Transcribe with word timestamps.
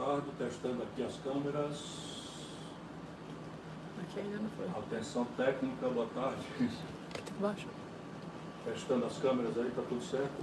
tarde, 0.00 0.26
testando 0.38 0.82
aqui 0.82 1.02
as 1.02 1.16
câmeras. 1.16 1.78
Aqui 4.02 4.20
ainda 4.20 4.38
não 4.38 4.48
foi. 4.50 4.66
Atenção 4.68 5.24
técnica, 5.36 5.88
boa 5.88 6.08
tarde. 6.14 6.46
Baixa. 7.38 7.66
Testando 8.64 9.04
as 9.04 9.18
câmeras 9.18 9.56
aí, 9.58 9.70
tá 9.70 9.82
tudo 9.88 10.02
certo? 10.02 10.42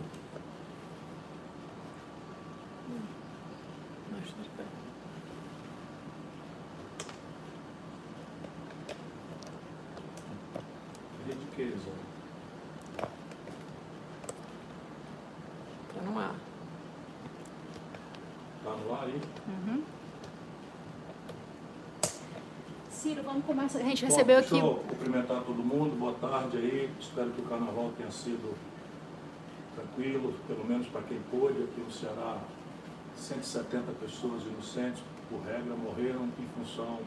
De 4.27 4.49
pé. 4.49 4.63
Rede 11.25 11.45
que, 11.55 11.77
Zé? 11.79 11.91
Tá 15.93 16.01
no 16.03 16.19
ar. 16.19 16.35
Tá 18.63 18.71
no 18.75 18.93
ar 18.93 19.03
aí? 19.05 19.21
Uhum. 19.47 19.83
Ciro, 22.91 23.15
vamos 23.27 23.45
começar. 23.45 23.79
A 23.79 23.83
gente 23.83 24.05
Bom, 24.05 24.07
recebeu 24.07 24.39
aqui. 24.39 24.57
eu 24.57 24.75
cumprimentar 24.87 25.43
todo 25.43 25.57
mundo, 25.57 25.99
boa 25.99 26.13
tarde 26.13 26.57
aí. 26.57 26.89
Espero 26.99 27.29
que 27.31 27.41
o 27.41 27.43
carnaval 27.43 27.91
tenha 27.97 28.09
sido 28.09 28.55
tranquilo, 29.75 30.33
pelo 30.47 30.65
menos 30.65 30.87
para 30.87 31.01
quem 31.01 31.19
pôde. 31.29 31.61
Aqui 31.63 31.81
no 31.81 31.91
Ceará, 31.91 32.39
170 33.17 33.91
pessoas 33.99 34.43
inocentes, 34.43 35.03
por 35.29 35.41
regra, 35.41 35.75
morreram 35.75 36.23
em 36.23 36.47
função 36.55 36.99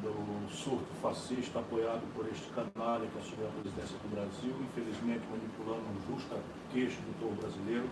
do 0.00 0.50
surto 0.50 0.88
fascista 1.02 1.58
apoiado 1.58 2.02
por 2.14 2.26
este 2.26 2.48
canalha 2.50 3.06
que 3.06 3.18
assumiu 3.20 3.46
a 3.46 3.60
presidência 3.60 3.96
do 4.02 4.08
Brasil, 4.08 4.54
infelizmente 4.72 5.22
manipulando 5.30 5.84
um 5.92 5.98
justa 6.08 6.40
queixa 6.72 6.96
do 7.02 7.12
povo 7.20 7.36
brasileiro 7.36 7.86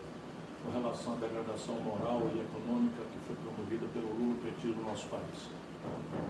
com 0.65 0.73
relação 0.73 1.13
à 1.13 1.17
degradação 1.17 1.77
moral 1.85 2.25
e 2.35 2.41
econômica 2.41 3.05
que 3.13 3.19
foi 3.29 3.37
promovida 3.37 3.87
pelo 3.93 4.09
Lula 4.09 4.37
petismo 4.43 4.83
no 4.83 4.89
nosso 4.89 5.07
país. 5.07 5.70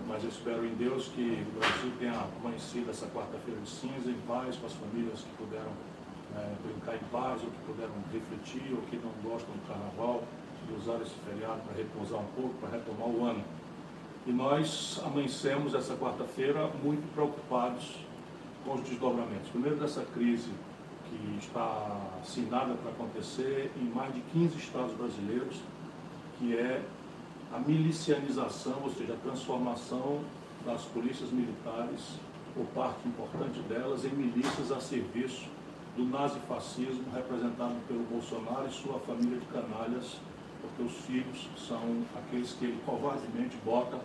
Mas 0.07 0.23
eu 0.23 0.29
espero 0.29 0.65
em 0.65 0.73
Deus 0.75 1.07
que 1.07 1.45
o 1.47 1.59
Brasil 1.59 1.91
tenha 1.99 2.25
amanhecido 2.39 2.89
essa 2.89 3.07
quarta-feira 3.07 3.59
de 3.59 3.69
cinza 3.69 4.09
em 4.09 4.19
paz 4.27 4.55
com 4.57 4.65
as 4.65 4.73
famílias 4.73 5.21
que 5.21 5.43
puderam 5.43 5.71
eh, 6.35 6.53
brincar 6.63 6.95
em 6.95 7.05
paz, 7.11 7.41
ou 7.43 7.49
que 7.49 7.57
puderam 7.65 7.93
refletir, 8.11 8.73
ou 8.73 8.81
que 8.83 8.97
não 8.97 9.11
gostam 9.23 9.53
do 9.53 9.67
carnaval, 9.67 10.23
de 10.67 10.73
usar 10.75 11.01
esse 11.01 11.15
feriado 11.25 11.61
para 11.61 11.75
repousar 11.75 12.19
um 12.19 12.27
pouco, 12.35 12.53
para 12.55 12.69
retomar 12.69 13.07
o 13.07 13.25
ano. 13.25 13.43
E 14.25 14.31
nós 14.31 15.01
amanhecemos 15.03 15.73
essa 15.73 15.95
quarta-feira 15.95 16.69
muito 16.83 17.11
preocupados 17.13 17.97
com 18.63 18.75
os 18.75 18.81
desdobramentos. 18.81 19.49
Primeiro 19.49 19.77
dessa 19.77 20.03
crise 20.05 20.51
que 21.09 21.37
está 21.39 22.19
assinada 22.21 22.73
para 22.75 22.91
acontecer 22.91 23.71
em 23.75 23.85
mais 23.85 24.13
de 24.13 24.21
15 24.33 24.57
estados 24.57 24.93
brasileiros, 24.95 25.57
que 26.37 26.55
é 26.55 26.81
a 27.53 27.59
milicianização, 27.59 28.79
ou 28.83 28.89
seja, 28.89 29.13
a 29.13 29.17
transformação 29.17 30.21
das 30.65 30.83
polícias 30.85 31.31
militares, 31.31 32.19
ou 32.55 32.65
parte 32.73 33.07
importante 33.07 33.59
delas, 33.61 34.05
em 34.05 34.09
milícias 34.09 34.71
a 34.71 34.79
serviço 34.79 35.47
do 35.95 36.05
nazifascismo 36.05 37.03
representado 37.13 37.75
pelo 37.87 38.03
Bolsonaro 38.03 38.67
e 38.67 38.71
sua 38.71 38.99
família 38.99 39.39
de 39.39 39.45
canalhas, 39.47 40.17
porque 40.61 40.83
os 40.83 40.93
filhos 41.05 41.49
são 41.57 42.03
aqueles 42.15 42.53
que 42.53 42.65
ele 42.65 42.81
covardemente 42.85 43.57
bota 43.65 43.99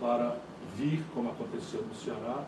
para 0.00 0.36
vir, 0.76 1.04
como 1.12 1.30
aconteceu 1.30 1.82
no 1.82 1.94
Ceará, 1.94 2.44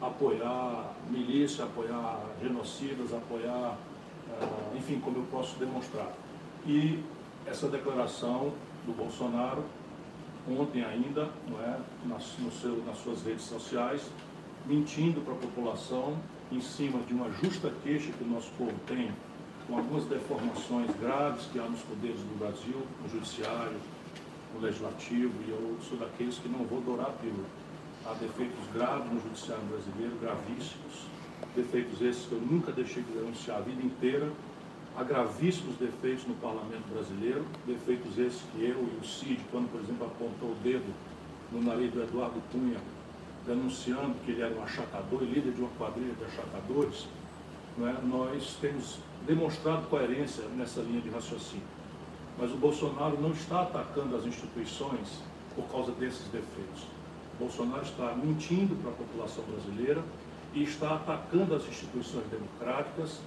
apoiar 0.00 0.94
milícia, 1.10 1.64
apoiar 1.64 2.20
genocidas, 2.40 3.12
apoiar, 3.12 3.76
eh, 4.30 4.76
enfim, 4.76 5.00
como 5.00 5.18
eu 5.18 5.24
posso 5.30 5.58
demonstrar. 5.58 6.12
E 6.66 7.02
essa 7.46 7.68
declaração 7.68 8.52
do 8.86 8.92
Bolsonaro, 8.96 9.64
ontem 10.48 10.84
ainda, 10.84 11.28
não 11.48 11.60
é, 11.60 11.78
nas, 12.06 12.36
no 12.38 12.50
seu, 12.52 12.82
nas 12.84 12.98
suas 12.98 13.22
redes 13.22 13.44
sociais, 13.44 14.02
mentindo 14.66 15.20
para 15.20 15.34
a 15.34 15.36
população 15.36 16.16
em 16.50 16.60
cima 16.60 17.00
de 17.00 17.14
uma 17.14 17.30
justa 17.30 17.72
queixa 17.82 18.12
que 18.12 18.24
o 18.24 18.26
nosso 18.26 18.50
povo 18.58 18.74
tem 18.86 19.10
com 19.66 19.76
algumas 19.76 20.04
deformações 20.04 20.90
graves 21.00 21.46
que 21.52 21.58
há 21.58 21.64
nos 21.64 21.80
poderes 21.82 22.20
do 22.20 22.38
Brasil, 22.38 22.82
no 23.02 23.08
judiciário, 23.08 23.76
no 24.54 24.60
legislativo, 24.60 25.32
e 25.46 25.50
eu 25.50 25.78
sou 25.88 25.98
daqueles 25.98 26.38
que 26.38 26.48
não 26.48 26.64
vou 26.64 26.80
dourar 26.80 27.12
pílula. 27.20 27.46
Há 28.04 28.14
defeitos 28.14 28.66
graves 28.74 29.12
no 29.12 29.20
judiciário 29.20 29.64
brasileiro, 29.64 30.16
gravíssimos, 30.20 31.06
defeitos 31.54 32.00
esses 32.02 32.26
que 32.26 32.32
eu 32.32 32.40
nunca 32.40 32.72
deixei 32.72 33.02
de 33.02 33.12
denunciar 33.12 33.58
a 33.58 33.60
vida 33.60 33.82
inteira, 33.82 34.30
há 34.96 35.02
gravíssimos 35.02 35.76
defeitos 35.76 36.26
no 36.26 36.34
parlamento 36.34 36.84
brasileiro, 36.92 37.44
defeitos 37.66 38.18
esses 38.18 38.42
que 38.52 38.64
eu 38.64 38.76
e 38.76 38.98
o 39.00 39.04
Cid, 39.04 39.40
quando, 39.50 39.70
por 39.70 39.80
exemplo, 39.80 40.06
apontou 40.06 40.50
o 40.50 40.56
dedo 40.62 40.92
no 41.50 41.62
nariz 41.62 41.92
do 41.92 42.02
Eduardo 42.02 42.40
Cunha, 42.50 42.78
denunciando 43.46 44.14
que 44.24 44.32
ele 44.32 44.42
era 44.42 44.54
um 44.54 44.62
achacador 44.62 45.22
e 45.22 45.26
líder 45.26 45.52
de 45.52 45.60
uma 45.60 45.70
quadrilha 45.70 46.14
de 46.14 46.24
achacadores, 46.24 47.06
é? 47.80 48.06
nós 48.06 48.56
temos 48.60 48.98
demonstrado 49.26 49.86
coerência 49.88 50.44
nessa 50.56 50.80
linha 50.80 51.00
de 51.00 51.08
raciocínio. 51.08 51.66
Mas 52.38 52.52
o 52.52 52.56
Bolsonaro 52.56 53.20
não 53.20 53.30
está 53.30 53.62
atacando 53.62 54.16
as 54.16 54.24
instituições 54.26 55.20
por 55.54 55.64
causa 55.66 55.92
desses 55.92 56.26
defeitos. 56.28 56.82
O 57.34 57.38
Bolsonaro 57.38 57.82
está 57.82 58.14
mentindo 58.14 58.76
para 58.76 58.90
a 58.90 58.94
população 58.94 59.44
brasileira 59.44 60.02
e 60.54 60.62
está 60.62 60.96
atacando 60.96 61.54
as 61.54 61.66
instituições 61.66 62.24
democráticas, 62.30 63.20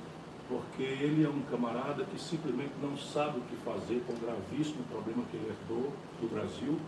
porque 0.48 0.84
ele 0.84 1.24
é 1.24 1.30
um 1.30 1.42
camarada 1.50 2.06
que 2.06 2.20
simplesmente 2.20 2.74
não 2.82 2.96
sabe 2.98 3.40
o 3.40 3.42
que 3.42 3.56
fazer 3.58 4.04
com 4.06 4.14
o 4.14 4.18
gravíssimo 4.18 4.84
problema 4.92 5.24
que 5.32 5.38
ele 5.38 5.50
herdou 5.50 5.92
do 6.22 6.30
Brasil 6.30 6.80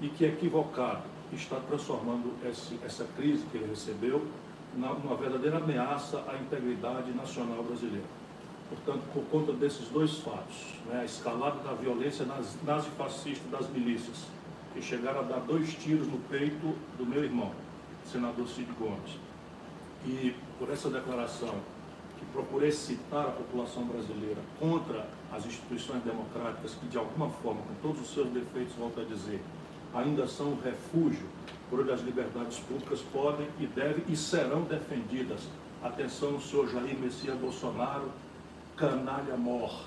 e 0.00 0.08
que 0.08 0.24
é 0.24 0.28
equivocado 0.28 1.18
está 1.32 1.56
transformando 1.56 2.32
esse, 2.48 2.78
essa 2.84 3.04
crise 3.16 3.44
que 3.50 3.58
ele 3.58 3.68
recebeu 3.68 4.26
numa 4.74 5.16
verdadeira 5.16 5.58
ameaça 5.58 6.24
à 6.28 6.36
integridade 6.36 7.10
nacional 7.12 7.62
brasileira. 7.62 8.06
Portanto, 8.68 9.02
por 9.12 9.24
conta 9.24 9.52
desses 9.52 9.88
dois 9.88 10.18
fatos, 10.18 10.74
né, 10.86 11.00
a 11.00 11.04
escalada 11.04 11.58
da 11.60 11.72
violência 11.72 12.26
nazifascista 12.64 13.48
das 13.50 13.68
milícias, 13.70 14.26
que 14.74 14.82
chegaram 14.82 15.20
a 15.20 15.22
dar 15.22 15.40
dois 15.40 15.74
tiros 15.74 16.06
no 16.06 16.18
peito 16.30 16.74
do 16.98 17.06
meu 17.06 17.24
irmão, 17.24 17.52
senador 18.04 18.46
Cid 18.46 18.70
Gomes, 18.78 19.18
e 20.06 20.34
por 20.58 20.70
essa 20.70 20.90
declaração 20.90 21.54
que 22.18 22.24
procurei 22.26 22.72
citar 22.72 23.26
a 23.26 23.30
população 23.30 23.84
brasileira 23.84 24.40
contra 24.58 25.08
as 25.32 25.46
instituições 25.46 26.02
democráticas 26.02 26.74
que, 26.74 26.86
de 26.86 26.98
alguma 26.98 27.30
forma, 27.30 27.60
com 27.62 27.74
todos 27.82 28.02
os 28.02 28.12
seus 28.12 28.28
defeitos, 28.30 28.74
volto 28.76 29.00
a 29.00 29.04
dizer, 29.04 29.40
ainda 29.94 30.26
são 30.26 30.52
um 30.52 30.60
refúgio 30.60 31.26
por 31.70 31.80
onde 31.80 31.92
as 31.92 32.00
liberdades 32.00 32.58
públicas 32.60 33.00
podem 33.12 33.46
e 33.60 33.66
devem 33.66 34.04
e 34.08 34.16
serão 34.16 34.62
defendidas. 34.62 35.48
Atenção, 35.82 36.40
senhor 36.40 36.68
Jair 36.68 36.98
Messias 36.98 37.38
Bolsonaro, 37.38 38.10
canalha 38.76 39.36
mor. 39.36 39.84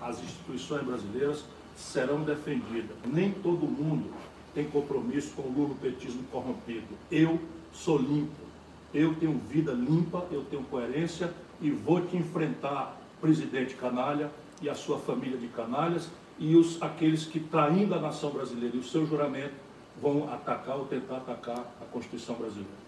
As 0.00 0.22
instituições 0.22 0.82
brasileiras 0.84 1.44
serão 1.74 2.22
defendidas. 2.22 2.96
Nem 3.04 3.32
todo 3.32 3.66
mundo 3.66 4.12
tem 4.54 4.64
compromisso 4.64 5.32
com 5.34 5.42
o 5.42 5.52
lulopetismo 5.52 6.22
corrompido. 6.30 6.86
Eu 7.10 7.40
sou 7.72 7.98
limpo. 7.98 8.46
Eu 8.94 9.14
tenho 9.16 9.38
vida 9.48 9.72
limpa, 9.72 10.26
eu 10.30 10.44
tenho 10.44 10.62
coerência 10.64 11.32
e 11.60 11.70
vou 11.70 12.00
te 12.00 12.16
enfrentar, 12.16 12.96
presidente 13.20 13.74
canalha 13.74 14.30
e 14.60 14.68
a 14.68 14.74
sua 14.74 14.98
família 14.98 15.38
de 15.38 15.48
canalhas 15.48 16.08
e 16.38 16.54
os, 16.54 16.80
aqueles 16.82 17.24
que, 17.24 17.40
traindo 17.40 17.94
a 17.94 18.00
nação 18.00 18.30
brasileira 18.30 18.76
e 18.76 18.78
o 18.78 18.84
seu 18.84 19.06
juramento, 19.06 19.54
vão 20.00 20.32
atacar 20.32 20.76
ou 20.76 20.84
tentar 20.84 21.16
atacar 21.16 21.58
a 21.80 21.84
Constituição 21.90 22.34
brasileira. 22.34 22.86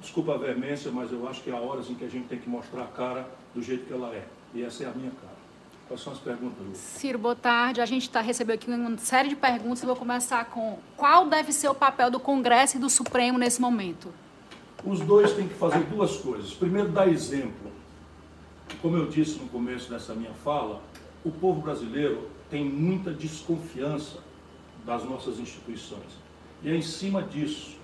Desculpa 0.00 0.34
a 0.34 0.38
veemência, 0.38 0.90
mas 0.90 1.10
eu 1.12 1.26
acho 1.28 1.42
que 1.42 1.50
há 1.50 1.56
horas 1.56 1.90
em 1.90 1.94
que 1.94 2.04
a 2.04 2.08
gente 2.08 2.28
tem 2.28 2.38
que 2.38 2.48
mostrar 2.48 2.82
a 2.82 2.86
cara 2.86 3.28
do 3.54 3.62
jeito 3.62 3.86
que 3.86 3.92
ela 3.92 4.14
é. 4.14 4.24
E 4.54 4.62
essa 4.62 4.84
é 4.84 4.86
a 4.86 4.92
minha 4.92 5.10
cara. 5.10 5.36
Quais 5.88 6.02
são 6.02 6.12
as 6.12 6.18
perguntas, 6.18 6.58
Lu? 6.66 6.74
Ciro, 6.74 7.18
boa 7.18 7.36
tarde. 7.36 7.80
A 7.80 7.86
gente 7.86 8.02
está 8.02 8.20
recebendo 8.20 8.56
aqui 8.56 8.70
uma 8.70 8.98
série 8.98 9.28
de 9.28 9.36
perguntas. 9.36 9.82
Eu 9.82 9.86
vou 9.86 9.96
começar 9.96 10.44
com 10.46 10.78
qual 10.96 11.26
deve 11.26 11.52
ser 11.52 11.68
o 11.68 11.74
papel 11.74 12.10
do 12.10 12.18
Congresso 12.18 12.76
e 12.76 12.80
do 12.80 12.90
Supremo 12.90 13.38
nesse 13.38 13.60
momento? 13.60 14.12
Os 14.84 15.00
dois 15.00 15.32
têm 15.32 15.46
que 15.46 15.54
fazer 15.54 15.80
duas 15.84 16.16
coisas. 16.16 16.52
Primeiro, 16.52 16.88
dar 16.88 17.08
exemplo. 17.08 17.70
Como 18.82 18.96
eu 18.96 19.06
disse 19.06 19.38
no 19.38 19.48
começo 19.48 19.90
dessa 19.90 20.14
minha 20.14 20.32
fala, 20.32 20.82
o 21.24 21.30
povo 21.30 21.62
brasileiro 21.62 22.28
tem 22.50 22.64
muita 22.64 23.10
desconfiança 23.10 24.18
das 24.84 25.02
nossas 25.04 25.38
instituições. 25.38 26.26
E 26.62 26.70
é 26.70 26.76
em 26.76 26.82
cima 26.82 27.22
disso 27.22 27.76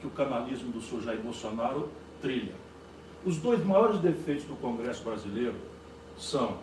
que 0.00 0.06
o 0.06 0.10
canalismo 0.10 0.70
do 0.70 0.80
senhor 0.80 1.02
Jair 1.02 1.20
Bolsonaro 1.20 1.88
trilha. 2.20 2.54
Os 3.24 3.38
dois 3.38 3.64
maiores 3.64 3.98
defeitos 3.98 4.44
do 4.44 4.54
Congresso 4.56 5.02
brasileiro 5.02 5.56
são, 6.18 6.58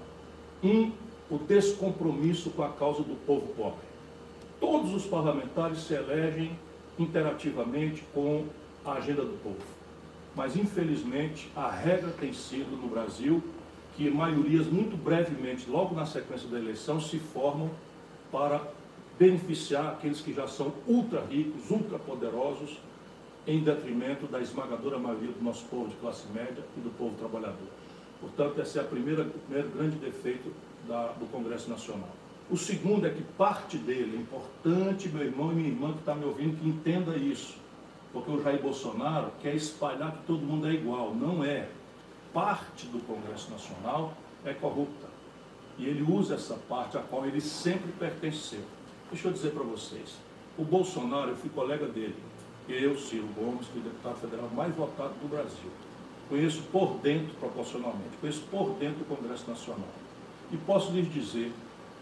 um, 0.63 0.91
o 1.29 1.37
descompromisso 1.37 2.51
com 2.51 2.63
a 2.63 2.69
causa 2.69 3.01
do 3.01 3.15
povo 3.25 3.47
pobre. 3.53 3.85
Todos 4.59 4.93
os 4.93 5.05
parlamentares 5.05 5.79
se 5.79 5.93
elegem 5.93 6.57
interativamente 6.97 8.03
com 8.13 8.45
a 8.85 8.93
agenda 8.93 9.23
do 9.23 9.37
povo. 9.43 9.57
Mas, 10.35 10.55
infelizmente, 10.55 11.51
a 11.55 11.69
regra 11.69 12.11
tem 12.11 12.33
sido 12.33 12.79
no 12.81 12.87
Brasil 12.87 13.43
que 13.95 14.09
maiorias, 14.09 14.67
muito 14.67 14.97
brevemente, 14.97 15.69
logo 15.69 15.95
na 15.95 16.05
sequência 16.05 16.47
da 16.47 16.57
eleição, 16.57 16.99
se 16.99 17.19
formam 17.19 17.69
para 18.31 18.61
beneficiar 19.19 19.93
aqueles 19.93 20.19
que 20.21 20.33
já 20.33 20.47
são 20.47 20.73
ultra 20.87 21.21
ricos, 21.25 21.69
ultra 21.69 21.99
poderosos, 21.99 22.79
em 23.45 23.61
detrimento 23.61 24.25
da 24.25 24.39
esmagadora 24.39 24.97
maioria 24.97 25.31
do 25.31 25.43
nosso 25.43 25.65
povo 25.65 25.89
de 25.89 25.95
classe 25.95 26.25
média 26.33 26.63
e 26.77 26.79
do 26.79 26.89
povo 26.97 27.15
trabalhador. 27.17 27.67
Portanto, 28.21 28.59
esse 28.61 28.79
é 28.79 28.81
a 28.81 28.85
primeira, 28.85 29.23
o 29.23 29.29
primeiro 29.29 29.69
grande 29.69 29.97
defeito 29.97 30.51
da, 30.87 31.07
do 31.07 31.25
Congresso 31.29 31.69
Nacional. 31.69 32.09
O 32.49 32.57
segundo 32.57 33.05
é 33.05 33.09
que 33.09 33.21
parte 33.37 33.77
dele, 33.77 34.15
é 34.17 34.19
importante, 34.19 35.09
meu 35.09 35.23
irmão 35.23 35.51
e 35.51 35.55
minha 35.55 35.69
irmã 35.69 35.91
que 35.93 35.99
está 35.99 36.15
me 36.15 36.25
ouvindo, 36.25 36.57
que 36.57 36.67
entenda 36.67 37.17
isso. 37.17 37.57
Porque 38.11 38.31
o 38.31 38.41
Jair 38.41 38.61
Bolsonaro 38.61 39.31
quer 39.41 39.55
espalhar 39.55 40.11
que 40.11 40.23
todo 40.25 40.41
mundo 40.41 40.67
é 40.67 40.73
igual. 40.73 41.13
Não 41.13 41.43
é. 41.43 41.67
Parte 42.33 42.87
do 42.87 42.99
Congresso 43.05 43.51
Nacional 43.51 44.13
é 44.43 44.53
corrupta. 44.53 45.07
E 45.77 45.85
ele 45.85 46.01
usa 46.01 46.35
essa 46.35 46.55
parte 46.67 46.97
a 46.97 47.01
qual 47.01 47.25
ele 47.25 47.39
sempre 47.39 47.91
pertenceu. 47.91 48.63
Deixa 49.11 49.27
eu 49.27 49.31
dizer 49.31 49.51
para 49.51 49.63
vocês. 49.63 50.15
O 50.57 50.63
Bolsonaro, 50.63 51.29
eu 51.29 51.35
fui 51.35 51.49
colega 51.49 51.87
dele. 51.87 52.15
Eu, 52.67 52.97
Ciro 52.97 53.27
Gomes, 53.35 53.67
o 53.67 53.79
deputado 53.79 54.19
federal 54.19 54.49
mais 54.55 54.73
votado 54.73 55.13
do 55.21 55.29
Brasil. 55.29 55.71
Conheço 56.29 56.63
por 56.71 56.97
dentro, 56.99 57.33
proporcionalmente, 57.35 58.17
conheço 58.19 58.41
por 58.49 58.71
dentro 58.79 58.99
do 58.99 59.15
Congresso 59.15 59.49
Nacional. 59.49 59.89
E 60.51 60.57
posso 60.57 60.91
lhes 60.91 61.11
dizer 61.11 61.51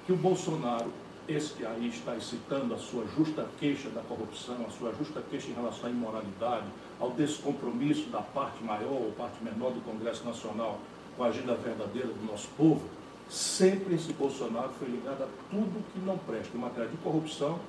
que 0.06 0.13
o 0.13 0.16
Bolsonaro, 0.16 0.92
esse 1.27 1.53
que 1.53 1.65
aí 1.65 1.88
está 1.88 2.19
citando 2.19 2.73
a 2.73 2.77
sua 2.77 3.06
justa 3.15 3.47
queixa 3.59 3.89
da 3.89 4.01
corrupção, 4.01 4.65
a 4.68 4.71
sua 4.71 4.94
justa 4.94 5.21
queixa 5.29 5.50
em 5.50 5.53
relação 5.53 5.88
à 5.88 5.91
imoralidade, 5.91 6.65
ao 7.00 7.12
descompromisso 7.12 8.09
da 8.09 8.21
parte 8.21 8.63
maior 8.63 9.01
ou 9.01 9.12
parte 9.12 9.44
menor 9.44 9.71
do 9.71 9.81
Congresso 9.81 10.23
Nacional 10.25 10.79
com 11.15 11.23
a 11.23 11.27
agenda 11.27 11.56
verdadeira 11.56 12.07
do 12.07 12.25
nosso 12.25 12.47
povo, 12.57 12.81
sempre 13.29 13.95
esse 13.95 14.12
Bolsonaro 14.13 14.69
foi 14.77 14.89
ligado 14.89 15.23
a 15.23 15.27
tudo 15.50 15.83
que 15.94 16.00
não 16.00 16.18
presta, 16.18 16.56
em 16.56 16.59
matéria 16.59 16.89
de 16.89 16.97
corrupção 16.97 17.59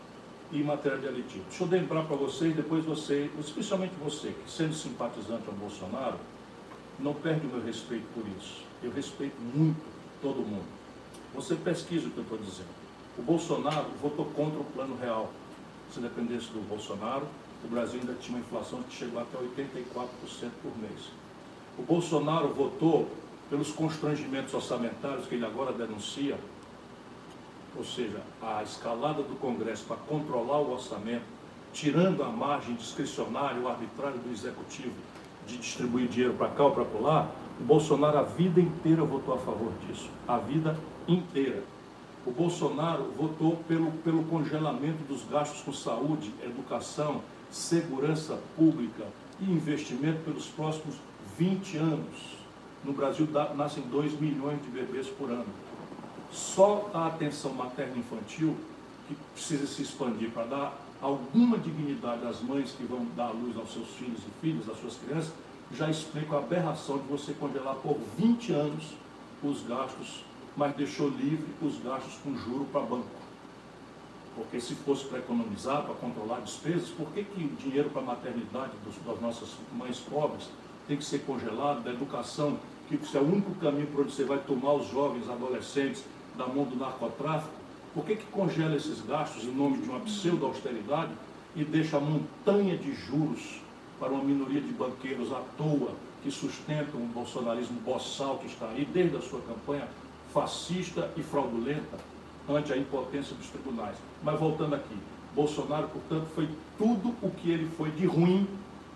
e 0.50 0.60
em 0.60 0.64
matéria 0.64 0.98
de 0.98 1.06
elitivo. 1.06 1.44
Deixa 1.48 1.64
eu 1.64 1.68
lembrar 1.68 2.04
para 2.04 2.16
vocês, 2.16 2.54
depois 2.54 2.84
você, 2.84 3.30
especialmente 3.38 3.92
você, 4.02 4.28
que 4.28 4.50
sendo 4.50 4.74
simpatizante 4.74 5.44
ao 5.46 5.54
Bolsonaro, 5.54 6.18
não 6.98 7.14
perde 7.14 7.46
o 7.46 7.50
meu 7.50 7.64
respeito 7.64 8.04
por 8.14 8.24
isso. 8.38 8.62
Eu 8.82 8.90
respeito 8.92 9.40
muito 9.40 9.80
todo 10.20 10.36
mundo. 10.36 10.66
Você 11.34 11.54
pesquisa 11.54 12.08
o 12.08 12.10
que 12.10 12.18
eu 12.18 12.24
estou 12.24 12.38
dizendo. 12.38 12.81
O 13.18 13.22
Bolsonaro 13.22 13.86
votou 14.00 14.24
contra 14.26 14.60
o 14.60 14.64
plano 14.64 14.96
real. 14.96 15.30
Se 15.92 16.00
dependesse 16.00 16.46
do 16.46 16.66
Bolsonaro, 16.66 17.26
o 17.62 17.68
Brasil 17.68 18.00
ainda 18.00 18.14
tinha 18.14 18.38
uma 18.38 18.44
inflação 18.44 18.82
que 18.82 18.96
chegou 18.96 19.20
até 19.20 19.36
84% 19.38 20.06
por 20.62 20.72
mês. 20.78 21.10
O 21.78 21.82
Bolsonaro 21.82 22.48
votou 22.48 23.08
pelos 23.50 23.70
constrangimentos 23.70 24.54
orçamentários 24.54 25.26
que 25.26 25.34
ele 25.34 25.44
agora 25.44 25.72
denuncia, 25.72 26.38
ou 27.76 27.84
seja, 27.84 28.20
a 28.40 28.62
escalada 28.62 29.22
do 29.22 29.38
Congresso 29.38 29.84
para 29.84 29.96
controlar 29.96 30.58
o 30.58 30.72
orçamento, 30.72 31.24
tirando 31.72 32.22
a 32.22 32.28
margem 32.28 32.74
discricionária 32.74 33.60
ou 33.60 33.68
arbitrária 33.68 34.18
do 34.18 34.32
Executivo 34.32 34.94
de 35.46 35.56
distribuir 35.58 36.08
dinheiro 36.08 36.34
para 36.34 36.48
cá 36.48 36.64
ou 36.64 36.70
para 36.72 36.84
lá, 37.00 37.30
o 37.60 37.64
Bolsonaro 37.64 38.18
a 38.18 38.22
vida 38.22 38.60
inteira 38.60 39.02
votou 39.02 39.34
a 39.34 39.38
favor 39.38 39.72
disso. 39.86 40.08
A 40.26 40.38
vida 40.38 40.78
inteira. 41.06 41.62
O 42.24 42.30
Bolsonaro 42.30 43.12
votou 43.18 43.56
pelo, 43.68 43.90
pelo 44.04 44.24
congelamento 44.24 45.02
dos 45.04 45.24
gastos 45.24 45.62
com 45.62 45.72
saúde, 45.72 46.32
educação, 46.42 47.20
segurança 47.50 48.38
pública 48.56 49.06
e 49.40 49.50
investimento 49.50 50.20
pelos 50.24 50.46
próximos 50.46 50.96
20 51.36 51.76
anos. 51.78 52.36
No 52.84 52.92
Brasil 52.92 53.28
nascem 53.56 53.82
2 53.84 54.20
milhões 54.20 54.62
de 54.62 54.68
bebês 54.68 55.08
por 55.08 55.30
ano. 55.30 55.46
Só 56.30 56.90
a 56.94 57.06
atenção 57.06 57.52
materno-infantil, 57.52 58.56
que 59.08 59.16
precisa 59.34 59.66
se 59.66 59.82
expandir 59.82 60.30
para 60.30 60.44
dar 60.44 60.78
alguma 61.00 61.58
dignidade 61.58 62.24
às 62.24 62.40
mães 62.40 62.70
que 62.70 62.84
vão 62.84 63.06
dar 63.16 63.30
luz 63.30 63.56
aos 63.56 63.72
seus 63.72 63.88
filhos 63.88 64.20
e 64.20 64.40
filhas, 64.40 64.68
às 64.68 64.80
suas 64.80 64.96
crianças, 64.96 65.32
já 65.72 65.90
explica 65.90 66.36
a 66.36 66.38
aberração 66.38 66.98
de 66.98 67.08
você 67.08 67.32
congelar 67.32 67.74
por 67.76 67.98
20 68.16 68.52
anos 68.52 68.84
os 69.42 69.62
gastos, 69.66 70.24
mas 70.56 70.74
deixou 70.76 71.08
livre 71.08 71.46
os 71.62 71.78
gastos 71.78 72.14
com 72.22 72.36
juro 72.36 72.66
para 72.72 72.82
banco. 72.82 73.22
Porque 74.34 74.60
se 74.60 74.74
fosse 74.74 75.04
para 75.04 75.18
economizar, 75.18 75.82
para 75.82 75.94
controlar 75.94 76.40
despesas, 76.40 76.88
por 76.88 77.08
que, 77.12 77.24
que 77.24 77.44
o 77.44 77.48
dinheiro 77.56 77.90
para 77.90 78.02
a 78.02 78.06
maternidade 78.06 78.72
dos, 78.84 78.96
das 79.06 79.20
nossas 79.20 79.50
mães 79.72 79.98
pobres 79.98 80.48
tem 80.88 80.96
que 80.96 81.04
ser 81.04 81.20
congelado, 81.20 81.82
da 81.82 81.90
educação, 81.90 82.58
que 82.88 82.98
é 83.16 83.20
o 83.20 83.24
único 83.24 83.54
caminho 83.56 83.86
para 83.86 84.02
onde 84.02 84.12
você 84.12 84.24
vai 84.24 84.38
tomar 84.38 84.74
os 84.74 84.88
jovens, 84.90 85.28
adolescentes 85.28 86.04
da 86.36 86.46
mão 86.46 86.64
do 86.64 86.76
narcotráfico? 86.76 87.52
Por 87.94 88.04
que, 88.04 88.16
que 88.16 88.24
congela 88.26 88.74
esses 88.74 89.00
gastos 89.02 89.44
em 89.44 89.52
nome 89.52 89.78
de 89.78 89.88
uma 89.88 90.00
pseudo-austeridade 90.00 91.12
e 91.54 91.64
deixa 91.64 92.00
montanha 92.00 92.76
de 92.76 92.94
juros 92.94 93.60
para 94.00 94.10
uma 94.10 94.24
minoria 94.24 94.60
de 94.60 94.72
banqueiros 94.72 95.30
à 95.32 95.42
toa 95.56 95.92
que 96.22 96.30
sustentam 96.30 97.00
o 97.00 97.06
bolsonarismo 97.06 97.80
boçal 97.80 98.38
que 98.38 98.46
está 98.46 98.66
aí 98.66 98.88
desde 98.92 99.16
a 99.16 99.20
sua 99.20 99.40
campanha 99.40 99.86
fascista 100.32 101.10
e 101.16 101.22
fraudulenta 101.22 101.98
ante 102.48 102.72
a 102.72 102.76
impotência 102.76 103.34
dos 103.36 103.48
tribunais. 103.48 103.96
Mas 104.22 104.38
voltando 104.38 104.74
aqui, 104.74 104.96
Bolsonaro, 105.34 105.88
portanto, 105.88 106.26
foi 106.34 106.48
tudo 106.76 107.14
o 107.22 107.30
que 107.30 107.50
ele 107.50 107.70
foi 107.76 107.90
de 107.90 108.06
ruim 108.06 108.46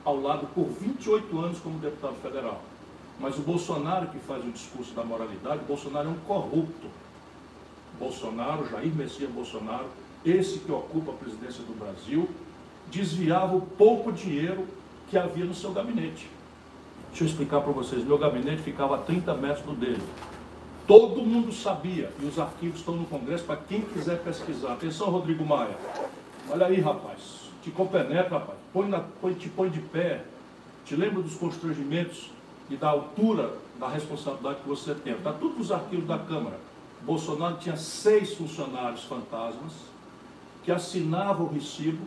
ao 0.04 0.20
lado 0.20 0.46
por 0.54 0.66
28 0.66 1.38
anos 1.38 1.58
como 1.60 1.78
deputado 1.78 2.16
federal. 2.22 2.62
Mas 3.18 3.38
o 3.38 3.42
Bolsonaro 3.42 4.08
que 4.08 4.18
faz 4.18 4.44
o 4.44 4.50
discurso 4.50 4.94
da 4.94 5.02
moralidade, 5.02 5.64
Bolsonaro 5.66 6.08
é 6.08 6.10
um 6.10 6.18
corrupto. 6.26 6.88
Bolsonaro, 7.98 8.68
Jair 8.68 8.94
Messias 8.94 9.30
Bolsonaro, 9.30 9.86
esse 10.24 10.58
que 10.58 10.70
ocupa 10.70 11.12
a 11.12 11.14
presidência 11.14 11.62
do 11.64 11.78
Brasil, 11.78 12.28
desviava 12.90 13.56
o 13.56 13.62
pouco 13.62 14.12
dinheiro 14.12 14.66
que 15.08 15.16
havia 15.16 15.44
no 15.44 15.54
seu 15.54 15.72
gabinete. 15.72 16.28
Deixa 17.08 17.24
eu 17.24 17.28
explicar 17.28 17.62
para 17.62 17.72
vocês, 17.72 18.04
meu 18.04 18.18
gabinete 18.18 18.60
ficava 18.60 18.96
a 18.96 18.98
30 18.98 19.34
metros 19.34 19.64
do 19.64 19.72
dele. 19.72 20.02
Todo 20.86 21.20
mundo 21.20 21.52
sabia, 21.52 22.12
e 22.20 22.26
os 22.26 22.38
arquivos 22.38 22.78
estão 22.78 22.94
no 22.94 23.06
Congresso 23.06 23.42
para 23.42 23.56
quem 23.56 23.80
quiser 23.80 24.22
pesquisar. 24.22 24.74
Atenção, 24.74 25.10
Rodrigo 25.10 25.44
Maia. 25.44 25.76
Olha 26.48 26.66
aí, 26.66 26.80
rapaz. 26.80 27.50
Te 27.60 27.72
compenetra, 27.72 28.38
rapaz. 28.38 28.56
Põe 28.72 28.88
na, 28.88 29.00
põe, 29.20 29.34
te 29.34 29.48
põe 29.48 29.68
de 29.68 29.80
pé. 29.80 30.24
Te 30.84 30.94
lembra 30.94 31.22
dos 31.22 31.34
constrangimentos 31.34 32.30
e 32.70 32.76
da 32.76 32.88
altura 32.88 33.52
da 33.80 33.88
responsabilidade 33.88 34.60
que 34.60 34.68
você 34.68 34.94
tem. 34.94 35.14
Está 35.14 35.32
tudo 35.32 35.58
nos 35.58 35.72
arquivos 35.72 36.06
da 36.06 36.20
Câmara. 36.20 36.56
Bolsonaro 37.02 37.56
tinha 37.56 37.76
seis 37.76 38.34
funcionários 38.34 39.02
fantasmas 39.02 39.72
que 40.64 40.70
assinavam 40.70 41.46
o 41.46 41.52
recibo 41.52 42.04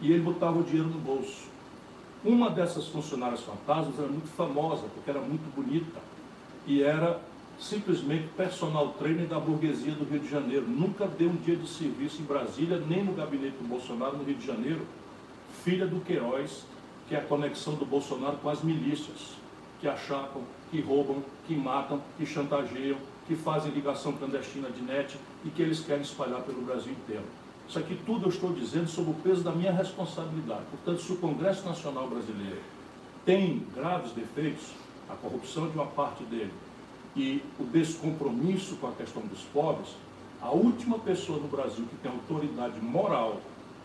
e 0.00 0.12
ele 0.12 0.22
botava 0.22 0.58
o 0.58 0.64
dinheiro 0.64 0.88
no 0.88 0.98
bolso. 0.98 1.46
Uma 2.24 2.50
dessas 2.50 2.88
funcionárias 2.88 3.40
fantasmas 3.40 3.96
era 3.96 4.08
muito 4.08 4.28
famosa, 4.28 4.82
porque 4.94 5.10
era 5.10 5.20
muito 5.20 5.48
bonita 5.54 6.00
e 6.66 6.82
era 6.82 7.20
simplesmente 7.58 8.28
personal 8.36 8.90
trainer 8.98 9.26
da 9.26 9.40
burguesia 9.40 9.92
do 9.92 10.04
Rio 10.04 10.20
de 10.20 10.28
Janeiro. 10.28 10.66
Nunca 10.66 11.06
deu 11.06 11.30
um 11.30 11.36
dia 11.36 11.56
de 11.56 11.68
serviço 11.68 12.20
em 12.20 12.24
Brasília, 12.24 12.78
nem 12.78 13.04
no 13.04 13.12
gabinete 13.12 13.56
do 13.56 13.68
Bolsonaro 13.68 14.16
no 14.16 14.24
Rio 14.24 14.36
de 14.36 14.46
Janeiro. 14.46 14.86
Filha 15.64 15.86
do 15.86 16.00
Queiroz, 16.00 16.64
que 17.08 17.14
é 17.14 17.18
a 17.18 17.22
conexão 17.22 17.74
do 17.74 17.86
Bolsonaro 17.86 18.36
com 18.36 18.48
as 18.48 18.62
milícias, 18.62 19.36
que 19.80 19.88
achapam, 19.88 20.42
que 20.70 20.80
roubam, 20.80 21.22
que 21.46 21.54
matam, 21.54 22.00
que 22.16 22.26
chantageiam, 22.26 22.98
que 23.26 23.34
fazem 23.34 23.72
ligação 23.72 24.12
clandestina 24.12 24.70
de 24.70 24.82
net 24.82 25.18
e 25.44 25.50
que 25.50 25.62
eles 25.62 25.80
querem 25.80 26.02
espalhar 26.02 26.42
pelo 26.42 26.62
Brasil 26.62 26.92
inteiro. 26.92 27.24
Isso 27.68 27.78
aqui 27.78 27.98
tudo 28.06 28.26
eu 28.26 28.28
estou 28.28 28.52
dizendo 28.52 28.88
sob 28.88 29.10
o 29.10 29.14
peso 29.14 29.42
da 29.42 29.50
minha 29.50 29.72
responsabilidade. 29.72 30.62
Portanto, 30.70 31.02
se 31.02 31.12
o 31.12 31.16
Congresso 31.16 31.66
Nacional 31.66 32.08
Brasileiro 32.08 32.60
tem 33.24 33.66
graves 33.74 34.12
defeitos, 34.12 34.68
a 35.08 35.14
corrupção 35.14 35.68
de 35.68 35.74
uma 35.74 35.86
parte 35.86 36.22
dele 36.24 36.52
e 37.16 37.42
o 37.58 37.64
descompromisso 37.64 38.76
com 38.76 38.88
a 38.88 38.92
questão 38.92 39.22
dos 39.22 39.40
pobres, 39.52 39.88
a 40.40 40.50
última 40.50 40.98
pessoa 40.98 41.38
no 41.38 41.48
Brasil 41.48 41.86
que 41.86 41.96
tem 41.96 42.12
autoridade 42.12 42.78
moral 42.80 43.40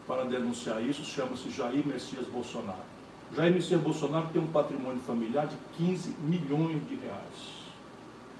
para 0.06 0.26
denunciar 0.26 0.84
isso 0.84 1.06
chama-se 1.06 1.50
Jair 1.50 1.88
Messias 1.88 2.28
Bolsonaro. 2.28 2.92
Jair 3.34 3.54
Messias 3.54 3.82
Bolsonaro 3.82 4.28
tem 4.34 4.42
um 4.42 4.48
patrimônio 4.48 5.00
familiar 5.08 5.48
de 5.48 5.56
15 5.78 6.14
milhões 6.20 6.86
de 6.90 6.96
reais. 6.96 7.62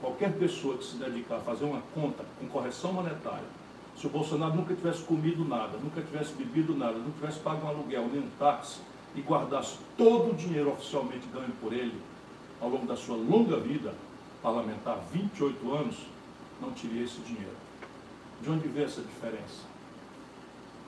Qualquer 0.01 0.33
pessoa 0.33 0.77
que 0.77 0.83
se 0.83 0.98
dedicar 0.98 1.38
a 1.38 1.39
fazer 1.39 1.63
uma 1.63 1.81
conta 1.95 2.25
com 2.38 2.48
correção 2.48 2.91
monetária 2.91 3.62
se 3.95 4.07
o 4.07 4.10
Bolsonaro 4.10 4.55
nunca 4.55 4.74
tivesse 4.74 5.03
comido 5.03 5.45
nada, 5.45 5.77
nunca 5.77 6.01
tivesse 6.01 6.33
bebido 6.33 6.75
nada, 6.75 6.98
não 6.98 7.12
tivesse 7.12 7.39
pago 7.39 7.65
um 7.65 7.69
aluguel 7.69 8.10
nem 8.12 8.21
um 8.21 8.29
táxi 8.39 8.79
e 9.15 9.21
guardasse 9.21 9.77
todo 9.95 10.31
o 10.31 10.33
dinheiro 10.33 10.71
oficialmente 10.71 11.27
ganho 11.31 11.51
por 11.62 11.71
ele 11.71 11.93
ao 12.60 12.69
longo 12.69 12.86
da 12.86 12.95
sua 12.95 13.15
longa 13.15 13.57
vida 13.57 13.93
parlamentar, 14.41 15.00
28 15.13 15.74
anos, 15.74 15.98
não 16.60 16.71
teria 16.71 17.03
esse 17.03 17.19
dinheiro. 17.21 17.55
De 18.41 18.50
onde 18.50 18.67
vem 18.67 18.83
essa 18.83 19.01
diferença? 19.01 19.63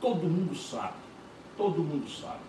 Todo 0.01 0.24
mundo 0.24 0.55
sabe, 0.55 0.98
todo 1.55 1.83
mundo 1.83 2.10
sabe. 2.10 2.41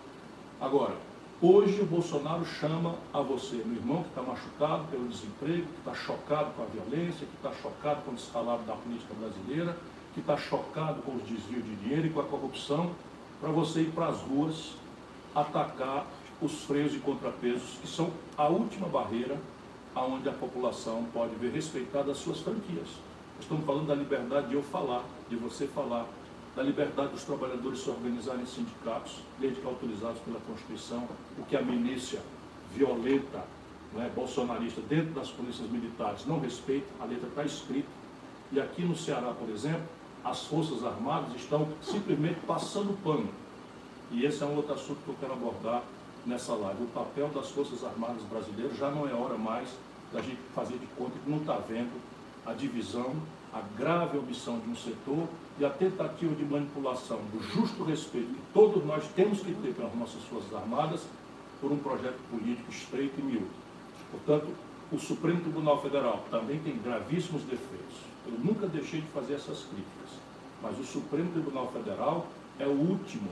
Agora, 0.59 0.95
hoje 1.41 1.81
o 1.81 1.85
Bolsonaro 1.85 2.45
chama 2.45 2.95
a 3.13 3.21
você, 3.21 3.57
meu 3.57 3.75
irmão 3.75 4.03
que 4.03 4.09
está 4.09 4.21
machucado 4.21 4.85
pelo 4.85 5.07
desemprego, 5.07 5.65
que 5.65 5.79
está 5.79 5.93
chocado 5.93 6.51
com 6.53 6.63
a 6.63 6.65
violência, 6.65 7.25
que 7.25 7.35
está 7.35 7.51
chocado 7.61 8.01
com 8.01 8.11
o 8.11 8.15
descalabro 8.15 8.65
da 8.65 8.73
política 8.73 9.13
brasileira, 9.13 9.77
que 10.13 10.19
está 10.21 10.37
chocado 10.37 11.01
com 11.01 11.15
os 11.15 11.23
desvios 11.23 11.63
de 11.63 11.75
dinheiro 11.75 12.07
e 12.07 12.09
com 12.09 12.21
a 12.21 12.23
corrupção, 12.23 12.91
para 13.39 13.51
você 13.51 13.81
ir 13.81 13.91
para 13.91 14.07
as 14.07 14.21
ruas 14.21 14.73
atacar 15.35 16.05
os 16.41 16.63
freios 16.63 16.93
e 16.93 16.99
contrapesos, 16.99 17.77
que 17.81 17.87
são 17.87 18.11
a 18.37 18.47
última 18.47 18.87
barreira 18.87 19.37
aonde 19.95 20.27
a 20.27 20.33
população 20.33 21.05
pode 21.13 21.33
ver 21.35 21.51
respeitada 21.51 22.11
as 22.11 22.17
suas 22.17 22.41
franquias. 22.41 22.87
Estamos 23.39 23.65
falando 23.65 23.87
da 23.87 23.95
liberdade 23.95 24.49
de 24.49 24.55
eu 24.55 24.63
falar, 24.63 25.03
de 25.29 25.37
você 25.37 25.65
falar, 25.67 26.05
da 26.55 26.61
liberdade 26.61 27.11
dos 27.11 27.23
trabalhadores 27.23 27.79
se 27.79 27.89
organizarem 27.89 28.43
em 28.43 28.45
sindicatos, 28.45 29.19
desde 29.39 29.59
que 29.59 29.67
autorizados 29.67 30.19
pela 30.21 30.39
Constituição, 30.41 31.07
o 31.37 31.43
que 31.43 31.55
a 31.55 31.61
milícia 31.61 32.21
violenta, 32.73 33.43
não 33.93 34.03
é, 34.03 34.09
bolsonarista, 34.09 34.81
dentro 34.81 35.13
das 35.13 35.29
polícias 35.29 35.69
militares 35.69 36.25
não 36.25 36.39
respeita, 36.39 36.87
a 36.99 37.05
letra 37.05 37.27
está 37.27 37.43
escrita. 37.43 37.87
E 38.51 38.59
aqui 38.59 38.83
no 38.83 38.95
Ceará, 38.95 39.33
por 39.33 39.49
exemplo, 39.49 39.83
as 40.23 40.45
Forças 40.45 40.83
Armadas 40.83 41.35
estão 41.35 41.67
simplesmente 41.81 42.39
passando 42.47 42.97
pano. 43.03 43.29
E 44.11 44.25
esse 44.25 44.43
é 44.43 44.45
um 44.45 44.55
outro 44.55 44.73
assunto 44.73 44.99
que 45.03 45.09
eu 45.09 45.15
quero 45.19 45.33
abordar 45.33 45.83
nessa 46.25 46.53
live. 46.53 46.83
O 46.83 46.87
papel 46.87 47.27
das 47.29 47.49
Forças 47.49 47.83
Armadas 47.83 48.23
brasileiras 48.23 48.77
já 48.77 48.89
não 48.89 49.07
é 49.07 49.13
hora 49.13 49.37
mais 49.37 49.69
da 50.15 50.21
gente 50.21 50.39
fazer 50.55 50.77
de 50.77 50.85
conta 50.97 51.11
que 51.21 51.29
não 51.29 51.39
está 51.39 51.57
vendo 51.67 51.91
a 52.45 52.53
divisão, 52.53 53.13
a 53.53 53.61
grave 53.77 54.17
omissão 54.17 54.59
de 54.59 54.69
um 54.69 54.75
setor 54.75 55.27
e 55.59 55.65
a 55.65 55.69
tentativa 55.69 56.33
de 56.33 56.45
manipulação 56.45 57.19
do 57.33 57.43
justo 57.43 57.83
respeito 57.83 58.27
que 58.27 58.41
todos 58.53 58.83
nós 58.85 59.03
temos 59.13 59.39
que 59.41 59.53
ter 59.53 59.73
pelas 59.73 59.93
nossas 59.95 60.23
Forças 60.23 60.53
Armadas 60.53 61.01
por 61.59 61.71
um 61.71 61.77
projeto 61.77 62.19
político 62.31 62.71
estreito 62.71 63.19
e 63.19 63.23
miúdo. 63.23 63.49
Portanto, 64.11 64.47
o 64.91 64.99
Supremo 64.99 65.41
Tribunal 65.41 65.81
Federal 65.81 66.23
também 66.31 66.59
tem 66.59 66.77
gravíssimos 66.77 67.41
defeitos. 67.43 67.97
Eu 68.25 68.39
nunca 68.39 68.67
deixei 68.67 69.01
de 69.01 69.07
fazer 69.07 69.33
essas 69.33 69.63
críticas. 69.63 70.19
Mas 70.61 70.79
o 70.79 70.83
Supremo 70.83 71.31
Tribunal 71.31 71.71
Federal 71.71 72.27
é 72.57 72.65
o 72.65 72.71
último 72.71 73.29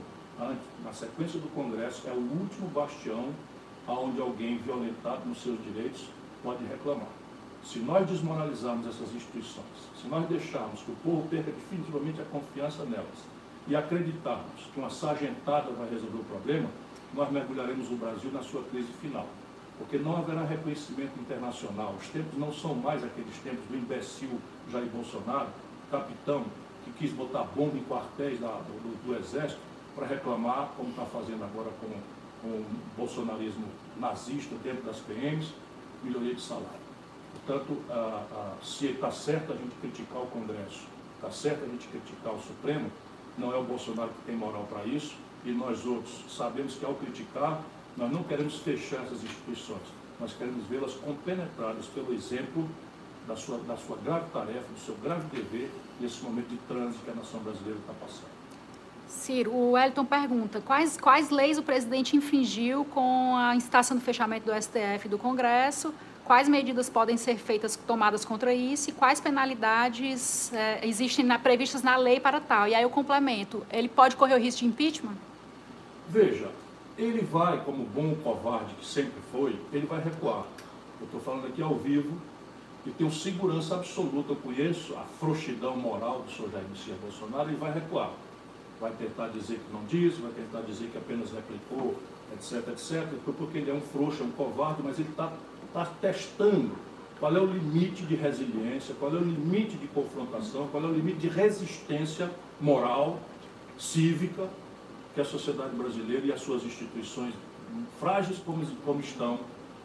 na 0.84 0.92
sequência 0.92 1.38
do 1.38 1.48
Congresso, 1.54 2.02
é 2.08 2.10
o 2.10 2.18
último 2.18 2.68
bastião 2.68 3.28
onde 3.86 4.20
alguém 4.20 4.58
violentado 4.58 5.26
nos 5.26 5.40
seus 5.42 5.62
direitos 5.62 6.08
pode 6.44 6.64
reclamar. 6.66 7.08
Se 7.64 7.78
nós 7.78 8.06
desmoralizarmos 8.06 8.86
essas 8.86 9.12
instituições, 9.14 9.64
se 10.00 10.06
nós 10.06 10.28
deixarmos 10.28 10.82
que 10.82 10.92
o 10.92 10.96
povo 10.96 11.26
perca 11.28 11.50
definitivamente 11.50 12.20
a 12.20 12.24
confiança 12.26 12.84
nelas 12.84 13.24
e 13.66 13.74
acreditarmos 13.74 14.60
que 14.72 14.78
uma 14.78 14.90
sargentada 14.90 15.72
vai 15.72 15.88
resolver 15.88 16.18
o 16.18 16.24
problema, 16.24 16.68
nós 17.14 17.30
mergulharemos 17.30 17.90
o 17.90 17.96
Brasil 17.96 18.30
na 18.30 18.42
sua 18.42 18.62
crise 18.64 18.92
final. 19.00 19.26
Porque 19.78 19.96
não 19.96 20.16
haverá 20.16 20.44
reconhecimento 20.44 21.18
internacional. 21.18 21.94
Os 21.98 22.06
tempos 22.08 22.38
não 22.38 22.52
são 22.52 22.74
mais 22.74 23.02
aqueles 23.02 23.36
tempos 23.38 23.64
do 23.68 23.76
imbecil 23.76 24.38
Jair 24.70 24.86
Bolsonaro, 24.86 25.48
capitão 25.90 26.44
que 26.84 26.92
quis 26.92 27.12
botar 27.12 27.44
bomba 27.44 27.76
em 27.78 27.84
quartéis 27.84 28.38
da, 28.38 28.48
do, 28.48 29.06
do 29.06 29.18
Exército 29.18 29.60
para 29.96 30.06
reclamar, 30.06 30.72
como 30.76 30.90
está 30.90 31.04
fazendo 31.06 31.42
agora 31.44 31.70
com, 31.80 31.88
com 32.42 32.48
o 32.48 32.66
bolsonarismo 32.96 33.64
nazista 33.98 34.54
dentro 34.62 34.82
das 34.82 34.98
PMs, 34.98 35.54
melhoria 36.04 36.34
de 36.34 36.40
salário. 36.40 36.84
Portanto, 37.32 37.76
a, 37.90 37.94
a, 37.94 38.64
se 38.64 38.86
está 38.86 39.10
certo 39.10 39.52
a 39.52 39.56
gente 39.56 39.74
criticar 39.80 40.22
o 40.22 40.26
Congresso, 40.26 40.84
está 41.16 41.30
certo 41.30 41.64
a 41.64 41.66
gente 41.66 41.86
criticar 41.88 42.32
o 42.32 42.40
Supremo, 42.40 42.90
não 43.36 43.52
é 43.52 43.56
o 43.56 43.64
Bolsonaro 43.64 44.10
que 44.10 44.26
tem 44.26 44.36
moral 44.36 44.66
para 44.70 44.84
isso, 44.84 45.14
e 45.44 45.50
nós 45.50 45.84
outros 45.84 46.14
sabemos 46.28 46.74
que 46.74 46.84
ao 46.84 46.94
criticar, 46.94 47.60
nós 47.96 48.10
não 48.10 48.22
queremos 48.22 48.56
fechar 48.58 49.02
essas 49.02 49.22
instituições, 49.22 49.82
nós 50.20 50.32
queremos 50.32 50.64
vê-las 50.66 50.94
compenetradas 50.94 51.86
pelo 51.86 52.14
exemplo 52.14 52.68
da 53.26 53.36
sua, 53.36 53.58
da 53.58 53.76
sua 53.76 53.96
grave 54.04 54.26
tarefa, 54.32 54.66
do 54.72 54.80
seu 54.84 54.94
grave 54.96 55.24
dever 55.34 55.70
nesse 56.00 56.22
momento 56.22 56.48
de 56.48 56.56
trânsito 56.68 57.04
que 57.04 57.10
a 57.10 57.14
nação 57.14 57.40
brasileira 57.40 57.78
está 57.78 57.92
passando. 57.94 58.33
Ciro, 59.14 59.52
o 59.52 59.72
Wellington 59.72 60.04
pergunta: 60.04 60.60
quais, 60.60 60.96
quais 60.96 61.30
leis 61.30 61.56
o 61.56 61.62
presidente 61.62 62.16
infringiu 62.16 62.84
com 62.86 63.36
a 63.36 63.54
incitação 63.54 63.96
do 63.96 64.02
fechamento 64.02 64.44
do 64.44 64.62
STF 64.62 65.06
e 65.06 65.08
do 65.08 65.18
Congresso? 65.18 65.94
Quais 66.24 66.48
medidas 66.48 66.88
podem 66.88 67.16
ser 67.16 67.36
feitas, 67.36 67.76
tomadas 67.76 68.24
contra 68.24 68.52
isso? 68.52 68.90
E 68.90 68.92
quais 68.92 69.20
penalidades 69.20 70.52
é, 70.54 70.86
existem 70.86 71.24
na, 71.24 71.38
previstas 71.38 71.82
na 71.82 71.96
lei 71.96 72.18
para 72.18 72.40
tal? 72.40 72.66
E 72.66 72.74
aí 72.74 72.82
eu 72.82 72.90
complemento: 72.90 73.64
ele 73.70 73.88
pode 73.88 74.16
correr 74.16 74.34
o 74.34 74.38
risco 74.38 74.60
de 74.60 74.66
impeachment? 74.66 75.16
Veja, 76.08 76.50
ele 76.98 77.22
vai, 77.22 77.62
como 77.64 77.84
bom 77.84 78.14
covarde 78.16 78.74
que 78.74 78.86
sempre 78.86 79.20
foi, 79.30 79.58
ele 79.72 79.86
vai 79.86 80.02
recuar. 80.02 80.44
Eu 81.00 81.06
estou 81.06 81.20
falando 81.20 81.46
aqui 81.46 81.62
ao 81.62 81.76
vivo 81.76 82.16
e 82.86 82.90
tenho 82.90 83.10
segurança 83.10 83.76
absoluta, 83.76 84.32
eu 84.32 84.36
conheço 84.36 84.94
a 84.94 85.04
frouxidão 85.18 85.76
moral 85.76 86.22
do 86.22 86.30
senhor 86.30 86.50
Jair 86.50 86.64
Messias 86.68 86.98
Bolsonaro 86.98 87.50
e 87.50 87.54
vai 87.54 87.72
recuar 87.72 88.10
vai 88.80 88.92
tentar 88.92 89.28
dizer 89.28 89.58
que 89.58 89.72
não 89.72 89.84
disse, 89.84 90.20
vai 90.20 90.32
tentar 90.32 90.60
dizer 90.60 90.88
que 90.88 90.98
apenas 90.98 91.30
replicou, 91.30 91.96
etc, 92.32 92.68
etc, 92.68 93.06
porque 93.36 93.58
ele 93.58 93.70
é 93.70 93.74
um 93.74 93.80
frouxo, 93.80 94.22
é 94.22 94.26
um 94.26 94.30
covarde, 94.30 94.82
mas 94.82 94.98
ele 94.98 95.08
está 95.08 95.32
tá 95.72 95.86
testando 96.00 96.72
qual 97.18 97.34
é 97.36 97.40
o 97.40 97.46
limite 97.46 98.02
de 98.02 98.14
resiliência, 98.14 98.94
qual 98.98 99.12
é 99.12 99.16
o 99.16 99.24
limite 99.24 99.76
de 99.76 99.86
confrontação, 99.88 100.68
qual 100.68 100.82
é 100.82 100.86
o 100.86 100.92
limite 100.92 101.18
de 101.18 101.28
resistência 101.28 102.30
moral, 102.60 103.18
cívica, 103.78 104.48
que 105.14 105.20
a 105.20 105.24
sociedade 105.24 105.74
brasileira 105.76 106.26
e 106.26 106.32
as 106.32 106.40
suas 106.40 106.64
instituições, 106.64 107.34
frágeis 108.00 108.38
como, 108.38 108.66
como 108.84 109.00
estão, 109.00 109.38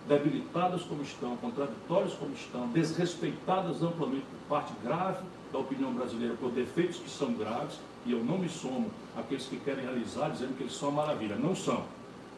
debilitadas 0.07 0.81
como 0.83 1.03
estão, 1.03 1.37
contraditórias 1.37 2.13
como 2.13 2.33
estão, 2.33 2.67
desrespeitadas 2.69 3.83
amplamente 3.83 4.25
por 4.25 4.57
parte 4.57 4.73
grave 4.83 5.23
da 5.51 5.59
opinião 5.59 5.93
brasileira 5.93 6.35
por 6.35 6.51
defeitos 6.51 6.97
que 6.97 7.09
são 7.09 7.33
graves, 7.33 7.79
e 8.05 8.11
eu 8.11 8.23
não 8.23 8.37
me 8.37 8.49
somo 8.49 8.89
àqueles 9.17 9.45
que 9.45 9.57
querem 9.57 9.83
realizar 9.83 10.29
dizendo 10.29 10.55
que 10.55 10.63
eles 10.63 10.75
são 10.75 10.91
maravilha. 10.91 11.35
Não 11.35 11.55
são. 11.55 11.83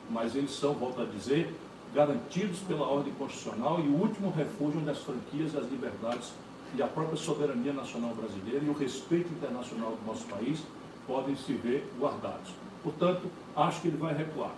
Mas 0.10 0.36
eles 0.36 0.52
são, 0.52 0.74
volto 0.74 1.02
a 1.02 1.06
dizer, 1.06 1.54
garantidos 1.94 2.60
pela 2.60 2.88
ordem 2.88 3.14
constitucional 3.14 3.80
e 3.80 3.88
o 3.88 3.96
último 3.96 4.32
refúgio 4.32 4.80
onde 4.80 4.90
as 4.90 5.00
franquias 5.00 5.54
e 5.54 5.58
as 5.58 5.70
liberdades 5.70 6.32
e 6.76 6.82
a 6.82 6.88
própria 6.88 7.18
soberania 7.18 7.74
nacional 7.74 8.14
brasileira 8.16 8.64
e 8.66 8.70
o 8.70 8.74
respeito 8.74 9.32
internacional 9.34 9.92
do 9.92 10.06
nosso 10.08 10.26
país 10.26 10.64
podem 11.06 11.36
se 11.36 11.54
ver 11.54 11.86
guardados. 12.00 12.52
Portanto, 12.84 13.30
acho 13.56 13.82
que 13.82 13.90
ele 13.90 13.98
vai 13.98 14.16
recuar. 14.16 14.52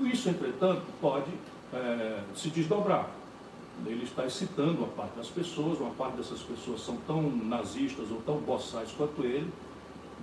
Isso, 0.00 0.28
entretanto, 0.28 0.82
pode 1.00 1.30
é, 1.72 2.20
se 2.34 2.48
desdobrar. 2.48 3.10
Ele 3.86 4.04
está 4.04 4.26
excitando 4.26 4.78
uma 4.78 4.88
parte 4.88 5.16
das 5.16 5.28
pessoas, 5.28 5.78
uma 5.78 5.90
parte 5.90 6.16
dessas 6.16 6.40
pessoas 6.40 6.80
são 6.80 6.96
tão 7.06 7.22
nazistas 7.22 8.10
ou 8.10 8.20
tão 8.22 8.36
boçais 8.38 8.90
quanto 8.96 9.22
ele, 9.22 9.50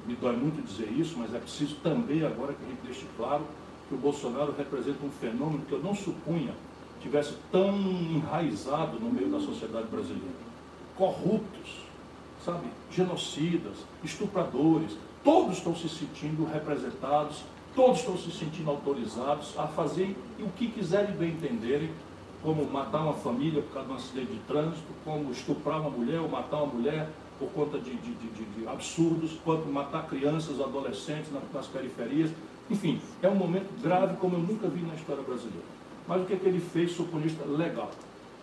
me 0.05 0.15
dói 0.15 0.35
muito 0.35 0.61
dizer 0.61 0.91
isso, 0.91 1.15
mas 1.17 1.33
é 1.33 1.39
preciso 1.39 1.75
também 1.77 2.23
agora 2.23 2.53
que 2.53 2.63
a 2.63 2.67
gente 2.67 2.81
deixe 2.83 3.05
claro 3.17 3.43
que 3.87 3.95
o 3.95 3.97
Bolsonaro 3.97 4.53
representa 4.57 5.03
um 5.05 5.09
fenômeno 5.09 5.63
que 5.65 5.71
eu 5.71 5.79
não 5.79 5.95
supunha 5.95 6.53
tivesse 7.05 7.35
tão 7.51 7.77
enraizado 7.77 8.99
no 8.99 9.11
meio 9.11 9.29
da 9.29 9.39
sociedade 9.39 9.87
brasileira. 9.87 10.45
Corruptos, 10.95 11.83
sabe, 12.43 12.67
genocidas, 12.91 13.77
estupradores, 14.03 14.97
todos 15.23 15.57
estão 15.57 15.75
se 15.75 15.87
sentindo 15.87 16.45
representados, 16.45 17.43
todos 17.75 17.99
estão 17.99 18.17
se 18.17 18.31
sentindo 18.31 18.71
autorizados 18.71 19.53
a 19.57 19.67
fazer 19.67 20.17
o 20.39 20.49
que 20.49 20.67
quiserem 20.67 21.15
bem 21.15 21.31
entenderem, 21.31 21.91
como 22.45 22.63
matar 22.71 23.01
uma 23.01 23.13
família 23.13 23.63
por 23.63 23.73
causa 23.73 23.87
de 23.87 23.93
um 23.93 23.97
acidente 23.97 24.33
de 24.33 24.39
trânsito, 24.41 24.93
como 25.03 25.31
estuprar 25.31 25.81
uma 25.81 25.89
mulher 25.89 26.21
ou 26.21 26.29
matar 26.29 26.57
uma 26.57 26.73
mulher 26.75 27.09
por 27.39 27.49
conta 27.49 27.79
de, 27.79 27.95
de, 27.95 28.13
de, 28.13 28.45
de 28.45 28.67
absurdos, 28.67 29.37
quanto 29.43 29.67
matar 29.67 30.07
crianças, 30.07 30.61
adolescentes 30.61 31.31
nas, 31.33 31.43
nas, 31.51 31.65
periferias. 31.65 32.29
Enfim, 32.69 33.01
é 33.21 33.27
um 33.27 33.35
momento 33.35 33.69
grave 33.81 34.15
como 34.17 34.35
eu 34.35 34.39
nunca 34.39 34.67
vi 34.67 34.81
na 34.81 34.93
história 34.93 35.23
brasileira. 35.23 35.65
Mas 36.07 36.21
o 36.21 36.25
que, 36.25 36.33
é 36.33 36.37
que 36.37 36.45
ele 36.45 36.61
fez, 36.61 36.91
suponista 36.91 37.43
legal? 37.45 37.89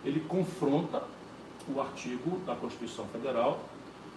Ele 0.03 0.19
confronta 0.19 1.01
o 1.73 1.79
artigo 1.79 2.39
da 2.45 2.55
Constituição 2.55 3.05
Federal 3.05 3.57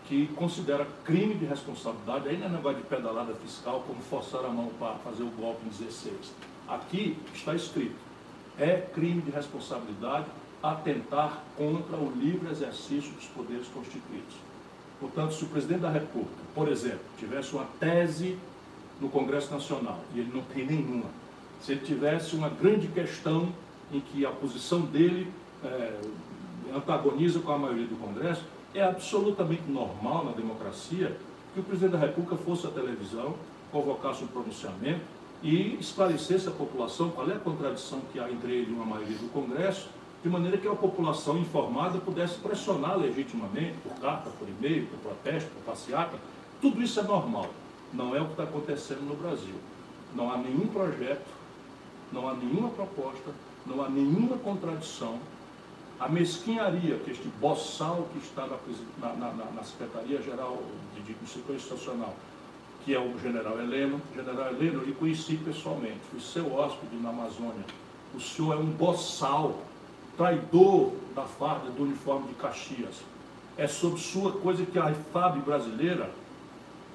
que 0.09 0.27
considera 0.35 0.87
crime 1.05 1.35
de 1.35 1.47
responsabilidade, 1.47 2.29
aí 2.29 2.37
não 2.37 2.47
é 2.47 2.51
negócio 2.51 2.79
de 2.79 2.85
pedalada 2.85 3.35
fiscal, 3.35 3.83
como 3.87 4.01
forçar 4.03 4.45
a 4.45 4.49
mão 4.49 4.71
para 4.79 4.95
fazer 4.97 5.23
o 5.23 5.31
golpe 5.31 5.61
em 5.67 5.69
16. 5.69 6.33
Aqui 6.69 7.17
está 7.35 7.55
escrito, 7.55 8.06
é 8.59 8.77
crime 8.95 9.23
de 9.23 9.31
responsabilidade 9.31 10.27
atentar 10.63 11.43
contra 11.57 11.97
o 11.97 12.13
livre 12.17 12.51
exercício 12.51 13.13
dos 13.13 13.27
poderes 13.27 13.67
constituídos. 13.69 14.35
Portanto, 14.99 15.35
se 15.35 15.45
o 15.45 15.49
presidente 15.49 15.81
da 15.81 15.91
República, 15.91 16.43
por 16.55 16.69
exemplo, 16.69 17.01
tivesse 17.19 17.53
uma 17.53 17.67
tese 17.79 18.39
no 19.01 19.09
Congresso 19.09 19.53
Nacional, 19.53 20.01
e 20.15 20.21
ele 20.21 20.31
não 20.35 20.43
tem 20.43 20.65
nenhuma, 20.65 21.11
se 21.61 21.73
ele 21.73 21.83
tivesse 21.83 22.35
uma 22.35 22.49
grande 22.49 22.89
questão 22.89 23.53
em 23.93 24.01
que 24.01 24.25
a 24.25 24.31
posição 24.31 24.81
dele 24.81 25.31
é, 25.63 26.01
antagoniza 26.75 27.41
com 27.41 27.53
a 27.53 27.59
maioria 27.59 27.87
do 27.87 27.97
Congresso, 27.97 28.43
é 28.75 28.83
absolutamente 28.83 29.63
normal 29.69 30.25
na 30.25 30.33
democracia 30.33 31.17
que 31.55 31.61
o 31.61 31.63
presidente 31.63 31.93
da 31.93 31.99
República 31.99 32.37
fosse 32.37 32.67
à 32.67 32.71
televisão, 32.71 33.35
convocasse 33.71 34.25
um 34.25 34.27
pronunciamento 34.27 35.16
e 35.43 35.77
esclarecesse 35.81 36.49
à 36.49 36.51
população 36.51 37.11
qual 37.11 37.29
é 37.31 37.35
a 37.35 37.39
contradição 37.39 38.01
que 38.13 38.19
há 38.19 38.31
entre 38.31 38.53
ele 38.53 38.71
e 38.71 38.75
uma 38.75 38.87
maioria 38.87 39.19
do 39.19 39.31
Congresso 39.33 39.89
de 40.23 40.29
maneira 40.29 40.59
que 40.59 40.67
a 40.67 40.75
população 40.75 41.39
informada 41.39 41.99
pudesse 41.99 42.39
pressionar 42.39 42.99
legitimamente, 42.99 43.77
por 43.83 43.93
carta, 44.01 44.29
por 44.31 44.49
e-mail, 44.49 44.87
por 44.87 44.99
protesto, 44.99 45.49
por 45.51 45.63
passeata, 45.63 46.19
Tudo 46.61 46.83
isso 46.83 46.99
é 46.99 47.03
normal. 47.03 47.51
Não 47.93 48.17
é 48.17 48.21
o 48.21 48.25
que 48.25 48.33
está 48.33 48.43
acontecendo 48.45 49.03
no 49.03 49.15
Brasil. 49.15 49.55
Não 50.15 50.33
há 50.33 50.37
nenhum 50.37 50.67
projeto, 50.67 51.27
não 52.11 52.29
há 52.29 52.35
nenhuma 52.35 52.71
proposta, 52.71 53.31
não 53.65 53.85
há 53.85 53.89
nenhuma 53.89 54.37
contradição. 54.39 55.19
A 56.01 56.09
mesquinharia 56.09 56.99
que 56.99 57.11
este 57.11 57.29
boçal 57.41 58.09
que 58.13 58.19
está 58.19 58.47
na, 58.47 59.09
na, 59.13 59.33
na, 59.33 59.45
na 59.53 59.63
Secretaria-Geral 59.63 60.63
de, 60.95 61.15
de, 61.15 61.29
Setor 61.29 61.57
Institucional, 61.57 62.15
que 62.87 62.95
é 62.95 63.01
o 63.01 63.19
general 63.19 63.59
Heleno, 63.59 64.01
general 64.15 64.47
Heleno 64.47 64.81
eu 64.81 64.85
lhe 64.85 64.93
conheci 64.93 65.37
pessoalmente, 65.37 65.99
fui 66.09 66.21
seu 66.21 66.55
hóspede 66.55 66.95
na 67.03 67.09
Amazônia. 67.09 67.65
O 68.15 68.21
senhor 68.21 68.53
é 68.55 68.57
um 68.57 68.67
boçal, 68.67 69.59
traidor 70.17 70.93
da 71.13 71.23
farda 71.23 71.69
do 71.71 71.83
uniforme 71.83 72.29
de 72.29 72.35
Caxias. 72.35 73.03
É 73.59 73.67
sob 73.67 73.99
sua 73.99 74.31
coisa 74.31 74.65
que 74.65 74.79
a 74.79 74.95
FAB 75.13 75.39
brasileira 75.39 76.09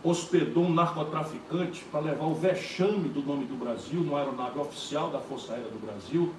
hospedou 0.02 0.64
um 0.64 0.74
narcotraficante 0.74 1.84
para 1.92 2.00
levar 2.00 2.26
o 2.26 2.36
vexame 2.36 3.10
do 3.10 3.22
nome 3.22 3.44
do 3.44 3.56
Brasil 3.56 4.00
numa 4.00 4.20
aeronave 4.20 4.60
oficial 4.60 5.10
da 5.10 5.20
Força 5.20 5.52
Aérea 5.52 5.70
do 5.70 5.86
Brasil. 5.86 6.34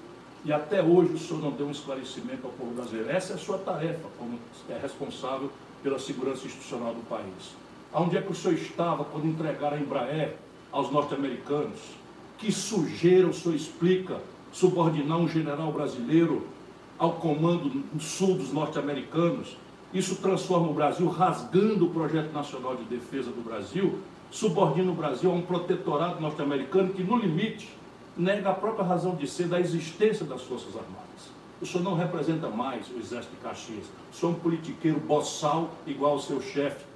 E 0.46 0.52
até 0.52 0.82
hoje 0.82 1.12
o 1.12 1.18
senhor 1.18 1.42
não 1.42 1.50
deu 1.50 1.66
um 1.66 1.70
esclarecimento 1.70 2.46
ao 2.46 2.52
povo 2.54 2.72
brasileiro. 2.72 3.10
Essa 3.10 3.34
é 3.34 3.36
a 3.36 3.38
sua 3.38 3.58
tarefa 3.58 4.08
como 4.18 4.38
é 4.70 4.78
responsável 4.78 5.50
pela 5.82 5.98
segurança 5.98 6.46
institucional 6.46 6.94
do 6.94 7.06
país. 7.06 7.62
Onde 7.94 8.16
é 8.16 8.22
que 8.22 8.32
o 8.32 8.34
senhor 8.34 8.54
estava 8.54 9.04
quando 9.04 9.26
entregaram 9.26 9.76
a 9.76 9.80
Embraer 9.80 10.36
aos 10.70 10.90
norte-americanos? 10.90 11.78
Que 12.38 12.50
sujeira 12.50 13.26
o 13.26 13.34
senhor 13.34 13.54
explica 13.54 14.18
subordinar 14.50 15.18
um 15.18 15.28
general 15.28 15.70
brasileiro 15.70 16.46
ao 16.98 17.12
comando 17.12 17.84
sul 18.00 18.34
dos 18.34 18.50
norte-americanos? 18.50 19.58
Isso 19.92 20.16
transforma 20.16 20.68
o 20.68 20.72
Brasil, 20.72 21.06
rasgando 21.10 21.84
o 21.84 21.90
projeto 21.90 22.32
nacional 22.32 22.76
de 22.76 22.84
defesa 22.84 23.30
do 23.30 23.44
Brasil, 23.44 23.98
subordina 24.30 24.90
o 24.90 24.94
Brasil 24.94 25.30
a 25.30 25.34
um 25.34 25.42
protetorado 25.42 26.18
norte-americano 26.18 26.94
que, 26.94 27.02
no 27.02 27.18
limite, 27.18 27.68
nega 28.16 28.50
a 28.50 28.54
própria 28.54 28.86
razão 28.86 29.14
de 29.14 29.28
ser 29.28 29.48
da 29.48 29.60
existência 29.60 30.24
das 30.24 30.40
Forças 30.40 30.74
Armadas. 30.74 31.30
O 31.60 31.66
senhor 31.66 31.84
não 31.84 31.94
representa 31.94 32.48
mais 32.48 32.88
o 32.88 32.98
Exército 32.98 33.36
de 33.36 33.42
Caxias. 33.42 33.84
O 34.10 34.16
senhor 34.16 34.32
é 34.32 34.34
um 34.34 34.38
politiqueiro 34.38 34.98
boçal 34.98 35.70
igual 35.86 36.12
ao 36.12 36.20
seu 36.20 36.40
chefe. 36.40 36.91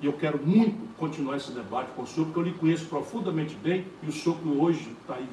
E 0.00 0.06
eu 0.06 0.12
quero 0.12 0.38
muito 0.44 0.76
continuar 0.98 1.36
esse 1.36 1.52
debate 1.52 1.90
com 1.96 2.02
o 2.02 2.06
senhor, 2.06 2.26
porque 2.26 2.38
eu 2.38 2.42
lhe 2.42 2.52
conheço 2.52 2.86
profundamente 2.86 3.54
bem 3.56 3.86
e 4.02 4.08
o 4.08 4.12
senhor 4.12 4.36
que 4.38 4.48
hoje 4.48 4.94
está 5.00 5.14
aí 5.14 5.26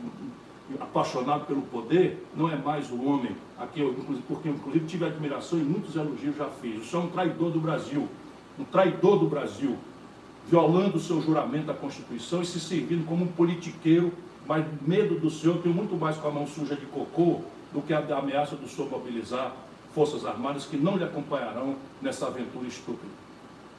apaixonado 0.79 1.45
pelo 1.45 1.61
poder, 1.63 2.25
não 2.35 2.49
é 2.49 2.55
mais 2.55 2.89
o 2.89 3.03
homem 3.03 3.35
a 3.59 3.67
quem 3.67 3.83
eu, 3.83 3.93
porque 4.27 4.47
inclusive 4.47 4.85
tive 4.85 5.05
admiração 5.05 5.59
e 5.59 5.63
muitos 5.63 5.95
elogios 5.95 6.35
já 6.37 6.47
fiz. 6.61 6.81
O 6.81 6.85
senhor 6.85 7.03
é 7.03 7.05
um 7.05 7.09
traidor 7.09 7.51
do 7.51 7.59
Brasil, 7.59 8.07
um 8.57 8.63
traidor 8.63 9.19
do 9.19 9.27
Brasil, 9.27 9.75
violando 10.47 10.97
o 10.97 10.99
seu 10.99 11.21
juramento 11.21 11.69
à 11.71 11.73
Constituição 11.73 12.41
e 12.41 12.45
se 12.45 12.59
servindo 12.59 13.05
como 13.05 13.25
um 13.25 13.27
politiqueiro, 13.27 14.13
mas 14.47 14.65
medo 14.85 15.19
do 15.19 15.29
senhor, 15.29 15.57
tenho 15.61 15.75
muito 15.75 15.95
mais 15.95 16.17
com 16.17 16.27
a 16.27 16.31
mão 16.31 16.47
suja 16.47 16.75
de 16.75 16.85
cocô 16.85 17.41
do 17.73 17.81
que 17.81 17.93
a 17.93 17.99
ameaça 18.17 18.55
do 18.55 18.67
senhor 18.67 18.89
mobilizar 18.89 19.53
forças 19.93 20.25
armadas 20.25 20.65
que 20.65 20.77
não 20.77 20.97
lhe 20.97 21.03
acompanharão 21.03 21.75
nessa 22.01 22.27
aventura 22.27 22.67
estúpida. 22.67 23.11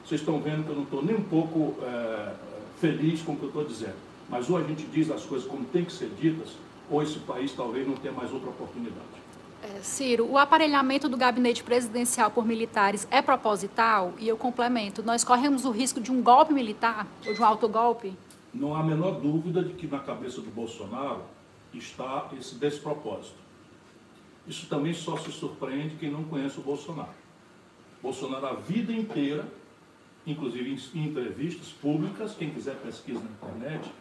Vocês 0.05 0.21
estão 0.21 0.39
vendo 0.41 0.65
que 0.65 0.69
eu 0.69 0.75
não 0.75 0.83
estou 0.83 1.03
nem 1.03 1.15
um 1.15 1.23
pouco 1.23 1.75
é, 1.81 2.33
feliz 2.79 3.21
com 3.21 3.33
o 3.33 3.35
que 3.35 3.43
eu 3.43 3.49
estou 3.49 3.65
dizendo. 3.65 3.95
Mas 4.29 4.49
ou 4.49 4.57
a 4.57 4.63
gente 4.63 4.85
diz 4.85 5.09
as 5.09 5.23
coisas 5.25 5.47
como 5.47 5.63
tem 5.65 5.85
que 5.85 5.93
ser 5.93 6.09
ditas, 6.19 6.55
ou 6.89 7.01
esse 7.01 7.19
país 7.19 7.53
talvez 7.53 7.87
não 7.87 7.95
tenha 7.95 8.13
mais 8.13 8.31
outra 8.31 8.49
oportunidade. 8.49 9.23
É, 9.63 9.81
Ciro, 9.81 10.29
o 10.29 10.37
aparelhamento 10.37 11.07
do 11.07 11.15
gabinete 11.15 11.63
presidencial 11.63 12.29
por 12.29 12.45
militares 12.45 13.07
é 13.09 13.21
proposital? 13.21 14.13
E 14.19 14.27
eu 14.27 14.35
complemento, 14.35 15.01
nós 15.01 15.23
corremos 15.23 15.63
o 15.63 15.71
risco 15.71 16.01
de 16.01 16.11
um 16.11 16.21
golpe 16.21 16.53
militar 16.53 17.07
ou 17.25 17.33
de 17.33 17.41
um 17.41 17.45
autogolpe? 17.45 18.13
Não 18.53 18.75
há 18.75 18.81
a 18.81 18.83
menor 18.83 19.21
dúvida 19.21 19.63
de 19.63 19.73
que 19.73 19.87
na 19.87 19.99
cabeça 19.99 20.41
do 20.41 20.51
Bolsonaro 20.51 21.21
está 21.73 22.29
esse 22.37 22.55
despropósito. 22.55 23.37
Isso 24.45 24.67
também 24.67 24.93
só 24.93 25.17
se 25.17 25.31
surpreende 25.31 25.95
quem 25.95 26.11
não 26.11 26.25
conhece 26.25 26.59
o 26.59 26.61
Bolsonaro. 26.61 27.13
Bolsonaro 28.01 28.45
a 28.45 28.53
vida 28.53 28.91
inteira, 28.91 29.47
inclusive 30.25 30.77
em 30.95 31.05
entrevistas 31.05 31.69
públicas, 31.69 32.35
quem 32.35 32.51
quiser 32.51 32.75
pesquisa 32.77 33.19
na 33.19 33.29
internet, 33.29 33.91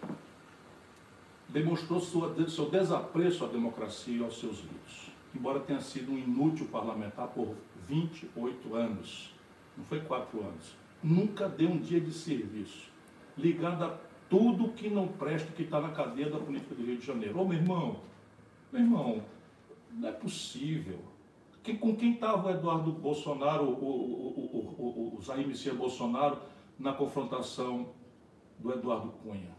demonstrou 1.49 2.01
sua, 2.01 2.49
seu 2.49 2.71
desapreço 2.71 3.45
à 3.45 3.49
democracia 3.49 4.19
e 4.19 4.23
aos 4.23 4.39
seus 4.39 4.59
líderes. 4.59 5.13
Embora 5.35 5.61
tenha 5.61 5.81
sido 5.81 6.13
um 6.13 6.19
inútil 6.19 6.67
parlamentar 6.67 7.29
por 7.29 7.55
28 7.89 8.75
anos, 8.75 9.35
não 9.77 9.85
foi 9.85 10.01
quatro 10.01 10.41
anos, 10.41 10.75
nunca 11.03 11.49
deu 11.49 11.71
um 11.71 11.79
dia 11.79 12.01
de 12.01 12.13
serviço, 12.13 12.91
ligado 13.37 13.85
a 13.85 13.99
tudo 14.29 14.73
que 14.73 14.89
não 14.89 15.09
presta, 15.09 15.51
que 15.53 15.63
está 15.63 15.81
na 15.81 15.91
cadeia 15.91 16.31
da 16.31 16.39
política 16.39 16.75
do 16.75 16.85
Rio 16.85 16.97
de 16.97 17.07
Janeiro. 17.07 17.39
Ô 17.39 17.47
meu 17.47 17.59
irmão, 17.59 18.01
meu 18.73 18.83
irmão, 18.83 19.23
não 19.93 20.09
é 20.09 20.13
possível. 20.13 20.99
Que, 21.63 21.75
com 21.75 21.95
quem 21.95 22.15
estava 22.15 22.49
o 22.49 22.51
Eduardo 22.51 22.91
Bolsonaro, 22.93 23.65
o, 23.65 23.71
o, 23.71 25.15
o, 25.15 25.19
o, 25.19 25.23
Jair 25.23 25.47
Messias 25.47 25.77
Bolsonaro, 25.77 26.39
na 26.79 26.93
confrontação 26.93 27.91
do 28.59 28.73
Eduardo 28.73 29.13
Cunha? 29.23 29.57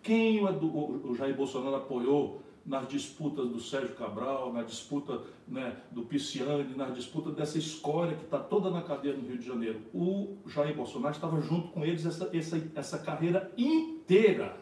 Quem 0.00 0.44
o, 0.44 1.10
o 1.10 1.14
Jair 1.14 1.34
Bolsonaro 1.36 1.76
apoiou 1.76 2.42
nas 2.64 2.86
disputas 2.86 3.48
do 3.48 3.60
Sérgio 3.60 3.96
Cabral, 3.96 4.52
na 4.52 4.62
disputa 4.62 5.22
né, 5.48 5.76
do 5.90 6.02
Pisciani, 6.02 6.76
na 6.76 6.90
disputa 6.90 7.30
dessa 7.30 7.58
escória 7.58 8.16
que 8.16 8.24
está 8.24 8.38
toda 8.38 8.70
na 8.70 8.82
cadeia 8.82 9.16
no 9.16 9.26
Rio 9.26 9.38
de 9.38 9.46
Janeiro. 9.46 9.80
O 9.92 10.36
Jair 10.46 10.74
Bolsonaro 10.74 11.14
estava 11.14 11.40
junto 11.40 11.68
com 11.68 11.84
eles 11.84 12.06
essa, 12.06 12.30
essa, 12.32 12.70
essa 12.76 12.98
carreira 13.00 13.52
inteira. 13.58 14.60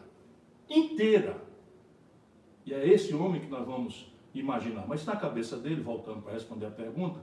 Inteira. 0.67 1.43
E 2.65 2.73
é 2.73 2.87
esse 2.87 3.13
homem 3.13 3.41
que 3.41 3.47
nós 3.47 3.65
vamos 3.65 4.10
imaginar. 4.33 4.85
Mas 4.87 5.05
na 5.05 5.15
cabeça 5.15 5.57
dele, 5.57 5.81
voltando 5.81 6.21
para 6.21 6.33
responder 6.33 6.65
a 6.65 6.71
pergunta, 6.71 7.19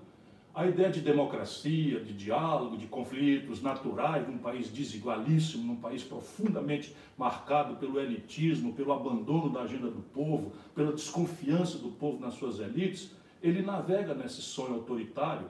a 0.55 0.67
ideia 0.67 0.91
de 0.91 1.01
democracia, 1.01 2.01
de 2.01 2.13
diálogo, 2.13 2.77
de 2.77 2.87
conflitos 2.87 3.63
naturais 3.63 4.27
num 4.27 4.39
país 4.39 4.69
desigualíssimo, 4.69 5.65
num 5.65 5.77
país 5.77 6.03
profundamente 6.03 6.95
marcado 7.17 7.77
pelo 7.77 8.01
elitismo, 8.01 8.73
pelo 8.73 8.93
abandono 8.93 9.51
da 9.51 9.63
agenda 9.63 9.89
do 9.89 10.03
povo, 10.03 10.53
pela 10.75 10.93
desconfiança 10.93 11.79
do 11.79 11.91
povo 11.91 12.19
nas 12.19 12.35
suas 12.35 12.59
elites, 12.59 13.13
ele 13.41 13.63
navega 13.63 14.15
nesse 14.15 14.43
sonho 14.43 14.75
autoritário 14.75 15.49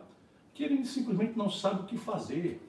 que 0.52 0.62
ele 0.62 0.84
simplesmente 0.84 1.38
não 1.38 1.48
sabe 1.48 1.82
o 1.82 1.84
que 1.84 1.96
fazer. 1.96 2.60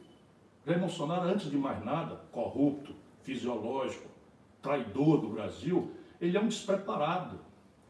Jair 0.65 0.79
Bolsonaro, 0.79 1.27
antes 1.27 1.49
de 1.49 1.57
mais 1.57 1.83
nada, 1.83 2.21
corrupto, 2.31 2.93
fisiológico, 3.23 4.07
traidor 4.61 5.19
do 5.19 5.29
Brasil, 5.29 5.91
ele 6.21 6.37
é 6.37 6.39
um 6.39 6.47
despreparado 6.47 7.39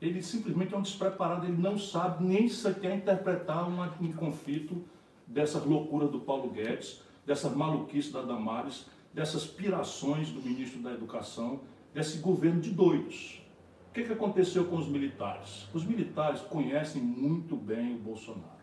ele 0.02 0.22
simplesmente 0.22 0.74
é 0.74 0.78
um 0.78 0.82
despreparado, 0.82 1.46
ele 1.46 1.58
não 1.58 1.78
sabe 1.78 2.24
nem 2.24 2.48
sequer 2.48 2.96
interpretar 2.96 3.68
um 3.68 4.14
conflito 4.14 4.84
dessas 5.28 5.64
loucuras 5.66 6.10
do 6.10 6.20
Paulo 6.22 6.50
Guedes, 6.50 7.02
dessas 7.26 7.54
maluquices 7.54 8.12
da 8.12 8.22
Damares, 8.22 8.88
dessas 9.14 9.46
pirações 9.46 10.32
do 10.32 10.42
ministro 10.42 10.82
da 10.82 10.94
Educação, 10.94 11.62
desse 11.94 12.20
governo 12.20 12.62
de 12.62 12.72
doidos. 12.72 13.42
O 13.90 13.94
que, 13.94 14.04
que 14.04 14.14
aconteceu 14.14 14.66
com 14.66 14.78
os 14.78 14.88
militares? 14.88 15.68
Os 15.74 15.84
militares 15.84 16.42
conhecem 16.42 17.02
muito 17.02 17.56
bem 17.56 17.96
o 17.96 18.00
Bolsonaro. 18.00 18.60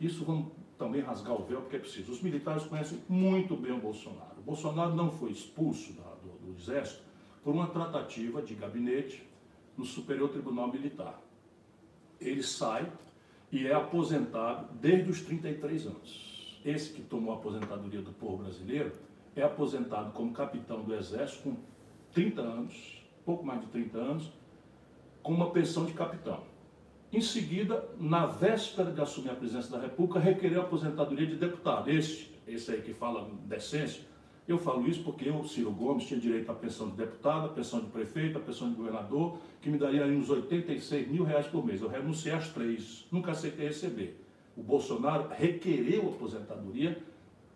Isso 0.00 0.24
vamos 0.24 0.48
também 0.78 1.02
rasgar 1.02 1.34
o 1.34 1.44
véu 1.44 1.60
porque 1.60 1.76
é 1.76 1.78
preciso. 1.78 2.10
Os 2.10 2.22
militares 2.22 2.64
conhecem 2.64 2.98
muito 3.08 3.56
bem 3.56 3.72
o 3.72 3.78
Bolsonaro. 3.78 4.38
O 4.38 4.42
Bolsonaro 4.42 4.94
não 4.94 5.10
foi 5.10 5.30
expulso 5.30 5.92
da, 5.92 6.02
do, 6.02 6.46
do 6.46 6.58
Exército 6.58 7.02
por 7.44 7.54
uma 7.54 7.66
tratativa 7.66 8.40
de 8.40 8.54
gabinete 8.54 9.27
no 9.78 9.84
Superior 9.84 10.28
Tribunal 10.28 10.70
Militar. 10.70 11.18
Ele 12.20 12.42
sai 12.42 12.90
e 13.50 13.66
é 13.66 13.72
aposentado 13.72 14.74
desde 14.74 15.08
os 15.08 15.22
33 15.22 15.86
anos. 15.86 16.60
Esse 16.64 16.92
que 16.92 17.00
tomou 17.00 17.32
a 17.32 17.36
aposentadoria 17.36 18.02
do 18.02 18.12
povo 18.12 18.38
brasileiro 18.38 18.92
é 19.36 19.42
aposentado 19.42 20.12
como 20.12 20.32
capitão 20.32 20.82
do 20.82 20.92
Exército 20.92 21.44
com 21.44 21.56
30 22.12 22.42
anos, 22.42 23.04
pouco 23.24 23.46
mais 23.46 23.60
de 23.60 23.68
30 23.68 23.98
anos, 23.98 24.32
com 25.22 25.32
uma 25.32 25.50
pensão 25.50 25.84
de 25.84 25.92
capitão. 25.92 26.42
Em 27.12 27.20
seguida, 27.20 27.88
na 27.98 28.26
véspera 28.26 28.90
de 28.90 29.00
assumir 29.00 29.30
a 29.30 29.34
presidência 29.34 29.70
da 29.70 29.80
República, 29.80 30.18
requereu 30.18 30.60
a 30.60 30.64
aposentadoria 30.64 31.26
de 31.26 31.36
deputado. 31.36 31.88
Esse, 31.88 32.30
esse 32.46 32.70
aí 32.70 32.82
que 32.82 32.92
fala 32.92 33.30
decência, 33.44 34.02
eu 34.48 34.58
falo 34.58 34.88
isso 34.88 35.02
porque 35.04 35.28
eu, 35.28 35.44
Ciro 35.44 35.70
Gomes, 35.70 36.04
tinha 36.04 36.18
direito 36.18 36.50
à 36.50 36.54
pensão 36.54 36.88
de 36.88 36.96
deputado, 36.96 37.46
à 37.46 37.48
pensão 37.50 37.80
de 37.80 37.86
prefeito, 37.86 38.38
à 38.38 38.40
pensão 38.40 38.70
de 38.70 38.76
governador, 38.76 39.36
que 39.60 39.68
me 39.68 39.76
daria 39.76 40.06
uns 40.06 40.30
86 40.30 41.06
mil 41.08 41.22
reais 41.22 41.46
por 41.46 41.64
mês. 41.64 41.82
Eu 41.82 41.88
renunciei 41.88 42.32
às 42.32 42.48
três, 42.48 43.06
nunca 43.12 43.32
aceitei 43.32 43.66
receber. 43.66 44.24
O 44.56 44.62
Bolsonaro 44.62 45.28
requereu 45.28 46.08
a 46.08 46.14
aposentadoria 46.14 46.98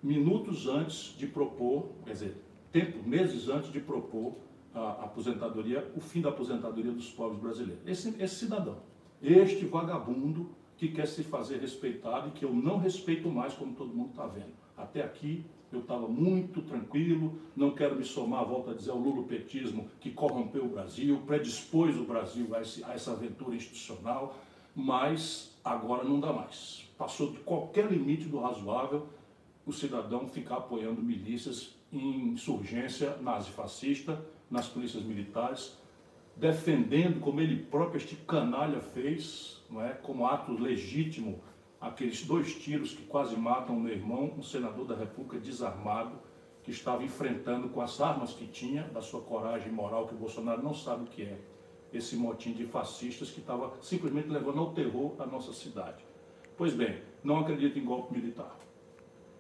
minutos 0.02 0.66
antes 0.66 1.16
de 1.16 1.26
propor, 1.26 1.88
quer 2.04 2.12
dizer, 2.12 2.36
tempo, 2.70 3.08
meses 3.08 3.48
antes 3.48 3.72
de 3.72 3.80
propor 3.80 4.36
a 4.74 5.04
aposentadoria, 5.04 5.90
o 5.96 6.00
fim 6.00 6.20
da 6.20 6.28
aposentadoria 6.28 6.92
dos 6.92 7.10
povos 7.10 7.38
brasileiros. 7.38 7.82
Esse, 7.86 8.14
esse 8.22 8.34
cidadão, 8.36 8.78
este 9.22 9.64
vagabundo 9.64 10.50
que 10.76 10.88
quer 10.88 11.06
se 11.06 11.22
fazer 11.22 11.58
respeitado 11.58 12.28
e 12.28 12.30
que 12.32 12.44
eu 12.44 12.52
não 12.52 12.78
respeito 12.78 13.30
mais, 13.30 13.54
como 13.54 13.74
todo 13.74 13.94
mundo 13.94 14.10
está 14.10 14.26
vendo. 14.26 14.52
Até 14.76 15.02
aqui 15.02 15.44
eu 15.74 15.80
estava 15.80 16.06
muito 16.06 16.62
tranquilo, 16.62 17.38
não 17.56 17.70
quero 17.72 17.96
me 17.96 18.04
somar, 18.04 18.44
volto 18.44 18.70
a 18.70 18.74
dizer, 18.74 18.90
ao 18.90 18.98
lulopetismo 18.98 19.88
que 20.00 20.10
corrompeu 20.10 20.64
o 20.64 20.68
Brasil, 20.68 21.22
predispôs 21.26 21.96
o 21.96 22.04
Brasil 22.04 22.54
a, 22.54 22.60
esse, 22.60 22.84
a 22.84 22.92
essa 22.92 23.12
aventura 23.12 23.56
institucional, 23.56 24.36
mas 24.74 25.56
agora 25.64 26.04
não 26.04 26.20
dá 26.20 26.32
mais. 26.32 26.88
Passou 26.98 27.32
de 27.32 27.38
qualquer 27.38 27.90
limite 27.90 28.24
do 28.24 28.38
razoável 28.38 29.06
o 29.66 29.72
cidadão 29.72 30.28
ficar 30.28 30.56
apoiando 30.56 31.02
milícias 31.02 31.74
em 31.92 32.28
insurgência 32.28 33.16
nazifascista, 33.18 34.20
nas 34.50 34.68
polícias 34.68 35.02
militares, 35.02 35.78
defendendo, 36.36 37.20
como 37.20 37.40
ele 37.40 37.56
próprio, 37.56 37.98
este 37.98 38.16
canalha 38.16 38.80
fez, 38.80 39.62
não 39.70 39.82
é, 39.82 39.90
como 39.90 40.26
ato 40.26 40.52
legítimo, 40.52 41.40
aqueles 41.82 42.24
dois 42.24 42.54
tiros 42.54 42.94
que 42.94 43.02
quase 43.02 43.36
matam 43.36 43.78
meu 43.78 43.92
irmão, 43.92 44.32
um 44.38 44.42
senador 44.42 44.86
da 44.86 44.94
República 44.94 45.38
desarmado, 45.38 46.16
que 46.62 46.70
estava 46.70 47.02
enfrentando 47.02 47.68
com 47.68 47.80
as 47.80 48.00
armas 48.00 48.32
que 48.32 48.46
tinha, 48.46 48.84
da 48.84 49.02
sua 49.02 49.20
coragem 49.20 49.72
moral, 49.72 50.06
que 50.06 50.14
o 50.14 50.16
Bolsonaro 50.16 50.62
não 50.62 50.72
sabe 50.72 51.02
o 51.02 51.06
que 51.06 51.22
é, 51.22 51.36
esse 51.92 52.14
motim 52.14 52.52
de 52.52 52.64
fascistas 52.66 53.30
que 53.30 53.40
estava 53.40 53.76
simplesmente 53.82 54.28
levando 54.28 54.60
ao 54.60 54.72
terror 54.72 55.16
a 55.18 55.26
nossa 55.26 55.52
cidade. 55.52 56.04
Pois 56.56 56.72
bem, 56.72 57.02
não 57.24 57.40
acredito 57.40 57.76
em 57.76 57.84
golpe 57.84 58.14
militar. 58.16 58.56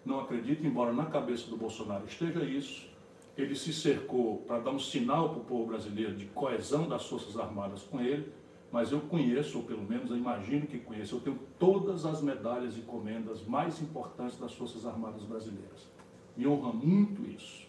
Não 0.04 0.18
acredito, 0.18 0.66
embora 0.66 0.92
na 0.92 1.06
cabeça 1.06 1.48
do 1.48 1.56
Bolsonaro 1.56 2.04
esteja 2.06 2.42
isso, 2.42 2.90
ele 3.36 3.54
se 3.54 3.72
cercou 3.72 4.38
para 4.38 4.58
dar 4.58 4.72
um 4.72 4.78
sinal 4.80 5.30
para 5.30 5.38
o 5.38 5.44
povo 5.44 5.66
brasileiro 5.66 6.16
de 6.16 6.26
coesão 6.26 6.88
das 6.88 7.06
Forças 7.06 7.38
Armadas 7.38 7.84
com 7.84 8.00
ele, 8.00 8.32
mas 8.72 8.90
eu 8.90 9.00
conheço, 9.02 9.58
ou 9.58 9.64
pelo 9.64 9.82
menos 9.82 10.10
eu 10.10 10.16
imagino 10.16 10.66
que 10.66 10.78
conheço, 10.78 11.16
eu 11.16 11.20
tenho 11.20 11.38
todas 11.58 12.06
as 12.06 12.22
medalhas 12.22 12.76
e 12.78 12.80
comendas 12.80 13.44
mais 13.44 13.82
importantes 13.82 14.38
das 14.38 14.54
Forças 14.54 14.86
Armadas 14.86 15.22
brasileiras. 15.24 15.92
Me 16.34 16.46
honra 16.46 16.72
muito 16.72 17.22
isso. 17.30 17.68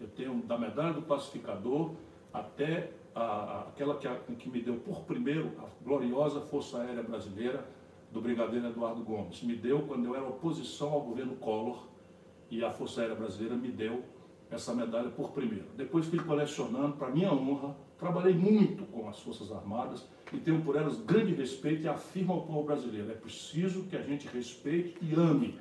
Eu 0.00 0.08
tenho 0.08 0.34
da 0.42 0.56
medalha 0.56 0.94
do 0.94 1.02
pacificador 1.02 1.92
até 2.32 2.90
a, 3.14 3.66
aquela 3.68 3.98
que, 3.98 4.08
a, 4.08 4.14
que 4.14 4.48
me 4.48 4.62
deu 4.62 4.76
por 4.76 5.00
primeiro 5.00 5.52
a 5.58 5.84
gloriosa 5.84 6.40
Força 6.40 6.78
Aérea 6.80 7.02
Brasileira 7.02 7.68
do 8.10 8.22
Brigadeiro 8.22 8.68
Eduardo 8.68 9.02
Gomes. 9.02 9.42
Me 9.42 9.54
deu 9.54 9.82
quando 9.82 10.06
eu 10.06 10.16
era 10.16 10.26
oposição 10.26 10.90
ao 10.90 11.02
governo 11.02 11.36
Collor 11.36 11.86
e 12.50 12.64
a 12.64 12.70
Força 12.70 13.02
Aérea 13.02 13.16
Brasileira 13.16 13.54
me 13.54 13.68
deu 13.68 14.02
essa 14.50 14.72
medalha 14.72 15.10
por 15.10 15.32
primeiro. 15.32 15.66
Depois 15.76 16.06
fui 16.06 16.18
colecionando, 16.18 16.96
para 16.96 17.10
minha 17.10 17.30
honra, 17.30 17.76
trabalhei 17.98 18.32
muito 18.32 18.86
com 18.86 19.06
as 19.10 19.20
Forças 19.20 19.52
Armadas 19.52 20.08
e 20.32 20.38
tenho 20.38 20.62
por 20.62 20.76
elas 20.76 20.96
grande 21.00 21.34
respeito 21.34 21.82
e 21.82 21.88
afirmo 21.88 22.32
ao 22.34 22.42
povo 22.42 22.64
brasileiro, 22.64 23.10
é 23.10 23.14
preciso 23.14 23.84
que 23.84 23.96
a 23.96 24.02
gente 24.02 24.26
respeite 24.28 24.96
e 25.00 25.14
ame 25.14 25.58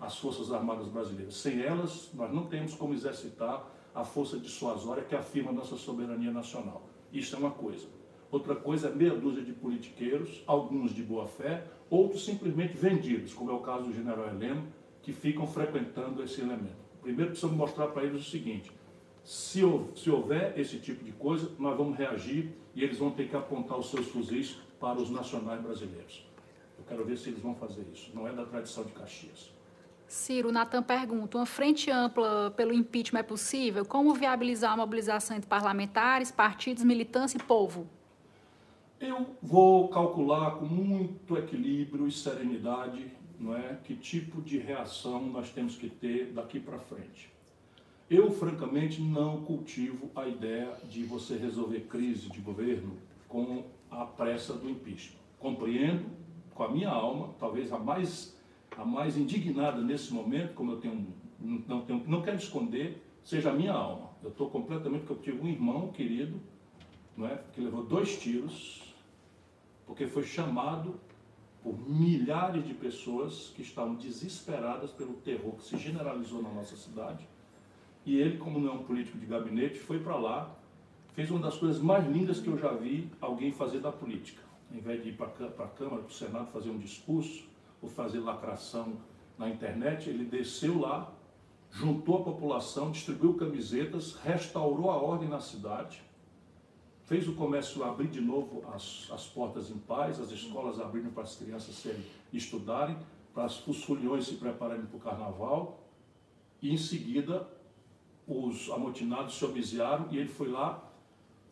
as 0.00 0.18
Forças 0.18 0.50
Armadas 0.50 0.88
brasileiras. 0.88 1.36
Sem 1.36 1.60
elas, 1.60 2.10
nós 2.14 2.32
não 2.32 2.46
temos 2.46 2.74
como 2.74 2.94
exercitar 2.94 3.66
a 3.94 4.04
força 4.04 4.38
dissuasória 4.38 5.02
que 5.02 5.14
afirma 5.14 5.52
nossa 5.52 5.76
soberania 5.76 6.30
nacional. 6.30 6.82
Isso 7.12 7.34
é 7.34 7.38
uma 7.38 7.50
coisa. 7.50 7.86
Outra 8.30 8.54
coisa 8.54 8.88
é 8.88 8.94
meia 8.94 9.14
dúzia 9.14 9.42
de 9.42 9.52
politiqueiros, 9.52 10.42
alguns 10.46 10.94
de 10.94 11.02
boa 11.02 11.26
fé, 11.26 11.66
outros 11.90 12.24
simplesmente 12.24 12.76
vendidos, 12.76 13.34
como 13.34 13.50
é 13.50 13.54
o 13.54 13.58
caso 13.58 13.84
do 13.84 13.92
general 13.92 14.28
Heleno, 14.28 14.66
que 15.02 15.12
ficam 15.12 15.46
frequentando 15.46 16.22
esse 16.22 16.40
elemento. 16.40 16.78
Primeiro 17.02 17.30
precisamos 17.30 17.56
mostrar 17.56 17.88
para 17.88 18.04
eles 18.04 18.26
o 18.26 18.30
seguinte: 18.30 18.70
se, 19.24 19.60
se 19.94 20.10
houver 20.10 20.58
esse 20.58 20.78
tipo 20.78 21.04
de 21.04 21.12
coisa, 21.12 21.50
nós 21.58 21.76
vamos 21.76 21.96
reagir 21.96 22.52
e 22.74 22.82
eles 22.82 22.98
vão 22.98 23.10
ter 23.10 23.28
que 23.28 23.36
apontar 23.36 23.78
os 23.78 23.90
seus 23.90 24.06
fuzis 24.06 24.58
para 24.78 24.98
os 24.98 25.10
nacionais 25.10 25.60
brasileiros. 25.60 26.26
Eu 26.78 26.84
quero 26.84 27.04
ver 27.04 27.16
se 27.16 27.28
eles 27.28 27.40
vão 27.40 27.54
fazer 27.54 27.84
isso. 27.92 28.10
Não 28.14 28.26
é 28.26 28.32
da 28.32 28.44
tradição 28.44 28.84
de 28.84 28.92
Caxias. 28.92 29.52
Ciro, 30.08 30.50
Natan 30.50 30.82
pergunta: 30.82 31.38
uma 31.38 31.46
frente 31.46 31.90
ampla 31.90 32.52
pelo 32.56 32.72
impeachment 32.72 33.20
é 33.20 33.22
possível? 33.22 33.84
Como 33.84 34.12
viabilizar 34.14 34.72
a 34.72 34.76
mobilização 34.76 35.36
entre 35.36 35.48
parlamentares, 35.48 36.32
partidos, 36.32 36.82
militância 36.82 37.36
e 37.38 37.42
povo? 37.42 37.86
Eu 38.98 39.34
vou 39.40 39.88
calcular 39.88 40.56
com 40.56 40.64
muito 40.64 41.36
equilíbrio 41.36 42.06
e 42.08 42.12
serenidade 42.12 43.10
não 43.40 43.56
é, 43.56 43.78
que 43.82 43.96
tipo 43.96 44.42
de 44.42 44.58
reação 44.58 45.22
nós 45.28 45.50
temos 45.50 45.74
que 45.76 45.88
ter 45.88 46.26
daqui 46.32 46.60
para 46.60 46.78
frente. 46.78 47.32
Eu, 48.10 48.28
francamente, 48.32 49.00
não 49.00 49.44
cultivo 49.44 50.10
a 50.16 50.26
ideia 50.26 50.76
de 50.88 51.04
você 51.04 51.36
resolver 51.36 51.82
crise 51.82 52.28
de 52.28 52.40
governo 52.40 52.98
com 53.28 53.62
a 53.88 54.04
pressa 54.04 54.52
do 54.52 54.68
impeachment. 54.68 55.20
Compreendo 55.38 56.06
com 56.52 56.64
a 56.64 56.68
minha 56.68 56.88
alma, 56.88 57.32
talvez 57.38 57.72
a 57.72 57.78
mais, 57.78 58.36
a 58.76 58.84
mais 58.84 59.16
indignada 59.16 59.80
nesse 59.80 60.12
momento, 60.12 60.54
como 60.54 60.72
eu 60.72 60.80
tenho, 60.80 61.06
não, 61.38 61.82
tenho, 61.82 62.02
não 62.04 62.20
quero 62.20 62.36
esconder, 62.36 63.00
seja 63.22 63.50
a 63.50 63.54
minha 63.54 63.72
alma. 63.72 64.10
Eu 64.24 64.30
estou 64.30 64.50
completamente, 64.50 65.06
porque 65.06 65.30
eu 65.30 65.34
tive 65.34 65.46
um 65.46 65.48
irmão 65.48 65.92
querido, 65.92 66.40
não 67.16 67.28
é, 67.28 67.40
que 67.52 67.60
levou 67.60 67.84
dois 67.84 68.20
tiros, 68.20 68.92
porque 69.86 70.08
foi 70.08 70.24
chamado 70.24 70.98
por 71.62 71.78
milhares 71.88 72.66
de 72.66 72.74
pessoas 72.74 73.52
que 73.54 73.62
estavam 73.62 73.94
desesperadas 73.94 74.90
pelo 74.90 75.14
terror 75.14 75.52
que 75.52 75.64
se 75.64 75.78
generalizou 75.78 76.42
na 76.42 76.50
nossa 76.50 76.76
cidade. 76.76 77.29
E 78.10 78.16
ele, 78.16 78.38
como 78.38 78.58
não 78.58 78.72
é 78.72 78.74
um 78.74 78.82
político 78.82 79.16
de 79.16 79.24
gabinete, 79.24 79.78
foi 79.78 80.00
para 80.00 80.16
lá, 80.16 80.52
fez 81.14 81.30
uma 81.30 81.38
das 81.38 81.56
coisas 81.56 81.80
mais 81.80 82.04
lindas 82.08 82.40
que 82.40 82.48
eu 82.48 82.58
já 82.58 82.72
vi 82.72 83.08
alguém 83.20 83.52
fazer 83.52 83.78
da 83.78 83.92
política. 83.92 84.42
Ao 84.68 84.76
invés 84.76 85.00
de 85.00 85.10
ir 85.10 85.12
para 85.12 85.28
a 85.28 85.68
Câmara, 85.68 86.02
para 86.02 86.08
o 86.08 86.12
Senado 86.12 86.50
fazer 86.50 86.70
um 86.70 86.78
discurso 86.78 87.44
ou 87.80 87.88
fazer 87.88 88.18
lacração 88.18 88.94
na 89.38 89.48
internet, 89.48 90.10
ele 90.10 90.24
desceu 90.24 90.80
lá, 90.80 91.08
juntou 91.70 92.16
a 92.16 92.24
população, 92.24 92.90
distribuiu 92.90 93.34
camisetas, 93.34 94.16
restaurou 94.16 94.90
a 94.90 94.96
ordem 94.96 95.28
na 95.28 95.38
cidade 95.38 96.02
fez 97.04 97.26
o 97.26 97.32
comércio 97.32 97.82
abrir 97.82 98.06
de 98.06 98.20
novo 98.20 98.62
as, 98.72 99.08
as 99.10 99.26
portas 99.26 99.68
em 99.68 99.78
paz, 99.78 100.20
as 100.20 100.30
escolas 100.30 100.78
abrindo 100.78 101.12
para 101.12 101.24
as 101.24 101.34
crianças 101.34 101.74
serem, 101.74 102.04
estudarem, 102.32 102.96
para 103.34 103.46
os 103.46 103.82
foliões 103.82 104.26
se 104.26 104.34
prepararem 104.34 104.86
para 104.86 104.96
o 104.96 105.00
carnaval, 105.00 105.80
e 106.62 106.72
em 106.72 106.76
seguida 106.76 107.48
os 108.30 108.70
amotinados 108.70 109.36
se 109.36 109.44
obsearam 109.44 110.06
e 110.10 110.18
ele 110.18 110.28
foi 110.28 110.48
lá, 110.48 110.82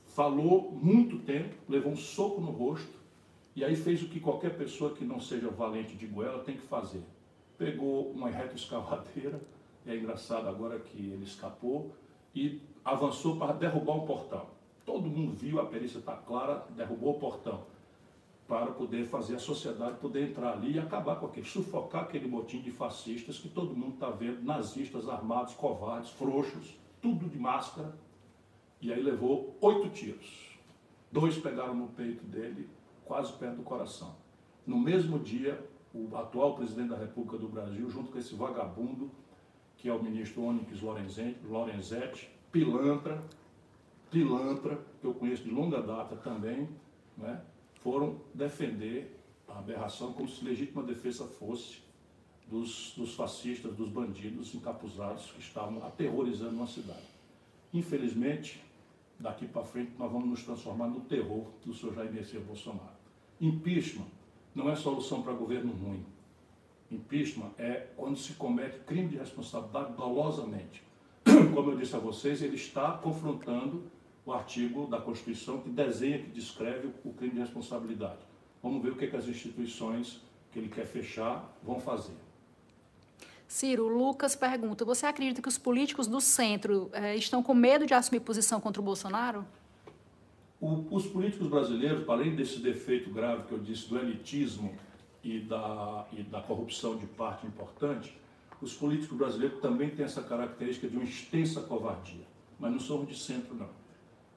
falou 0.06 0.72
muito 0.72 1.18
tempo, 1.18 1.54
levou 1.68 1.92
um 1.92 1.96
soco 1.96 2.40
no 2.40 2.50
rosto, 2.50 2.98
e 3.56 3.64
aí 3.64 3.74
fez 3.74 4.02
o 4.02 4.08
que 4.08 4.20
qualquer 4.20 4.56
pessoa 4.56 4.94
que 4.94 5.04
não 5.04 5.20
seja 5.20 5.48
valente 5.48 5.96
de 5.96 6.06
goela 6.06 6.44
tem 6.44 6.56
que 6.56 6.66
fazer. 6.66 7.02
Pegou 7.56 8.10
uma 8.12 8.30
retroescavadeira, 8.30 9.40
é 9.86 9.96
engraçado 9.96 10.48
agora 10.48 10.78
que 10.78 10.98
ele 10.98 11.24
escapou, 11.24 11.92
e 12.34 12.60
avançou 12.84 13.36
para 13.36 13.52
derrubar 13.52 13.96
um 13.96 14.06
portal. 14.06 14.50
Todo 14.86 15.08
mundo 15.08 15.32
viu, 15.32 15.60
a 15.60 15.66
perícia 15.66 15.98
está 15.98 16.14
clara, 16.14 16.64
derrubou 16.76 17.16
o 17.16 17.18
portão 17.18 17.62
para 18.48 18.72
poder 18.72 19.04
fazer 19.04 19.36
a 19.36 19.38
sociedade 19.38 19.98
poder 19.98 20.30
entrar 20.30 20.54
ali 20.54 20.72
e 20.72 20.78
acabar 20.78 21.16
com 21.16 21.26
aquele, 21.26 21.46
sufocar 21.46 22.04
aquele 22.04 22.26
motim 22.26 22.62
de 22.62 22.70
fascistas 22.70 23.38
que 23.38 23.50
todo 23.50 23.76
mundo 23.76 23.94
está 23.94 24.08
vendo, 24.08 24.42
nazistas 24.42 25.06
armados, 25.06 25.52
covardes, 25.52 26.10
frouxos, 26.12 26.74
tudo 27.02 27.28
de 27.28 27.38
máscara. 27.38 27.94
E 28.80 28.90
aí 28.90 29.02
levou 29.02 29.54
oito 29.60 29.90
tiros. 29.90 30.58
Dois 31.12 31.36
pegaram 31.36 31.74
no 31.74 31.88
peito 31.88 32.24
dele, 32.24 32.66
quase 33.04 33.32
perto 33.34 33.56
do 33.56 33.62
coração. 33.62 34.16
No 34.66 34.78
mesmo 34.78 35.18
dia, 35.18 35.62
o 35.92 36.16
atual 36.16 36.54
presidente 36.54 36.88
da 36.88 36.96
República 36.96 37.36
do 37.36 37.48
Brasil, 37.48 37.90
junto 37.90 38.10
com 38.10 38.18
esse 38.18 38.34
vagabundo, 38.34 39.10
que 39.76 39.90
é 39.90 39.92
o 39.92 40.02
ministro 40.02 40.42
Onyx 40.42 40.80
Lorenzetti, 41.44 42.30
pilantra, 42.50 43.22
pilantra, 44.10 44.78
que 45.00 45.06
eu 45.06 45.12
conheço 45.12 45.44
de 45.44 45.50
longa 45.50 45.82
data 45.82 46.16
também, 46.16 46.66
né, 47.16 47.42
foram 47.82 48.20
defender 48.34 49.16
a 49.46 49.58
aberração 49.58 50.12
como 50.12 50.28
se 50.28 50.44
legítima 50.44 50.82
defesa 50.82 51.26
fosse 51.26 51.78
dos, 52.46 52.94
dos 52.96 53.14
fascistas, 53.14 53.74
dos 53.74 53.88
bandidos 53.88 54.54
encapuzados 54.54 55.30
que 55.32 55.40
estavam 55.40 55.84
aterrorizando 55.86 56.56
uma 56.56 56.66
cidade. 56.66 57.06
Infelizmente, 57.72 58.62
daqui 59.18 59.46
para 59.46 59.62
frente 59.62 59.92
nós 59.98 60.10
vamos 60.10 60.28
nos 60.28 60.42
transformar 60.42 60.88
no 60.88 61.00
terror 61.00 61.46
do 61.64 61.74
senhor 61.74 61.94
Jair 61.94 62.12
Messias 62.12 62.42
Bolsonaro. 62.42 62.96
Impeachment 63.40 64.06
não 64.54 64.70
é 64.70 64.76
solução 64.76 65.22
para 65.22 65.32
governo 65.32 65.72
ruim. 65.72 66.04
Impeachment 66.90 67.50
é 67.58 67.88
quando 67.96 68.16
se 68.16 68.32
comete 68.34 68.78
crime 68.80 69.08
de 69.08 69.18
responsabilidade 69.18 69.92
dolosamente. 69.94 70.82
Como 71.54 71.70
eu 71.70 71.76
disse 71.76 71.94
a 71.94 71.98
vocês, 71.98 72.42
ele 72.42 72.56
está 72.56 72.92
confrontando 72.92 73.84
o 74.28 74.32
artigo 74.32 74.86
da 74.86 75.00
Constituição 75.00 75.58
que 75.58 75.70
desenha, 75.70 76.18
que 76.18 76.30
descreve 76.30 76.90
o 77.02 77.12
crime 77.14 77.32
de 77.32 77.40
responsabilidade. 77.40 78.18
Vamos 78.62 78.82
ver 78.82 78.90
o 78.90 78.96
que, 78.96 79.06
é 79.06 79.08
que 79.08 79.16
as 79.16 79.26
instituições 79.26 80.20
que 80.52 80.58
ele 80.58 80.68
quer 80.68 80.86
fechar 80.86 81.50
vão 81.62 81.80
fazer. 81.80 82.12
Ciro, 83.46 83.88
Lucas 83.88 84.36
pergunta: 84.36 84.84
você 84.84 85.06
acredita 85.06 85.40
que 85.40 85.48
os 85.48 85.56
políticos 85.56 86.06
do 86.06 86.20
centro 86.20 86.90
eh, 86.92 87.16
estão 87.16 87.42
com 87.42 87.54
medo 87.54 87.86
de 87.86 87.94
assumir 87.94 88.20
posição 88.20 88.60
contra 88.60 88.82
o 88.82 88.84
Bolsonaro? 88.84 89.46
O, 90.60 90.84
os 90.94 91.06
políticos 91.06 91.48
brasileiros, 91.48 92.06
além 92.06 92.36
desse 92.36 92.58
defeito 92.58 93.08
grave 93.10 93.44
que 93.44 93.52
eu 93.52 93.58
disse 93.58 93.88
do 93.88 93.98
elitismo 93.98 94.74
e 95.24 95.40
da, 95.40 96.06
e 96.12 96.22
da 96.22 96.42
corrupção 96.42 96.98
de 96.98 97.06
parte 97.06 97.46
importante, 97.46 98.14
Os 98.60 98.74
políticos 98.74 99.16
brasileiros 99.16 99.60
também 99.60 99.88
têm 99.90 100.04
essa 100.04 100.20
característica 100.20 100.88
de 100.88 100.96
uma 100.96 101.04
extensa 101.04 101.60
covardia, 101.60 102.26
mas 102.58 102.72
não 102.72 102.80
somos 102.80 103.08
de 103.08 103.16
centro, 103.16 103.54
não. 103.54 103.68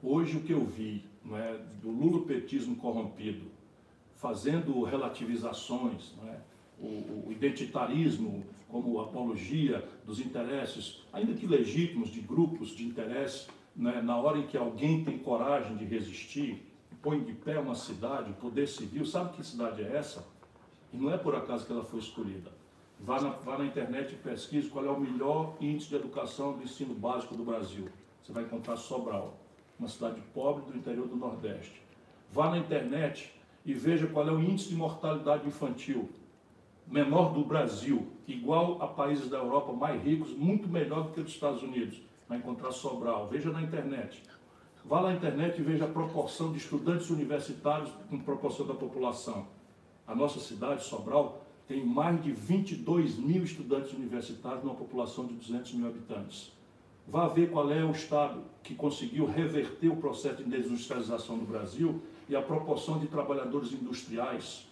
Hoje, 0.04 0.38
o 0.38 0.42
que 0.42 0.52
eu 0.52 0.66
vi 0.66 1.04
é, 1.32 1.60
do 1.82 1.92
lulopetismo 1.92 2.76
corrompido, 2.76 3.46
fazendo 4.16 4.82
relativizações, 4.84 6.16
é, 6.26 6.38
o, 6.80 7.28
o 7.28 7.32
identitarismo 7.32 8.44
como 8.68 9.00
apologia 9.00 9.88
dos 10.06 10.20
interesses, 10.20 11.04
ainda 11.14 11.34
que 11.34 11.46
legítimos, 11.46 12.10
de 12.10 12.20
grupos 12.20 12.70
de 12.70 12.84
interesse, 12.84 13.48
né, 13.76 14.02
na 14.02 14.18
hora 14.18 14.40
em 14.40 14.48
que 14.48 14.58
alguém 14.58 15.04
tem 15.04 15.20
coragem 15.20 15.78
de 15.78 15.86
resistir, 15.86 16.66
põe 17.02 17.24
de 17.24 17.34
pé 17.34 17.60
uma 17.60 17.76
cidade, 17.76 18.32
o 18.32 18.34
poder 18.34 18.68
civil, 18.68 19.06
sabe 19.06 19.36
que 19.36 19.46
cidade 19.46 19.84
é 19.84 19.98
essa? 19.98 20.26
E 20.92 20.98
não 20.98 21.12
é 21.12 21.18
por 21.18 21.36
acaso 21.36 21.66
que 21.66 21.72
ela 21.72 21.84
foi 21.84 22.00
escolhida. 22.00 22.52
Vá 23.00 23.22
na, 23.22 23.30
vá 23.30 23.58
na 23.58 23.66
internet 23.66 24.14
e 24.14 24.18
pesquise 24.18 24.70
qual 24.70 24.86
é 24.86 24.90
o 24.90 25.00
melhor 25.00 25.58
índice 25.60 25.90
de 25.90 25.96
educação 25.96 26.58
do 26.58 26.64
ensino 26.64 26.94
básico 26.94 27.36
do 27.36 27.44
Brasil. 27.44 27.88
Você 28.22 28.32
vai 28.32 28.44
encontrar 28.44 28.78
Sobral, 28.78 29.41
uma 29.82 29.90
cidade 29.90 30.22
pobre 30.32 30.72
do 30.72 30.78
interior 30.78 31.08
do 31.08 31.16
Nordeste. 31.16 31.82
Vá 32.32 32.52
na 32.52 32.60
internet 32.60 33.34
e 33.66 33.74
veja 33.74 34.06
qual 34.06 34.28
é 34.28 34.32
o 34.32 34.40
índice 34.40 34.70
de 34.70 34.76
mortalidade 34.76 35.48
infantil 35.48 36.08
menor 36.88 37.34
do 37.34 37.44
Brasil, 37.44 38.08
igual 38.28 38.82
a 38.82 38.88
países 38.88 39.30
da 39.30 39.38
Europa 39.38 39.72
mais 39.74 40.04
ricos, 40.04 40.32
muito 40.32 40.68
melhor 40.68 41.04
do 41.04 41.14
que 41.14 41.22
dos 41.22 41.32
Estados 41.32 41.64
Unidos. 41.64 42.00
Vai 42.30 42.38
encontrar 42.38 42.72
Sobral. 42.72 43.28
Veja 43.28 43.50
na 43.50 43.62
internet. 43.62 44.22
Vá 44.86 45.00
lá 45.00 45.10
na 45.10 45.16
internet 45.16 45.60
e 45.60 45.64
veja 45.64 45.86
a 45.86 45.88
proporção 45.88 46.52
de 46.52 46.58
estudantes 46.58 47.10
universitários 47.10 47.90
com 48.10 48.20
proporção 48.20 48.68
da 48.68 48.74
população. 48.74 49.48
A 50.06 50.14
nossa 50.14 50.40
cidade, 50.40 50.84
Sobral, 50.84 51.46
tem 51.68 51.84
mais 51.84 52.22
de 52.22 52.32
22 52.32 53.18
mil 53.18 53.44
estudantes 53.44 53.94
universitários 53.94 54.64
numa 54.64 54.76
população 54.76 55.26
de 55.26 55.34
200 55.34 55.74
mil 55.74 55.88
habitantes. 55.88 56.52
Vá 57.08 57.28
ver 57.28 57.50
qual 57.52 57.72
é 57.72 57.84
o 57.84 57.92
estado 57.92 58.44
que 58.64 58.76
conseguiu 58.76 59.26
reverter 59.26 59.90
o 59.90 59.98
processo 59.98 60.44
de 60.44 60.50
desindustrialização 60.50 61.36
no 61.36 61.46
Brasil 61.46 62.02
e 62.30 62.36
a 62.36 62.42
proporção 62.42 63.00
de 63.00 63.08
trabalhadores 63.08 63.74
industriais. 63.74 64.68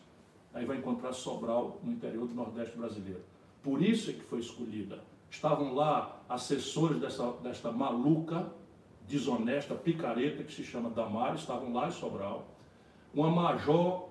Aí 0.54 0.66
vai 0.66 0.78
encontrar 0.78 1.14
Sobral, 1.14 1.80
no 1.84 1.92
interior 1.92 2.28
do 2.28 2.34
Nordeste 2.34 2.78
brasileiro. 2.78 3.22
Por 3.62 3.82
isso 3.82 4.10
é 4.10 4.14
que 4.14 4.22
foi 4.22 4.40
escolhida. 4.40 5.04
Estavam 5.30 5.76
lá 5.76 6.22
assessores 6.28 7.00
dessa, 7.00 7.32
desta 7.44 7.72
maluca, 7.72 8.52
desonesta, 9.08 9.76
picareta 9.76 10.44
que 10.44 10.54
se 10.54 10.64
chama 10.64 10.90
Damares, 10.90 11.42
estavam 11.42 11.74
lá 11.74 11.88
em 11.88 11.92
Sobral. 11.92 12.48
Uma 13.14 13.30
major 13.30 14.10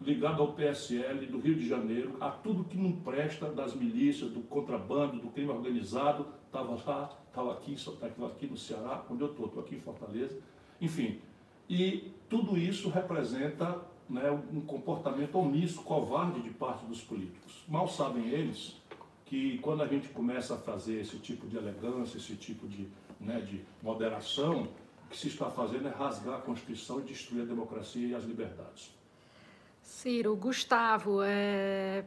ligado 0.00 0.42
ao 0.42 0.52
PSL 0.52 1.26
do 1.26 1.38
Rio 1.38 1.54
de 1.54 1.68
Janeiro, 1.68 2.16
a 2.20 2.30
tudo 2.30 2.64
que 2.64 2.76
não 2.76 2.92
presta 2.92 3.50
das 3.50 3.74
milícias, 3.74 4.30
do 4.30 4.40
contrabando, 4.40 5.18
do 5.20 5.28
crime 5.28 5.50
organizado, 5.50 6.26
estava 6.46 6.74
lá, 6.86 7.10
estava 7.30 7.52
aqui, 7.52 7.72
estava 7.72 8.26
aqui 8.26 8.46
no 8.46 8.56
Ceará, 8.56 9.04
onde 9.08 9.22
eu 9.22 9.30
estou, 9.30 9.46
estou 9.46 9.62
aqui 9.62 9.76
em 9.76 9.80
Fortaleza, 9.80 10.38
enfim. 10.80 11.20
E 11.68 12.12
tudo 12.28 12.58
isso 12.58 12.90
representa 12.90 13.80
né, 14.08 14.30
um 14.52 14.60
comportamento 14.60 15.36
omisso, 15.36 15.82
covarde 15.82 16.42
de 16.42 16.50
parte 16.50 16.84
dos 16.84 17.00
políticos. 17.00 17.64
Mal 17.68 17.88
sabem 17.88 18.28
eles 18.28 18.76
que 19.24 19.58
quando 19.58 19.82
a 19.82 19.86
gente 19.86 20.08
começa 20.08 20.54
a 20.54 20.58
fazer 20.58 21.00
esse 21.00 21.16
tipo 21.18 21.46
de 21.46 21.56
elegância, 21.56 22.18
esse 22.18 22.34
tipo 22.34 22.66
de, 22.66 22.88
né, 23.20 23.40
de 23.40 23.60
moderação, 23.80 24.64
o 25.06 25.08
que 25.08 25.16
se 25.16 25.28
está 25.28 25.48
fazendo 25.48 25.86
é 25.86 25.90
rasgar 25.90 26.38
a 26.38 26.40
Constituição 26.40 26.98
e 26.98 27.04
destruir 27.04 27.42
a 27.42 27.44
democracia 27.44 28.08
e 28.08 28.14
as 28.14 28.24
liberdades. 28.24 28.90
Ciro, 29.80 30.34
Gustavo, 30.34 31.22
é, 31.22 32.04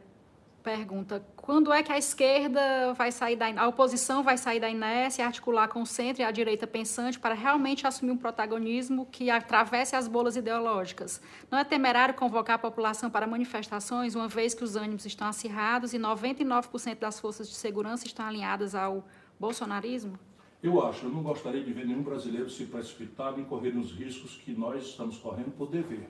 pergunta: 0.64 1.24
quando 1.36 1.70
é 1.70 1.82
que 1.82 1.92
a 1.92 1.98
esquerda 1.98 2.94
vai 2.94 3.12
sair 3.12 3.36
da 3.36 3.44
a 3.62 3.68
oposição 3.68 4.22
vai 4.22 4.38
sair 4.38 4.58
da 4.58 4.68
inércia, 4.68 5.24
articular 5.24 5.68
com 5.68 5.82
o 5.82 5.86
centro 5.86 6.22
e 6.22 6.24
a 6.24 6.30
direita 6.30 6.66
pensante 6.66 7.20
para 7.20 7.34
realmente 7.34 7.86
assumir 7.86 8.10
um 8.10 8.16
protagonismo 8.16 9.06
que 9.06 9.30
atravesse 9.30 9.94
as 9.94 10.08
bolas 10.08 10.34
ideológicas? 10.34 11.20
Não 11.50 11.58
é 11.58 11.64
temerário 11.64 12.14
convocar 12.14 12.56
a 12.56 12.58
população 12.58 13.10
para 13.10 13.26
manifestações, 13.26 14.14
uma 14.14 14.26
vez 14.26 14.54
que 14.54 14.64
os 14.64 14.74
ânimos 14.74 15.04
estão 15.04 15.28
acirrados 15.28 15.92
e 15.92 15.98
99% 15.98 16.98
das 16.98 17.20
forças 17.20 17.48
de 17.48 17.54
segurança 17.54 18.06
estão 18.06 18.26
alinhadas 18.26 18.74
ao 18.74 19.06
bolsonarismo? 19.38 20.18
Eu 20.62 20.82
acho, 20.82 21.04
eu 21.04 21.10
não 21.10 21.22
gostaria 21.22 21.62
de 21.62 21.72
ver 21.74 21.86
nenhum 21.86 22.02
brasileiro 22.02 22.48
se 22.48 22.64
precipitar 22.64 23.38
em 23.38 23.44
correr 23.44 23.76
os 23.76 23.92
riscos 23.92 24.36
que 24.36 24.52
nós 24.52 24.82
estamos 24.82 25.18
correndo 25.18 25.50
por 25.50 25.68
dever 25.68 26.08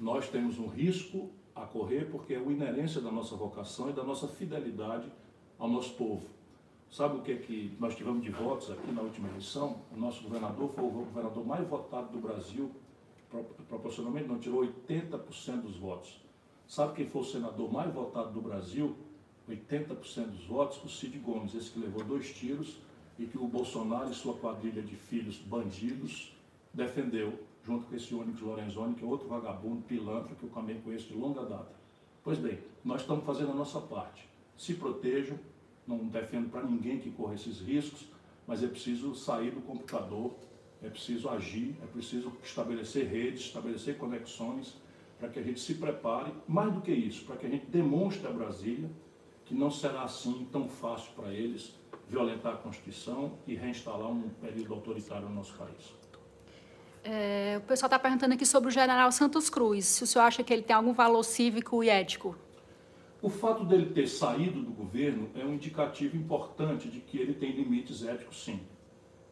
nós 0.00 0.28
temos 0.30 0.58
um 0.58 0.66
risco 0.66 1.30
a 1.62 1.66
correr 1.66 2.10
porque 2.10 2.34
é 2.34 2.38
uma 2.38 2.52
inerência 2.52 3.00
da 3.00 3.10
nossa 3.10 3.36
vocação 3.36 3.90
e 3.90 3.92
da 3.92 4.02
nossa 4.02 4.26
fidelidade 4.26 5.10
ao 5.58 5.68
nosso 5.68 5.94
povo. 5.94 6.26
Sabe 6.90 7.18
o 7.18 7.22
que 7.22 7.32
é 7.32 7.36
que 7.36 7.76
nós 7.78 7.94
tivemos 7.94 8.22
de 8.22 8.30
votos 8.30 8.70
aqui 8.70 8.90
na 8.90 9.02
última 9.02 9.28
eleição? 9.28 9.82
O 9.94 9.96
nosso 9.96 10.22
governador 10.24 10.70
foi 10.70 10.84
o 10.84 10.90
governador 10.90 11.46
mais 11.46 11.68
votado 11.68 12.10
do 12.10 12.18
Brasil, 12.18 12.70
proporcionalmente 13.68 14.26
não 14.26 14.38
tirou 14.38 14.62
80% 14.62 15.60
dos 15.60 15.76
votos. 15.76 16.20
Sabe 16.66 16.94
quem 16.94 17.06
foi 17.06 17.22
o 17.22 17.24
senador 17.24 17.72
mais 17.72 17.92
votado 17.92 18.32
do 18.32 18.40
Brasil? 18.40 18.96
80% 19.48 20.26
dos 20.26 20.46
votos, 20.46 20.82
o 20.84 20.88
Cid 20.88 21.18
Gomes, 21.18 21.54
esse 21.54 21.70
que 21.70 21.78
levou 21.78 22.02
dois 22.04 22.32
tiros 22.32 22.78
e 23.18 23.26
que 23.26 23.38
o 23.38 23.46
Bolsonaro 23.46 24.10
e 24.10 24.14
sua 24.14 24.34
quadrilha 24.34 24.82
de 24.82 24.96
filhos 24.96 25.36
bandidos 25.36 26.32
defendeu 26.72 27.38
junto 27.64 27.86
com 27.86 27.94
esse 27.94 28.14
Onyx 28.14 28.40
Lorenzoni, 28.40 28.94
que 28.94 29.04
é 29.04 29.06
outro 29.06 29.28
vagabundo, 29.28 29.82
pilantra, 29.82 30.34
que 30.34 30.44
eu 30.44 30.50
também 30.50 30.80
conheço 30.80 31.08
de 31.08 31.14
longa 31.14 31.44
data. 31.44 31.72
Pois 32.22 32.38
bem, 32.38 32.58
nós 32.84 33.02
estamos 33.02 33.24
fazendo 33.24 33.52
a 33.52 33.54
nossa 33.54 33.80
parte. 33.80 34.28
Se 34.56 34.74
protejam, 34.74 35.38
não 35.86 35.98
defendo 36.06 36.50
para 36.50 36.62
ninguém 36.62 36.98
que 36.98 37.10
corra 37.10 37.34
esses 37.34 37.60
riscos, 37.60 38.06
mas 38.46 38.62
é 38.62 38.66
preciso 38.66 39.14
sair 39.14 39.50
do 39.50 39.60
computador, 39.60 40.32
é 40.82 40.88
preciso 40.88 41.28
agir, 41.28 41.76
é 41.82 41.86
preciso 41.86 42.32
estabelecer 42.42 43.06
redes, 43.06 43.42
estabelecer 43.42 43.96
conexões, 43.98 44.76
para 45.18 45.28
que 45.28 45.38
a 45.38 45.42
gente 45.42 45.60
se 45.60 45.74
prepare, 45.74 46.32
mais 46.48 46.72
do 46.72 46.80
que 46.80 46.90
isso, 46.90 47.24
para 47.24 47.36
que 47.36 47.46
a 47.46 47.50
gente 47.50 47.66
demonstre 47.66 48.26
a 48.26 48.30
Brasília 48.30 48.90
que 49.44 49.54
não 49.54 49.70
será 49.70 50.02
assim 50.04 50.46
tão 50.50 50.68
fácil 50.68 51.12
para 51.14 51.32
eles 51.32 51.74
violentar 52.08 52.54
a 52.54 52.56
Constituição 52.56 53.32
e 53.46 53.54
reinstalar 53.54 54.08
um 54.08 54.28
período 54.40 54.74
autoritário 54.74 55.28
no 55.28 55.34
nosso 55.34 55.54
país. 55.54 55.99
É, 57.02 57.56
o 57.58 57.62
pessoal 57.62 57.86
está 57.86 57.98
perguntando 57.98 58.34
aqui 58.34 58.44
sobre 58.44 58.68
o 58.68 58.70
general 58.70 59.10
Santos 59.10 59.48
Cruz, 59.48 59.86
se 59.86 60.04
o 60.04 60.06
senhor 60.06 60.24
acha 60.24 60.42
que 60.42 60.52
ele 60.52 60.62
tem 60.62 60.76
algum 60.76 60.92
valor 60.92 61.22
cívico 61.22 61.82
e 61.82 61.88
ético. 61.88 62.36
O 63.22 63.28
fato 63.28 63.64
dele 63.64 63.86
ter 63.86 64.06
saído 64.06 64.62
do 64.62 64.70
governo 64.70 65.28
é 65.34 65.44
um 65.44 65.54
indicativo 65.54 66.16
importante 66.16 66.88
de 66.88 67.00
que 67.00 67.18
ele 67.18 67.34
tem 67.34 67.52
limites 67.52 68.04
éticos, 68.04 68.44
sim. 68.44 68.60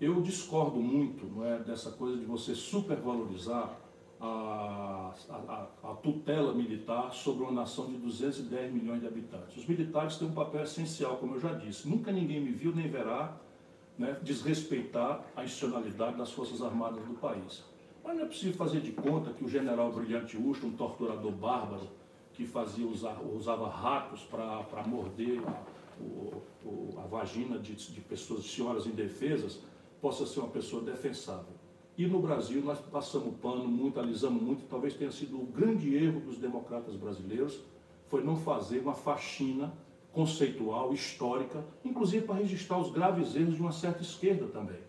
Eu 0.01 0.21
discordo 0.21 0.79
muito 0.79 1.27
não 1.27 1.45
é, 1.45 1.59
dessa 1.59 1.91
coisa 1.91 2.17
de 2.19 2.25
você 2.25 2.55
supervalorizar 2.55 3.77
a, 4.21 5.13
a, 5.31 5.67
a, 5.83 5.95
tutela 5.95 6.53
militar 6.53 7.13
sobre 7.13 7.45
uma 7.45 7.53
nação 7.53 7.87
de 7.87 7.97
210 7.99 8.73
milhões 8.73 9.01
de 9.01 9.07
habitantes. 9.07 9.57
Os 9.57 9.67
militares 9.67 10.17
têm 10.17 10.29
um 10.29 10.33
papel 10.33 10.63
essencial, 10.63 11.17
como 11.17 11.37
eu 11.37 11.41
já 11.41 11.53
disse. 11.53 11.89
Nunca 11.89 12.11
ninguém 12.11 12.41
me 12.41 12.53
viu 12.53 12.75
nem 12.75 12.89
verá 12.89 13.37
né, 13.99 14.17
desrespeitar 14.23 15.25
a 15.35 15.45
institucionalidade 15.45 16.17
das 16.17 16.31
Forças 16.31 16.63
Armadas 16.63 17.05
do 17.05 17.15
país. 17.15 17.65
Mas 18.05 18.17
não 18.17 18.25
é 18.25 18.27
possível 18.27 18.55
fazer 18.55 18.81
de 18.81 18.93
conta 18.93 19.33
que 19.33 19.45
o 19.45 19.49
general 19.49 19.93
Brilhante 19.93 20.37
Usto, 20.37 20.67
um 20.67 20.73
torturador 20.73 21.33
bárbaro, 21.33 21.89
que 22.33 22.47
fazia 22.47 22.87
usar, 22.87 23.21
usava 23.21 23.69
ratos 23.69 24.23
para 24.23 24.83
morder 24.87 25.43
a, 25.47 25.63
o, 26.01 26.41
o, 26.65 26.95
a 26.99 27.07
vagina 27.07 27.59
de, 27.59 27.75
de 27.75 28.01
pessoas, 28.01 28.45
de 28.45 28.51
senhoras 28.51 28.87
indefesas, 28.87 29.61
possa 30.01 30.25
ser 30.25 30.41
uma 30.41 30.49
pessoa 30.49 30.81
defensável. 30.83 31.59
E 31.97 32.07
no 32.07 32.21
Brasil 32.21 32.63
nós 32.63 32.79
passamos 32.79 33.35
pano 33.43 33.67
muito, 33.67 33.99
alisamos 33.99 34.41
muito, 34.41 34.69
talvez 34.69 34.95
tenha 34.95 35.11
sido 35.11 35.37
o 35.37 35.47
grande 35.47 35.93
erro 35.97 36.21
dos 36.21 36.39
democratas 36.39 36.95
brasileiros, 36.95 37.61
foi 38.07 38.23
não 38.23 38.37
fazer 38.37 38.79
uma 38.79 38.95
faxina 38.95 39.73
conceitual, 40.19 40.93
histórica, 40.93 41.65
inclusive 41.85 42.27
para 42.27 42.35
registrar 42.35 42.77
os 42.77 42.91
graves 42.91 43.37
erros 43.37 43.55
de 43.55 43.61
uma 43.61 43.71
certa 43.71 44.03
esquerda 44.03 44.49
também, 44.49 44.81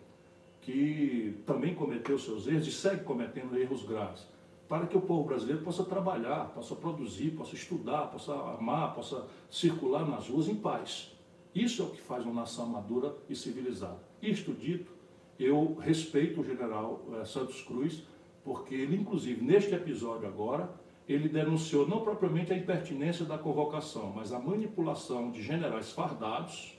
que 0.60 1.40
também 1.46 1.72
cometeu 1.72 2.18
seus 2.18 2.48
erros 2.48 2.66
e 2.66 2.72
segue 2.72 3.04
cometendo 3.04 3.56
erros 3.56 3.84
graves, 3.84 4.26
para 4.68 4.88
que 4.88 4.96
o 4.96 5.00
povo 5.00 5.28
brasileiro 5.28 5.62
possa 5.62 5.84
trabalhar, 5.84 6.46
possa 6.46 6.74
produzir, 6.74 7.30
possa 7.30 7.54
estudar, 7.54 8.08
possa 8.08 8.34
amar, 8.58 8.92
possa 8.92 9.24
circular 9.48 10.04
nas 10.04 10.28
ruas 10.28 10.48
em 10.48 10.56
paz. 10.56 11.16
Isso 11.54 11.80
é 11.80 11.84
o 11.84 11.90
que 11.90 12.00
faz 12.00 12.24
uma 12.24 12.40
nação 12.40 12.66
madura 12.66 13.14
e 13.28 13.36
civilizada. 13.36 14.00
Isto 14.20 14.52
dito, 14.52 14.90
eu 15.38 15.76
respeito 15.76 16.40
o 16.40 16.44
general 16.44 17.04
eh, 17.12 17.24
Santos 17.24 17.62
Cruz, 17.62 18.02
porque 18.42 18.74
ele, 18.74 18.96
inclusive, 18.96 19.44
neste 19.44 19.72
episódio 19.76 20.26
agora, 20.26 20.68
ele 21.08 21.28
denunciou 21.28 21.86
não 21.88 22.00
propriamente 22.00 22.52
a 22.52 22.56
impertinência 22.56 23.24
da 23.24 23.36
convocação, 23.36 24.12
mas 24.14 24.32
a 24.32 24.38
manipulação 24.38 25.30
de 25.30 25.42
generais 25.42 25.90
fardados, 25.90 26.78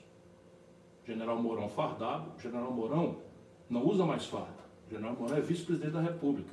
general 1.06 1.40
Mourão 1.42 1.68
fardado, 1.68 2.40
general 2.40 2.72
Mourão 2.72 3.18
não 3.68 3.86
usa 3.86 4.04
mais 4.04 4.24
farda, 4.24 4.62
general 4.90 5.14
Mourão 5.18 5.36
é 5.36 5.40
vice-presidente 5.40 5.92
da 5.92 6.00
República, 6.00 6.52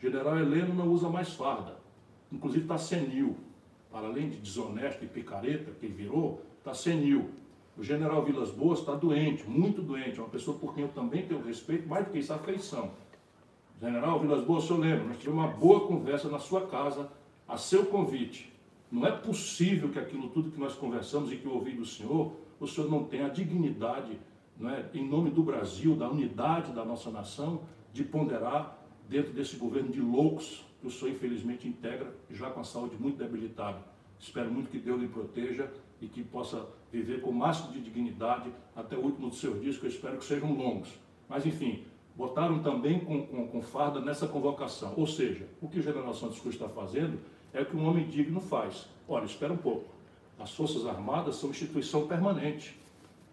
general 0.00 0.38
Heleno 0.38 0.74
não 0.74 0.88
usa 0.88 1.08
mais 1.08 1.32
farda, 1.34 1.76
inclusive 2.30 2.64
está 2.64 2.78
senil, 2.78 3.36
para 3.90 4.06
além 4.06 4.30
de 4.30 4.38
desonesto 4.38 5.04
e 5.04 5.06
picareta 5.06 5.70
que 5.72 5.86
virou, 5.86 6.42
está 6.58 6.72
senil. 6.72 7.30
O 7.76 7.82
general 7.82 8.22
Vilas 8.24 8.50
Boas 8.50 8.80
está 8.80 8.94
doente, 8.94 9.44
muito 9.48 9.82
doente, 9.82 10.18
é 10.18 10.22
uma 10.22 10.28
pessoa 10.28 10.58
por 10.58 10.74
quem 10.74 10.84
eu 10.84 10.90
também 10.90 11.26
tenho 11.26 11.42
respeito, 11.42 11.88
mais 11.88 12.04
do 12.04 12.10
que 12.10 12.18
isso, 12.18 12.32
afeição. 12.32 12.90
General 13.82 14.20
Vilas 14.20 14.44
Boas, 14.44 14.70
eu 14.70 14.76
lembro, 14.76 15.08
nós 15.08 15.18
tivemos 15.18 15.42
uma 15.42 15.52
boa 15.52 15.88
conversa 15.88 16.28
na 16.28 16.38
sua 16.38 16.68
casa, 16.68 17.10
a 17.48 17.58
seu 17.58 17.84
convite. 17.86 18.52
Não 18.88 19.04
é 19.04 19.10
possível 19.10 19.88
que 19.88 19.98
aquilo 19.98 20.28
tudo 20.28 20.52
que 20.52 20.60
nós 20.60 20.76
conversamos 20.76 21.32
e 21.32 21.36
que 21.36 21.46
eu 21.46 21.54
ouvi 21.54 21.72
do 21.72 21.84
senhor, 21.84 22.30
o 22.60 22.66
senhor 22.68 22.88
não 22.88 23.02
tenha 23.02 23.26
a 23.26 23.28
dignidade, 23.28 24.20
não 24.56 24.70
é, 24.70 24.88
em 24.94 25.04
nome 25.04 25.30
do 25.30 25.42
Brasil, 25.42 25.96
da 25.96 26.08
unidade 26.08 26.70
da 26.70 26.84
nossa 26.84 27.10
nação, 27.10 27.62
de 27.92 28.04
ponderar 28.04 28.78
dentro 29.08 29.32
desse 29.32 29.56
governo 29.56 29.90
de 29.90 30.00
loucos 30.00 30.64
que 30.80 30.86
o 30.86 30.90
senhor 30.90 31.10
infelizmente 31.10 31.66
integra, 31.66 32.14
já 32.30 32.50
com 32.50 32.60
a 32.60 32.64
saúde 32.64 32.94
muito 32.96 33.18
debilitada. 33.18 33.82
Espero 34.16 34.48
muito 34.48 34.70
que 34.70 34.78
Deus 34.78 35.00
lhe 35.00 35.08
proteja 35.08 35.68
e 36.00 36.06
que 36.06 36.22
possa 36.22 36.68
viver 36.92 37.20
com 37.20 37.30
o 37.30 37.34
máximo 37.34 37.72
de 37.72 37.80
dignidade 37.80 38.48
até 38.76 38.96
o 38.96 39.00
último 39.00 39.28
dos 39.28 39.40
seus 39.40 39.60
dias, 39.60 39.76
que 39.76 39.86
eu 39.86 39.90
espero 39.90 40.18
que 40.18 40.24
sejam 40.24 40.52
longos. 40.54 40.88
Mas, 41.28 41.44
enfim, 41.44 41.84
botaram 42.14 42.62
também 42.62 43.00
com, 43.00 43.26
com, 43.26 43.48
com 43.48 43.62
farda 43.62 44.00
nessa 44.00 44.26
convocação. 44.26 44.94
Ou 44.96 45.06
seja, 45.06 45.46
o 45.60 45.68
que 45.68 45.78
o 45.78 45.82
general 45.82 46.14
Santos 46.14 46.40
Cruz 46.40 46.54
está 46.54 46.68
fazendo 46.68 47.18
é 47.52 47.62
o 47.62 47.66
que 47.66 47.76
um 47.76 47.86
homem 47.88 48.06
digno 48.08 48.40
faz. 48.40 48.86
Olha, 49.08 49.24
espera 49.24 49.52
um 49.52 49.56
pouco. 49.58 49.86
As 50.38 50.52
Forças 50.54 50.86
Armadas 50.86 51.36
são 51.36 51.50
instituição 51.50 52.06
permanente. 52.06 52.78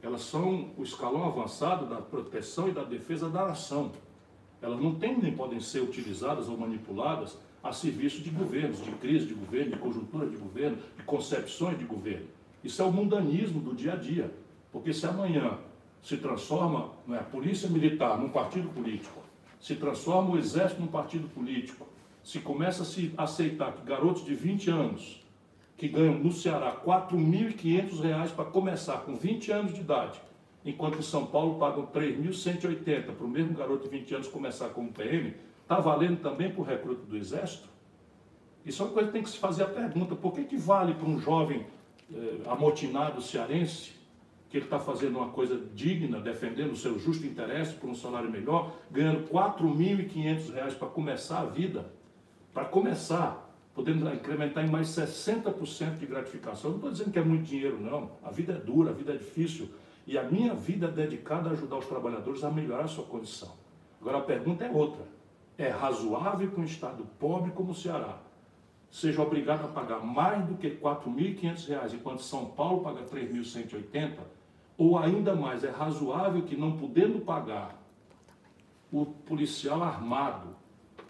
Elas 0.01 0.21
são 0.21 0.69
o 0.77 0.83
escalão 0.83 1.25
avançado 1.25 1.85
da 1.85 1.97
proteção 1.97 2.69
e 2.69 2.71
da 2.71 2.83
defesa 2.83 3.29
da 3.29 3.47
nação. 3.47 3.91
Elas 4.61 4.79
não 4.79 4.95
têm 4.95 5.17
nem 5.17 5.35
podem 5.35 5.59
ser 5.59 5.81
utilizadas 5.81 6.47
ou 6.49 6.57
manipuladas 6.57 7.37
a 7.61 7.73
serviço 7.73 8.21
de 8.21 8.29
governos, 8.29 8.83
de 8.83 8.91
crise 8.93 9.25
de 9.25 9.33
governo, 9.33 9.71
de 9.71 9.79
conjuntura 9.79 10.27
de 10.27 10.37
governo, 10.37 10.77
de 10.95 11.03
concepções 11.03 11.77
de 11.77 11.83
governo. 11.83 12.27
Isso 12.63 12.81
é 12.81 12.85
o 12.85 12.91
mundanismo 12.91 13.59
do 13.59 13.73
dia 13.73 13.93
a 13.93 13.95
dia. 13.95 14.31
Porque 14.71 14.93
se 14.93 15.05
amanhã 15.05 15.57
se 16.01 16.17
transforma 16.17 16.91
é, 17.09 17.15
a 17.15 17.23
polícia 17.23 17.69
militar 17.69 18.17
num 18.17 18.29
partido 18.29 18.69
político, 18.69 19.21
se 19.59 19.75
transforma 19.75 20.31
o 20.31 20.37
exército 20.37 20.81
num 20.81 20.87
partido 20.87 21.27
político, 21.29 21.87
se 22.23 22.39
começa 22.39 22.83
a 22.83 22.85
se 22.85 23.13
aceitar 23.17 23.73
que 23.73 23.85
garotos 23.85 24.23
de 24.23 24.33
20 24.33 24.69
anos, 24.69 25.23
que 25.77 25.87
ganham 25.87 26.19
no 26.19 26.31
Ceará 26.31 26.71
R$ 26.71 26.77
4.500 26.85 28.31
para 28.31 28.45
começar 28.45 28.97
com 28.99 29.15
20 29.15 29.51
anos 29.51 29.73
de 29.73 29.81
idade, 29.81 30.19
enquanto 30.65 30.99
em 30.99 31.01
São 31.01 31.25
Paulo 31.25 31.57
pagam 31.57 31.87
3.180 31.87 33.13
para 33.13 33.25
o 33.25 33.29
mesmo 33.29 33.53
garoto 33.53 33.83
de 33.83 33.97
20 33.97 34.15
anos 34.15 34.27
começar 34.27 34.69
como 34.69 34.91
PM, 34.91 35.33
está 35.61 35.79
valendo 35.79 36.21
também 36.21 36.51
para 36.51 36.61
o 36.61 36.63
recruto 36.63 37.05
do 37.05 37.15
Exército? 37.15 37.69
Isso 38.65 38.83
é 38.83 38.85
uma 38.85 38.93
coisa 38.93 39.07
que 39.07 39.13
tem 39.13 39.23
que 39.23 39.29
se 39.29 39.37
fazer 39.37 39.63
a 39.63 39.67
pergunta, 39.67 40.15
por 40.15 40.33
que, 40.33 40.43
que 40.43 40.57
vale 40.57 40.93
para 40.93 41.07
um 41.07 41.19
jovem 41.19 41.65
eh, 42.13 42.41
amotinado 42.45 43.21
cearense, 43.21 43.93
que 44.49 44.57
ele 44.57 44.65
está 44.65 44.79
fazendo 44.79 45.17
uma 45.17 45.29
coisa 45.29 45.61
digna, 45.75 46.19
defendendo 46.19 46.71
o 46.71 46.75
seu 46.75 46.97
justo 46.97 47.25
interesse 47.25 47.75
por 47.75 47.89
um 47.89 47.95
salário 47.95 48.31
melhor, 48.31 48.73
ganhando 48.89 49.19
R$ 49.19 49.27
4.500 49.31 50.75
para 50.75 50.87
começar 50.87 51.41
a 51.41 51.45
vida, 51.45 51.85
para 52.51 52.65
começar, 52.65 53.47
podendo 53.75 54.11
incrementar 54.11 54.65
em 54.65 54.69
mais 54.69 54.87
60% 54.87 55.97
de 55.97 56.05
gratificação. 56.07 56.71
Não 56.71 56.77
estou 56.77 56.91
dizendo 56.91 57.11
que 57.11 57.19
é 57.19 57.23
muito 57.23 57.43
dinheiro, 57.43 57.79
não. 57.79 58.11
A 58.23 58.31
vida 58.31 58.53
é 58.53 58.57
dura, 58.57 58.89
a 58.89 58.93
vida 58.93 59.13
é 59.13 59.17
difícil. 59.17 59.69
E 60.07 60.17
a 60.17 60.23
minha 60.23 60.55
vida 60.55 60.87
é 60.87 60.91
dedicada 60.91 61.49
a 61.49 61.51
ajudar 61.53 61.77
os 61.77 61.85
trabalhadores 61.85 62.43
a 62.43 62.49
melhorar 62.49 62.85
a 62.85 62.87
sua 62.87 63.05
condição. 63.05 63.53
Agora 64.01 64.17
a 64.17 64.21
pergunta 64.21 64.65
é 64.65 64.71
outra. 64.71 65.03
É 65.57 65.69
razoável 65.69 66.49
que 66.49 66.59
um 66.59 66.63
estado 66.63 67.05
pobre 67.19 67.51
como 67.51 67.71
o 67.71 67.75
Ceará 67.75 68.17
seja 68.89 69.21
obrigado 69.21 69.65
a 69.65 69.67
pagar 69.67 70.03
mais 70.03 70.43
do 70.47 70.55
que 70.55 70.67
R$ 70.67 70.79
4.500, 70.81 71.93
enquanto 71.93 72.23
São 72.23 72.45
Paulo 72.45 72.81
paga 72.81 73.01
R$ 73.01 73.27
3.180? 73.27 74.38
Ou 74.79 74.97
ainda 74.97 75.35
mais, 75.35 75.65
é 75.65 75.69
razoável 75.69 76.41
que 76.43 76.55
não 76.55 76.77
podendo 76.77 77.19
pagar, 77.19 77.77
o 78.89 79.05
policial 79.05 79.83
armado 79.83 80.55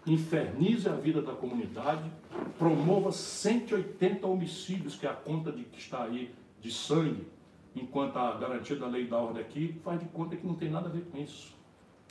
infernize 0.04 0.88
a 0.88 0.92
vida 0.92 1.22
da 1.22 1.32
comunidade, 1.34 2.10
promova 2.58 3.12
180 3.12 4.26
homicídios, 4.26 4.96
que 4.96 5.06
é 5.06 5.10
a 5.10 5.14
conta 5.14 5.52
de 5.52 5.62
que 5.62 5.78
está 5.78 6.02
aí 6.02 6.34
de 6.60 6.72
sangue, 6.72 7.28
enquanto 7.76 8.16
a 8.16 8.36
garantia 8.36 8.74
da 8.74 8.88
lei 8.88 9.06
da 9.06 9.18
ordem 9.18 9.40
aqui 9.40 9.80
faz 9.84 10.00
de 10.00 10.06
conta 10.06 10.34
que 10.34 10.44
não 10.44 10.56
tem 10.56 10.68
nada 10.68 10.88
a 10.88 10.92
ver 10.92 11.04
com 11.04 11.18
isso. 11.18 11.54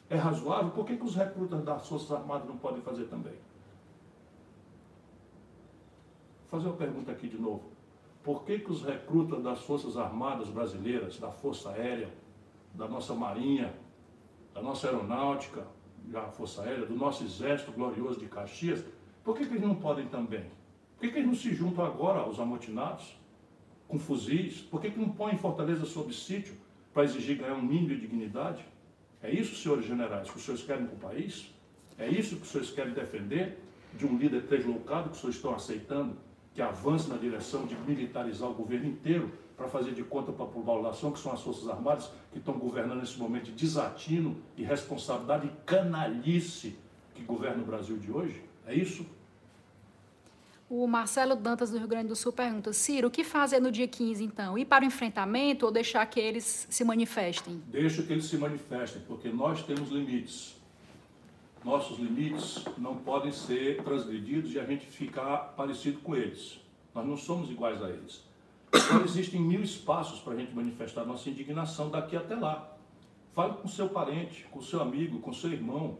É 0.09 0.15
razoável? 0.15 0.71
Por 0.71 0.85
que, 0.85 0.95
que 0.95 1.03
os 1.03 1.13
recrutas 1.13 1.61
das 1.65 1.85
Forças 1.85 2.09
Armadas 2.13 2.47
não 2.47 2.55
podem 2.55 2.81
fazer 2.81 3.03
também? 3.07 3.33
Vou 6.49 6.57
fazer 6.61 6.67
uma 6.67 6.77
pergunta 6.77 7.11
aqui 7.11 7.27
de 7.27 7.37
novo. 7.37 7.78
Por 8.29 8.43
que, 8.43 8.59
que 8.59 8.71
os 8.71 8.83
recrutas 8.83 9.41
das 9.41 9.59
Forças 9.61 9.97
Armadas 9.97 10.49
brasileiras, 10.49 11.17
da 11.17 11.31
Força 11.31 11.71
Aérea, 11.71 12.13
da 12.75 12.87
nossa 12.87 13.15
Marinha, 13.15 13.73
da 14.53 14.61
nossa 14.61 14.85
Aeronáutica, 14.85 15.65
da 16.05 16.27
Força 16.27 16.61
Aérea, 16.61 16.85
do 16.85 16.95
nosso 16.95 17.23
Exército 17.23 17.71
Glorioso 17.71 18.19
de 18.19 18.27
Caxias, 18.27 18.85
por 19.23 19.35
que, 19.35 19.47
que 19.47 19.53
eles 19.53 19.63
não 19.63 19.73
podem 19.73 20.05
também? 20.09 20.43
Por 20.95 21.01
que, 21.01 21.11
que 21.11 21.17
eles 21.17 21.27
não 21.27 21.33
se 21.33 21.55
juntam 21.55 21.83
agora 21.83 22.19
aos 22.19 22.39
amotinados, 22.39 23.17
com 23.87 23.97
fuzis? 23.97 24.61
Por 24.61 24.79
que, 24.79 24.91
que 24.91 24.99
não 24.99 25.09
põem 25.09 25.35
Fortaleza 25.35 25.87
sob 25.87 26.13
sítio 26.13 26.53
para 26.93 27.05
exigir 27.05 27.39
ganhar 27.39 27.55
um 27.55 27.63
mínimo 27.63 27.87
de 27.87 28.01
dignidade? 28.01 28.63
É 29.23 29.31
isso, 29.31 29.55
senhores 29.55 29.87
generais, 29.87 30.29
que 30.29 30.37
os 30.37 30.43
senhores 30.43 30.63
querem 30.63 30.85
para 30.85 30.95
o 30.95 30.99
país? 30.99 31.51
É 31.97 32.07
isso 32.07 32.35
que 32.35 32.43
os 32.43 32.49
senhores 32.49 32.69
querem 32.69 32.93
defender 32.93 33.57
de 33.95 34.05
um 34.05 34.15
líder 34.19 34.43
deslocado 34.43 35.09
que 35.09 35.15
os 35.15 35.19
senhores 35.19 35.35
estão 35.37 35.55
aceitando, 35.55 36.28
que 36.53 36.61
avance 36.61 37.09
na 37.09 37.17
direção 37.17 37.65
de 37.65 37.75
militarizar 37.75 38.49
o 38.49 38.53
governo 38.53 38.87
inteiro 38.87 39.31
para 39.55 39.67
fazer 39.67 39.93
de 39.93 40.03
conta 40.03 40.31
para 40.31 40.45
a 40.45 40.47
população, 40.47 41.11
que 41.11 41.19
são 41.19 41.33
as 41.33 41.41
Forças 41.41 41.67
Armadas, 41.67 42.09
que 42.31 42.39
estão 42.39 42.53
governando 42.57 42.99
nesse 42.99 43.17
momento 43.17 43.45
de 43.45 43.51
desatino, 43.51 44.37
irresponsabilidade 44.57 45.47
e 45.47 45.51
canalice 45.65 46.75
que 47.13 47.23
governa 47.23 47.61
o 47.61 47.65
Brasil 47.65 47.97
de 47.97 48.11
hoje? 48.11 48.41
É 48.65 48.73
isso? 48.73 49.05
O 50.69 50.85
Marcelo 50.85 51.35
Dantas, 51.35 51.71
do 51.71 51.79
Rio 51.79 51.87
Grande 51.87 52.09
do 52.09 52.15
Sul, 52.15 52.31
pergunta: 52.31 52.71
Ciro, 52.71 53.07
o 53.07 53.11
que 53.11 53.23
fazer 53.23 53.59
no 53.59 53.71
dia 53.71 53.87
15, 53.87 54.23
então? 54.23 54.57
Ir 54.57 54.65
para 54.65 54.83
o 54.83 54.87
enfrentamento 54.87 55.65
ou 55.65 55.71
deixar 55.71 56.05
que 56.05 56.19
eles 56.19 56.67
se 56.69 56.83
manifestem? 56.83 57.61
Deixa 57.67 58.03
que 58.03 58.13
eles 58.13 58.25
se 58.25 58.37
manifestem, 58.37 59.01
porque 59.07 59.29
nós 59.29 59.63
temos 59.63 59.89
limites. 59.89 60.58
Nossos 61.63 61.99
limites 61.99 62.63
não 62.77 62.95
podem 62.95 63.31
ser 63.31 63.83
transgredidos 63.83 64.53
e 64.53 64.59
a 64.59 64.65
gente 64.65 64.85
ficar 64.85 65.53
parecido 65.57 65.99
com 65.99 66.15
eles. 66.15 66.59
Nós 66.95 67.05
não 67.05 67.17
somos 67.17 67.49
iguais 67.51 67.81
a 67.83 67.89
eles. 67.89 68.23
Então, 68.73 69.03
existem 69.03 69.41
mil 69.41 69.61
espaços 69.61 70.19
para 70.19 70.33
a 70.33 70.37
gente 70.37 70.55
manifestar 70.55 71.03
nossa 71.05 71.29
indignação 71.29 71.89
daqui 71.89 72.15
até 72.15 72.35
lá. 72.35 72.77
Fale 73.33 73.53
com 73.53 73.67
seu 73.67 73.89
parente, 73.89 74.45
com 74.51 74.61
seu 74.61 74.81
amigo, 74.81 75.19
com 75.19 75.33
seu 75.33 75.51
irmão. 75.51 75.97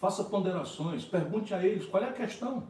Faça 0.00 0.24
ponderações, 0.24 1.04
pergunte 1.04 1.54
a 1.54 1.64
eles 1.64 1.86
qual 1.86 2.02
é 2.02 2.08
a 2.08 2.12
questão. 2.12 2.64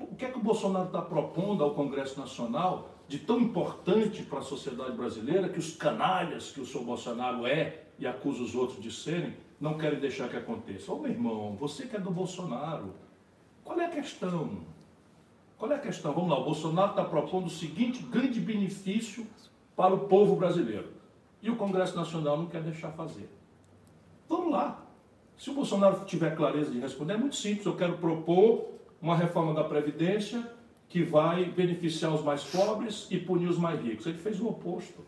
O 0.00 0.14
que 0.14 0.24
é 0.24 0.30
que 0.30 0.38
o 0.38 0.42
Bolsonaro 0.42 0.86
está 0.86 1.02
propondo 1.02 1.62
ao 1.64 1.74
Congresso 1.74 2.18
Nacional 2.18 2.94
de 3.08 3.18
tão 3.18 3.40
importante 3.40 4.22
para 4.22 4.40
a 4.40 4.42
sociedade 4.42 4.92
brasileira 4.92 5.48
que 5.48 5.58
os 5.58 5.74
canalhas 5.74 6.50
que 6.50 6.60
o 6.60 6.66
senhor 6.66 6.84
Bolsonaro 6.84 7.46
é 7.46 7.84
e 7.98 8.06
acusa 8.06 8.42
os 8.42 8.54
outros 8.54 8.80
de 8.80 8.92
serem, 8.92 9.34
não 9.60 9.76
querem 9.76 9.98
deixar 9.98 10.28
que 10.28 10.36
aconteça? 10.36 10.92
Ô 10.92 10.98
meu 10.98 11.10
irmão, 11.10 11.56
você 11.58 11.86
que 11.86 11.96
é 11.96 12.00
do 12.00 12.10
Bolsonaro, 12.10 12.94
qual 13.64 13.78
é 13.80 13.86
a 13.86 13.90
questão? 13.90 14.58
Qual 15.56 15.70
é 15.72 15.74
a 15.74 15.80
questão? 15.80 16.12
Vamos 16.12 16.30
lá, 16.30 16.38
o 16.38 16.44
Bolsonaro 16.44 16.90
está 16.90 17.04
propondo 17.04 17.46
o 17.46 17.50
seguinte 17.50 18.02
grande 18.02 18.40
benefício 18.40 19.26
para 19.76 19.94
o 19.94 20.00
povo 20.06 20.36
brasileiro. 20.36 20.88
E 21.42 21.50
o 21.50 21.56
Congresso 21.56 21.96
Nacional 21.96 22.36
não 22.36 22.46
quer 22.46 22.62
deixar 22.62 22.90
fazer. 22.92 23.28
Vamos 24.28 24.52
lá. 24.52 24.84
Se 25.36 25.50
o 25.50 25.54
Bolsonaro 25.54 26.04
tiver 26.04 26.34
clareza 26.34 26.70
de 26.70 26.80
responder, 26.80 27.14
é 27.14 27.16
muito 27.16 27.36
simples. 27.36 27.64
Eu 27.64 27.76
quero 27.76 27.98
propor 27.98 28.68
uma 29.00 29.16
reforma 29.16 29.54
da 29.54 29.62
Previdência 29.62 30.44
que 30.88 31.02
vai 31.02 31.44
beneficiar 31.44 32.12
os 32.12 32.22
mais 32.22 32.42
pobres 32.42 33.06
e 33.10 33.18
punir 33.18 33.48
os 33.48 33.58
mais 33.58 33.80
ricos. 33.80 34.06
Ele 34.06 34.18
fez 34.18 34.40
o 34.40 34.48
oposto. 34.48 35.04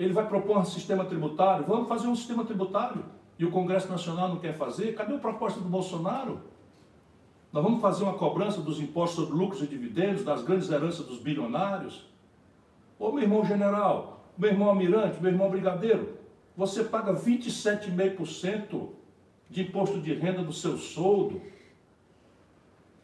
Ele 0.00 0.14
vai 0.14 0.26
propor 0.26 0.56
um 0.56 0.64
sistema 0.64 1.04
tributário. 1.04 1.66
Vamos 1.66 1.86
fazer 1.86 2.06
um 2.06 2.16
sistema 2.16 2.42
tributário. 2.42 3.04
E 3.38 3.44
o 3.44 3.50
Congresso 3.50 3.86
Nacional 3.86 4.30
não 4.30 4.38
quer 4.38 4.56
fazer. 4.56 4.94
Cadê 4.94 5.14
a 5.14 5.18
proposta 5.18 5.60
do 5.60 5.68
Bolsonaro? 5.68 6.40
Nós 7.52 7.62
vamos 7.62 7.82
fazer 7.82 8.04
uma 8.04 8.14
cobrança 8.14 8.62
dos 8.62 8.80
impostos 8.80 9.22
sobre 9.22 9.38
lucros 9.38 9.62
e 9.62 9.66
dividendos, 9.66 10.24
das 10.24 10.42
grandes 10.42 10.70
heranças 10.70 11.04
dos 11.04 11.18
bilionários? 11.18 12.06
Ô 12.98 13.12
meu 13.12 13.22
irmão 13.22 13.44
general, 13.44 14.24
meu 14.38 14.50
irmão 14.50 14.70
almirante, 14.70 15.20
meu 15.20 15.32
irmão 15.32 15.50
brigadeiro, 15.50 16.16
você 16.56 16.82
paga 16.82 17.12
27,5% 17.12 18.88
de 19.50 19.62
imposto 19.62 20.00
de 20.00 20.14
renda 20.14 20.42
do 20.42 20.52
seu 20.52 20.78
soldo, 20.78 21.42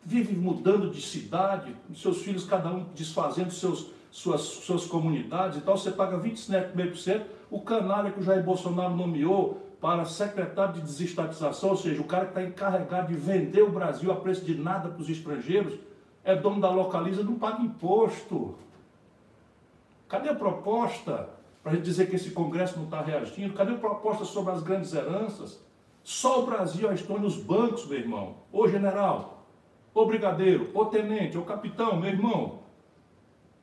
vive 0.03 0.35
mudando 0.35 0.91
de 0.91 1.03
cidade, 1.03 1.77
seus 1.95 2.23
filhos 2.23 2.45
cada 2.45 2.71
um 2.71 2.85
desfazendo 2.95 3.51
seus, 3.51 3.91
suas, 4.17 4.41
suas 4.41 4.87
comunidades 4.87 5.59
e 5.59 5.61
tal, 5.61 5.77
você 5.77 5.91
paga 5.91 6.19
27,5%, 6.19 7.25
o 7.51 7.61
canalha 7.61 8.11
que 8.11 8.19
o 8.19 8.23
Jair 8.23 8.43
Bolsonaro 8.43 8.97
nomeou 8.97 9.63
para 9.79 10.07
secretário 10.07 10.73
de 10.73 10.81
desestatização, 10.81 11.71
ou 11.71 11.77
seja, 11.77 12.01
o 12.01 12.05
cara 12.05 12.25
que 12.25 12.31
está 12.31 12.43
encarregado 12.43 13.09
de 13.09 13.15
vender 13.15 13.61
o 13.61 13.71
Brasil 13.71 14.11
a 14.11 14.17
preço 14.17 14.43
de 14.43 14.55
nada 14.55 14.89
para 14.89 15.03
os 15.03 15.11
estrangeiros, 15.11 15.75
é 16.25 16.35
dono 16.35 16.63
da 16.63 16.71
localiza, 16.71 17.23
não 17.23 17.35
paga 17.35 17.63
imposto. 17.63 18.55
Cadê 20.09 20.31
a 20.31 20.35
proposta 20.35 21.29
para 21.63 21.73
a 21.73 21.75
gente 21.75 21.85
dizer 21.85 22.09
que 22.09 22.17
esse 22.17 22.31
Congresso 22.31 22.79
não 22.79 22.87
está 22.87 23.03
reagindo? 23.03 23.53
Cadê 23.53 23.73
a 23.73 23.79
proposta 23.79 24.25
sobre 24.25 24.51
as 24.55 24.63
grandes 24.63 24.95
heranças? 24.95 25.63
Só 26.03 26.43
o 26.43 26.47
Brasil, 26.47 26.89
a 26.89 26.95
Estônia, 26.95 27.27
os 27.27 27.37
bancos, 27.37 27.87
meu 27.87 27.99
irmão. 27.99 28.37
Ô 28.51 28.67
general, 28.67 29.45
ô 29.93 30.07
brigadeiro, 30.07 30.71
ô 30.73 30.87
tenente, 30.87 31.37
ô 31.37 31.43
capitão, 31.43 32.01
meu 32.01 32.11
irmão. 32.11 32.66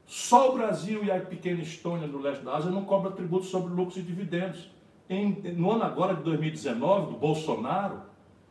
Só 0.05 0.51
o 0.51 0.53
Brasil 0.53 1.03
e 1.03 1.11
a 1.11 1.19
pequena 1.19 1.61
Estônia 1.61 2.07
do 2.07 2.19
leste 2.19 2.43
da 2.43 2.55
Ásia 2.55 2.71
não 2.71 2.85
cobram 2.85 3.11
tributo 3.11 3.45
sobre 3.45 3.73
lucros 3.73 3.97
e 3.97 4.01
dividendos. 4.01 4.69
Em, 5.09 5.31
no 5.53 5.71
ano 5.71 5.83
agora 5.83 6.15
de 6.15 6.23
2019, 6.23 7.13
do 7.13 7.17
Bolsonaro, 7.17 8.01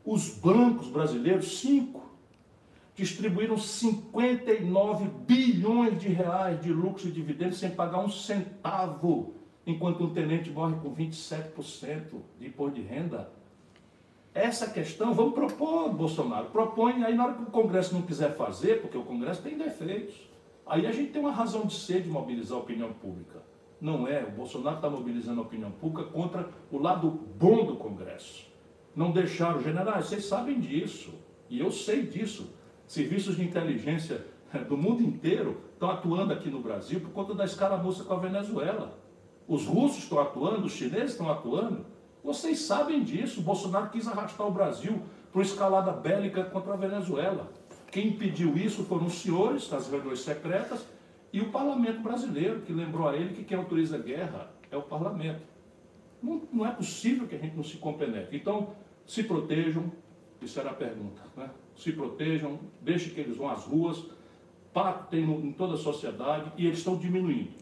os 0.05 0.29
bancos 0.29 0.89
brasileiros, 0.89 1.61
cinco, 1.61 2.03
distribuíram 2.95 3.57
59 3.57 5.09
bilhões 5.27 6.01
de 6.01 6.09
reais 6.09 6.61
de 6.61 6.73
lucros 6.73 7.07
e 7.07 7.11
dividendos 7.11 7.59
sem 7.59 7.71
pagar 7.71 8.01
um 8.01 8.11
centavo, 8.11 9.35
enquanto 9.67 10.05
um 10.05 10.13
tenente 10.13 10.51
morre 10.51 10.77
com 10.83 10.95
27% 10.95 12.21
de 12.39 12.49
imposto 12.49 12.81
de 12.81 12.83
renda. 12.83 13.31
Essa 14.35 14.71
questão, 14.71 15.13
vamos 15.13 15.35
propor, 15.35 15.91
Bolsonaro, 15.91 16.47
propõe, 16.47 17.05
aí 17.05 17.15
na 17.15 17.27
hora 17.27 17.35
que 17.35 17.43
o 17.43 17.47
Congresso 17.47 17.95
não 17.95 18.03
quiser 18.03 18.35
fazer, 18.35 18.81
porque 18.81 18.97
o 18.97 19.05
Congresso 19.05 19.43
tem 19.43 19.59
defeitos, 19.59 20.15
aí 20.73 20.87
a 20.87 20.93
gente 20.93 21.13
tem 21.13 21.21
uma 21.21 21.33
razão 21.33 21.67
de 21.67 21.75
ser 21.75 22.01
de 22.01 22.09
mobilizar 22.09 22.57
a 22.57 22.63
opinião 22.63 22.95
pública. 22.95 23.43
Não 23.79 24.09
é, 24.09 24.25
o 24.25 24.31
Bolsonaro 24.31 24.77
está 24.77 24.89
mobilizando 24.89 25.43
a 25.43 25.45
opinião 25.45 25.71
pública 25.71 26.11
contra 26.11 26.49
o 26.71 26.79
lado 26.79 27.11
bom 27.39 27.67
do 27.67 27.77
Congresso. 27.77 28.51
Não 28.97 29.11
deixaram, 29.11 29.61
generais, 29.61 30.07
vocês 30.07 30.25
sabem 30.25 30.59
disso, 30.59 31.13
e 31.51 31.61
eu 31.61 31.71
sei 31.71 32.07
disso. 32.07 32.55
Serviços 32.87 33.37
de 33.37 33.45
inteligência 33.45 34.25
eh, 34.55 34.65
do 34.65 34.79
mundo 34.79 35.03
inteiro 35.03 35.61
estão 35.75 35.91
atuando 35.91 36.33
aqui 36.33 36.49
no 36.49 36.61
Brasil 36.61 37.01
por 37.01 37.11
conta 37.11 37.35
da 37.35 37.45
escaramuça 37.45 38.05
com 38.05 38.15
a 38.15 38.19
Venezuela. 38.19 38.99
Os 39.47 39.67
russos 39.67 40.05
estão 40.05 40.21
atuando, 40.21 40.65
os 40.65 40.73
chineses 40.73 41.11
estão 41.11 41.31
atuando. 41.31 41.85
Vocês 42.25 42.61
sabem 42.61 43.03
disso. 43.03 43.41
O 43.41 43.43
Bolsonaro 43.43 43.91
quis 43.91 44.09
arrastar 44.09 44.47
o 44.47 44.51
Brasil 44.51 45.03
para 45.31 45.39
uma 45.39 45.45
escalada 45.45 45.93
bélica 45.93 46.45
contra 46.45 46.73
a 46.73 46.77
Venezuela. 46.77 47.51
Quem 47.93 48.09
impediu 48.09 48.57
isso 48.57 48.85
foram 48.85 49.05
os 49.05 49.21
senhores 49.21 49.69
das 49.69 49.87
reuniões 49.87 50.21
secretas 50.21 50.87
e 51.31 51.43
o 51.43 51.51
parlamento 51.51 52.01
brasileiro, 52.01 52.63
que 52.63 52.73
lembrou 52.73 53.07
a 53.07 53.15
ele 53.15 53.35
que 53.35 53.45
quem 53.45 53.55
autoriza 53.55 53.97
a 53.97 54.01
guerra 54.01 54.51
é 54.71 54.77
o 54.79 54.83
parlamento. 54.83 55.43
Não, 56.23 56.41
não 56.51 56.67
é 56.67 56.71
possível 56.71 57.29
que 57.29 57.35
a 57.35 57.39
gente 57.39 57.55
não 57.55 57.63
se 57.63 57.77
compenetre. 57.77 58.35
Então, 58.35 58.75
se 59.07 59.23
protejam, 59.23 59.93
isso 60.41 60.59
era 60.59 60.71
a 60.71 60.75
pergunta. 60.75 61.21
Né? 61.37 61.51
Se 61.77 61.93
protejam, 61.93 62.59
deixem 62.81 63.13
que 63.13 63.21
eles 63.21 63.37
vão 63.37 63.51
às 63.51 63.65
ruas, 63.65 64.03
pactem 64.73 65.25
em 65.25 65.53
toda 65.53 65.75
a 65.75 65.79
sociedade 65.79 66.51
e 66.57 66.67
eles 66.67 66.79
estão 66.79 66.97
diminuindo. 66.97 67.53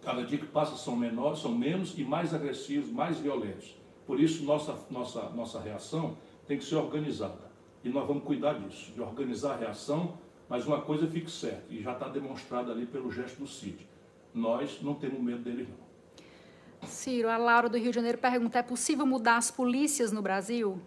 Cada 0.00 0.24
dia 0.24 0.38
que 0.38 0.46
passa 0.46 0.76
são 0.76 0.96
menores, 0.96 1.40
são 1.40 1.54
menos 1.54 1.98
e 1.98 2.02
mais 2.02 2.32
agressivos, 2.32 2.90
mais 2.90 3.18
violentos. 3.18 3.76
Por 4.06 4.18
isso, 4.18 4.44
nossa, 4.44 4.78
nossa, 4.90 5.28
nossa 5.28 5.60
reação 5.60 6.16
tem 6.46 6.56
que 6.56 6.64
ser 6.64 6.76
organizada. 6.76 7.51
E 7.84 7.88
nós 7.88 8.06
vamos 8.06 8.24
cuidar 8.24 8.54
disso, 8.54 8.92
de 8.92 9.00
organizar 9.00 9.54
a 9.54 9.56
reação, 9.56 10.14
mas 10.48 10.66
uma 10.66 10.80
coisa 10.80 11.06
fique 11.06 11.30
certa, 11.30 11.64
e 11.70 11.82
já 11.82 11.92
está 11.92 12.08
demonstrada 12.08 12.70
ali 12.72 12.86
pelo 12.86 13.10
gesto 13.10 13.38
do 13.38 13.46
CID. 13.46 13.86
Nós 14.34 14.80
não 14.82 14.94
temos 14.94 15.20
medo 15.20 15.42
deles, 15.42 15.68
não. 15.68 16.88
Ciro, 16.88 17.28
a 17.28 17.36
Laura 17.36 17.68
do 17.68 17.78
Rio 17.78 17.90
de 17.90 17.96
Janeiro 17.96 18.18
pergunta: 18.18 18.58
é 18.58 18.62
possível 18.62 19.06
mudar 19.06 19.36
as 19.36 19.50
polícias 19.50 20.10
no 20.12 20.20
Brasil? 20.20 20.80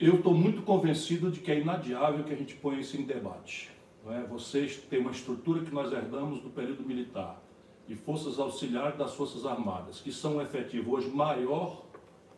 Eu 0.00 0.16
estou 0.16 0.32
muito 0.32 0.62
convencido 0.62 1.30
de 1.30 1.40
que 1.40 1.50
é 1.50 1.60
inadiável 1.60 2.24
que 2.24 2.32
a 2.32 2.36
gente 2.36 2.54
ponha 2.54 2.80
isso 2.80 2.96
em 2.96 3.02
debate. 3.02 3.70
É? 4.06 4.22
Vocês 4.22 4.76
têm 4.76 5.00
uma 5.00 5.10
estrutura 5.10 5.62
que 5.64 5.72
nós 5.72 5.92
herdamos 5.92 6.40
do 6.40 6.48
período 6.48 6.82
militar 6.82 7.42
e 7.88 7.94
forças 7.94 8.38
auxiliares 8.38 8.96
das 8.96 9.14
Forças 9.14 9.44
Armadas, 9.44 10.00
que 10.00 10.12
são 10.12 10.36
um 10.36 10.40
efetivo 10.40 10.92
hoje 10.92 11.10
maior 11.10 11.82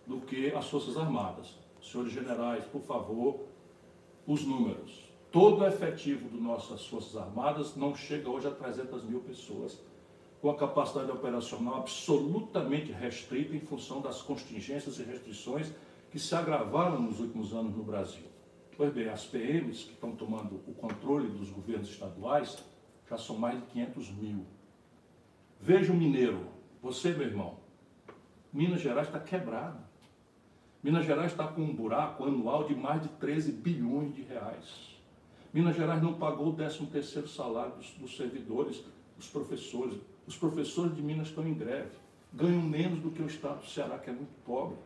do 0.07 0.20
que 0.20 0.53
as 0.53 0.68
Forças 0.68 0.96
Armadas. 0.96 1.59
Senhores 1.83 2.12
generais, 2.12 2.64
por 2.66 2.83
favor, 2.83 3.41
os 4.26 4.45
números. 4.45 5.09
Todo 5.33 5.62
o 5.62 5.66
efetivo 5.66 6.28
das 6.28 6.41
nossas 6.41 6.87
Forças 6.87 7.16
Armadas 7.16 7.76
não 7.76 7.95
chega 7.95 8.28
hoje 8.28 8.49
a 8.49 8.51
300 8.51 9.05
mil 9.05 9.20
pessoas, 9.20 9.81
com 10.41 10.51
a 10.51 10.57
capacidade 10.57 11.11
operacional 11.11 11.76
absolutamente 11.76 12.91
restrita 12.93 13.55
em 13.55 13.61
função 13.61 14.01
das 14.01 14.22
contingências 14.22 14.99
e 14.99 15.03
restrições 15.03 15.72
que 16.11 16.18
se 16.18 16.35
agravaram 16.35 17.01
nos 17.01 17.20
últimos 17.20 17.53
anos 17.53 17.76
no 17.76 17.85
Brasil. 17.85 18.24
Pois 18.76 18.93
bem, 18.93 19.09
as 19.09 19.26
PMs 19.26 19.85
que 19.85 19.93
estão 19.93 20.12
tomando 20.16 20.57
o 20.66 20.72
controle 20.72 21.28
dos 21.28 21.51
governos 21.51 21.91
estaduais 21.91 22.64
já 23.09 23.18
são 23.18 23.37
mais 23.37 23.61
de 23.61 23.66
500 23.66 24.11
mil. 24.12 24.47
Veja 25.61 25.93
o 25.93 25.97
mineiro, 25.97 26.47
você, 26.83 27.11
meu 27.11 27.26
irmão, 27.26 27.59
Minas 28.53 28.81
Gerais 28.81 29.07
está 29.07 29.20
quebrado. 29.20 29.89
Minas 30.83 31.05
Gerais 31.05 31.33
está 31.33 31.47
com 31.47 31.61
um 31.61 31.74
buraco 31.74 32.24
anual 32.24 32.64
de 32.64 32.74
mais 32.74 33.03
de 33.03 33.09
13 33.09 33.53
bilhões 33.53 34.14
de 34.14 34.22
reais. 34.22 34.97
Minas 35.53 35.76
Gerais 35.76 36.03
não 36.03 36.14
pagou 36.14 36.49
o 36.49 36.53
13 36.55 36.87
terceiro 36.87 37.28
salário 37.28 37.74
dos, 37.76 37.91
dos 37.91 38.16
servidores, 38.16 38.83
dos 39.14 39.28
professores. 39.28 39.99
Os 40.26 40.39
professores 40.39 40.97
de 40.97 41.03
Minas 41.03 41.28
estão 41.28 41.47
em 41.47 41.53
greve. 41.53 41.91
Ganham 42.33 42.62
menos 42.62 43.01
do 43.01 43.11
que 43.11 43.20
o 43.20 43.26
estado 43.26 43.61
do 43.61 43.66
Ceará, 43.66 43.99
que 43.99 44.09
é 44.09 44.12
muito 44.12 44.33
pobre. 44.47 44.78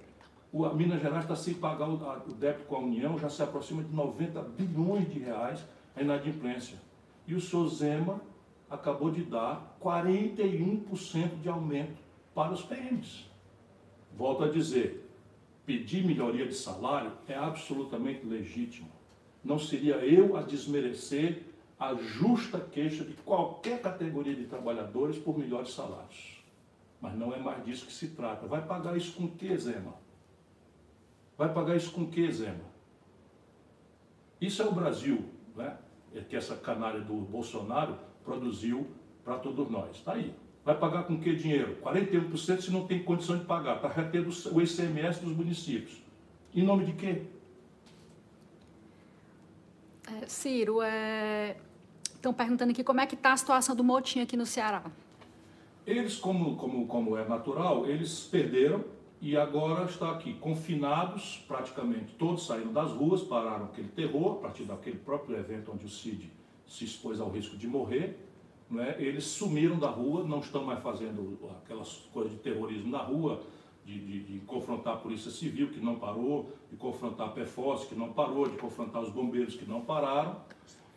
O, 0.52 0.64
a 0.64 0.74
Minas 0.74 1.00
Gerais 1.00 1.22
está 1.22 1.36
sem 1.36 1.54
pagar 1.54 1.88
o, 1.88 2.04
a, 2.04 2.16
o 2.26 2.32
débito 2.32 2.64
com 2.64 2.74
a 2.74 2.80
União, 2.80 3.16
já 3.16 3.28
se 3.28 3.42
aproxima 3.42 3.84
de 3.84 3.94
90 3.94 4.42
bilhões 4.42 5.08
de 5.12 5.20
reais 5.20 5.64
a 5.94 6.02
inadimplência. 6.02 6.76
E 7.24 7.34
o 7.36 7.40
senhor 7.40 7.68
Zema 7.68 8.20
acabou 8.68 9.12
de 9.12 9.22
dar 9.22 9.78
41% 9.80 11.40
de 11.40 11.48
aumento 11.48 12.02
para 12.34 12.52
os 12.52 12.62
PMs. 12.62 13.30
Volto 14.16 14.42
a 14.42 14.48
dizer, 14.48 15.03
pedir 15.66 16.04
melhoria 16.04 16.46
de 16.46 16.54
salário 16.54 17.12
é 17.26 17.34
absolutamente 17.34 18.26
legítimo. 18.26 18.90
Não 19.42 19.58
seria 19.58 19.96
eu 19.96 20.36
a 20.36 20.42
desmerecer 20.42 21.42
a 21.78 21.94
justa 21.94 22.60
queixa 22.60 23.04
de 23.04 23.14
qualquer 23.14 23.80
categoria 23.80 24.34
de 24.34 24.46
trabalhadores 24.46 25.18
por 25.18 25.38
melhores 25.38 25.74
salários. 25.74 26.42
Mas 27.00 27.14
não 27.16 27.34
é 27.34 27.38
mais 27.38 27.64
disso 27.64 27.86
que 27.86 27.92
se 27.92 28.08
trata. 28.08 28.46
Vai 28.46 28.66
pagar 28.66 28.96
isso 28.96 29.14
com 29.14 29.28
que, 29.28 29.56
Zema? 29.56 29.94
Vai 31.36 31.52
pagar 31.52 31.76
isso 31.76 31.92
com 31.92 32.06
que, 32.06 32.30
Zema? 32.30 32.64
Isso 34.40 34.62
é 34.62 34.66
o 34.66 34.72
Brasil, 34.72 35.24
né? 35.54 35.76
É 36.14 36.20
que 36.20 36.36
essa 36.36 36.56
canalha 36.56 37.00
do 37.00 37.14
Bolsonaro 37.14 37.98
produziu 38.24 38.86
para 39.24 39.38
todos 39.38 39.68
nós. 39.68 39.96
Está 39.96 40.12
aí. 40.12 40.34
Vai 40.64 40.78
pagar 40.78 41.04
com 41.04 41.20
que 41.20 41.34
dinheiro? 41.34 41.76
41% 41.82 42.60
se 42.60 42.70
não 42.70 42.86
tem 42.86 43.02
condição 43.02 43.36
de 43.36 43.44
pagar, 43.44 43.80
para 43.80 43.90
reter 43.90 44.26
o 44.26 44.62
ICMS 44.62 45.20
dos 45.20 45.36
municípios. 45.36 46.02
Em 46.54 46.62
nome 46.62 46.86
de 46.86 46.92
quê? 46.92 47.22
É, 50.06 50.26
Ciro, 50.26 50.80
é... 50.80 51.56
estão 52.14 52.32
perguntando 52.32 52.70
aqui 52.70 52.82
como 52.82 53.00
é 53.00 53.06
que 53.06 53.14
está 53.14 53.32
a 53.32 53.36
situação 53.36 53.76
do 53.76 53.84
motim 53.84 54.20
aqui 54.20 54.36
no 54.36 54.46
Ceará. 54.46 54.84
Eles, 55.86 56.16
como, 56.16 56.56
como, 56.56 56.86
como 56.86 57.16
é 57.16 57.28
natural, 57.28 57.86
eles 57.86 58.20
perderam 58.20 58.84
e 59.20 59.36
agora 59.36 59.84
está 59.84 60.10
aqui, 60.10 60.34
confinados, 60.34 61.44
praticamente 61.46 62.14
todos 62.14 62.46
saíram 62.46 62.72
das 62.72 62.90
ruas, 62.90 63.22
pararam 63.22 63.66
aquele 63.66 63.88
terror, 63.88 64.38
a 64.38 64.40
partir 64.42 64.64
daquele 64.64 64.98
próprio 64.98 65.38
evento 65.38 65.72
onde 65.72 65.84
o 65.84 65.88
Cid 65.88 66.30
se 66.66 66.84
expôs 66.84 67.20
ao 67.20 67.30
risco 67.30 67.56
de 67.56 67.66
morrer, 67.66 68.18
né? 68.70 68.96
eles 68.98 69.24
sumiram 69.24 69.78
da 69.78 69.88
rua, 69.88 70.24
não 70.24 70.40
estão 70.40 70.64
mais 70.64 70.82
fazendo 70.82 71.38
aquelas 71.62 72.08
coisas 72.12 72.32
de 72.32 72.38
terrorismo 72.38 72.90
na 72.90 72.98
rua, 72.98 73.40
de, 73.84 73.98
de, 73.98 74.20
de, 74.22 74.38
confrontar 74.46 74.94
a 74.94 74.96
Polícia 74.96 75.30
Civil, 75.30 75.68
que 75.70 75.78
não 75.78 75.96
parou, 75.96 76.50
de 76.70 76.76
confrontar 76.76 77.28
a 77.28 77.30
PFOS, 77.32 77.84
que 77.84 77.94
não 77.94 78.12
parou, 78.12 78.48
de 78.48 78.56
confrontar 78.56 79.02
os 79.02 79.10
bombeiros, 79.10 79.56
que 79.56 79.66
não 79.66 79.82
pararam, 79.82 80.36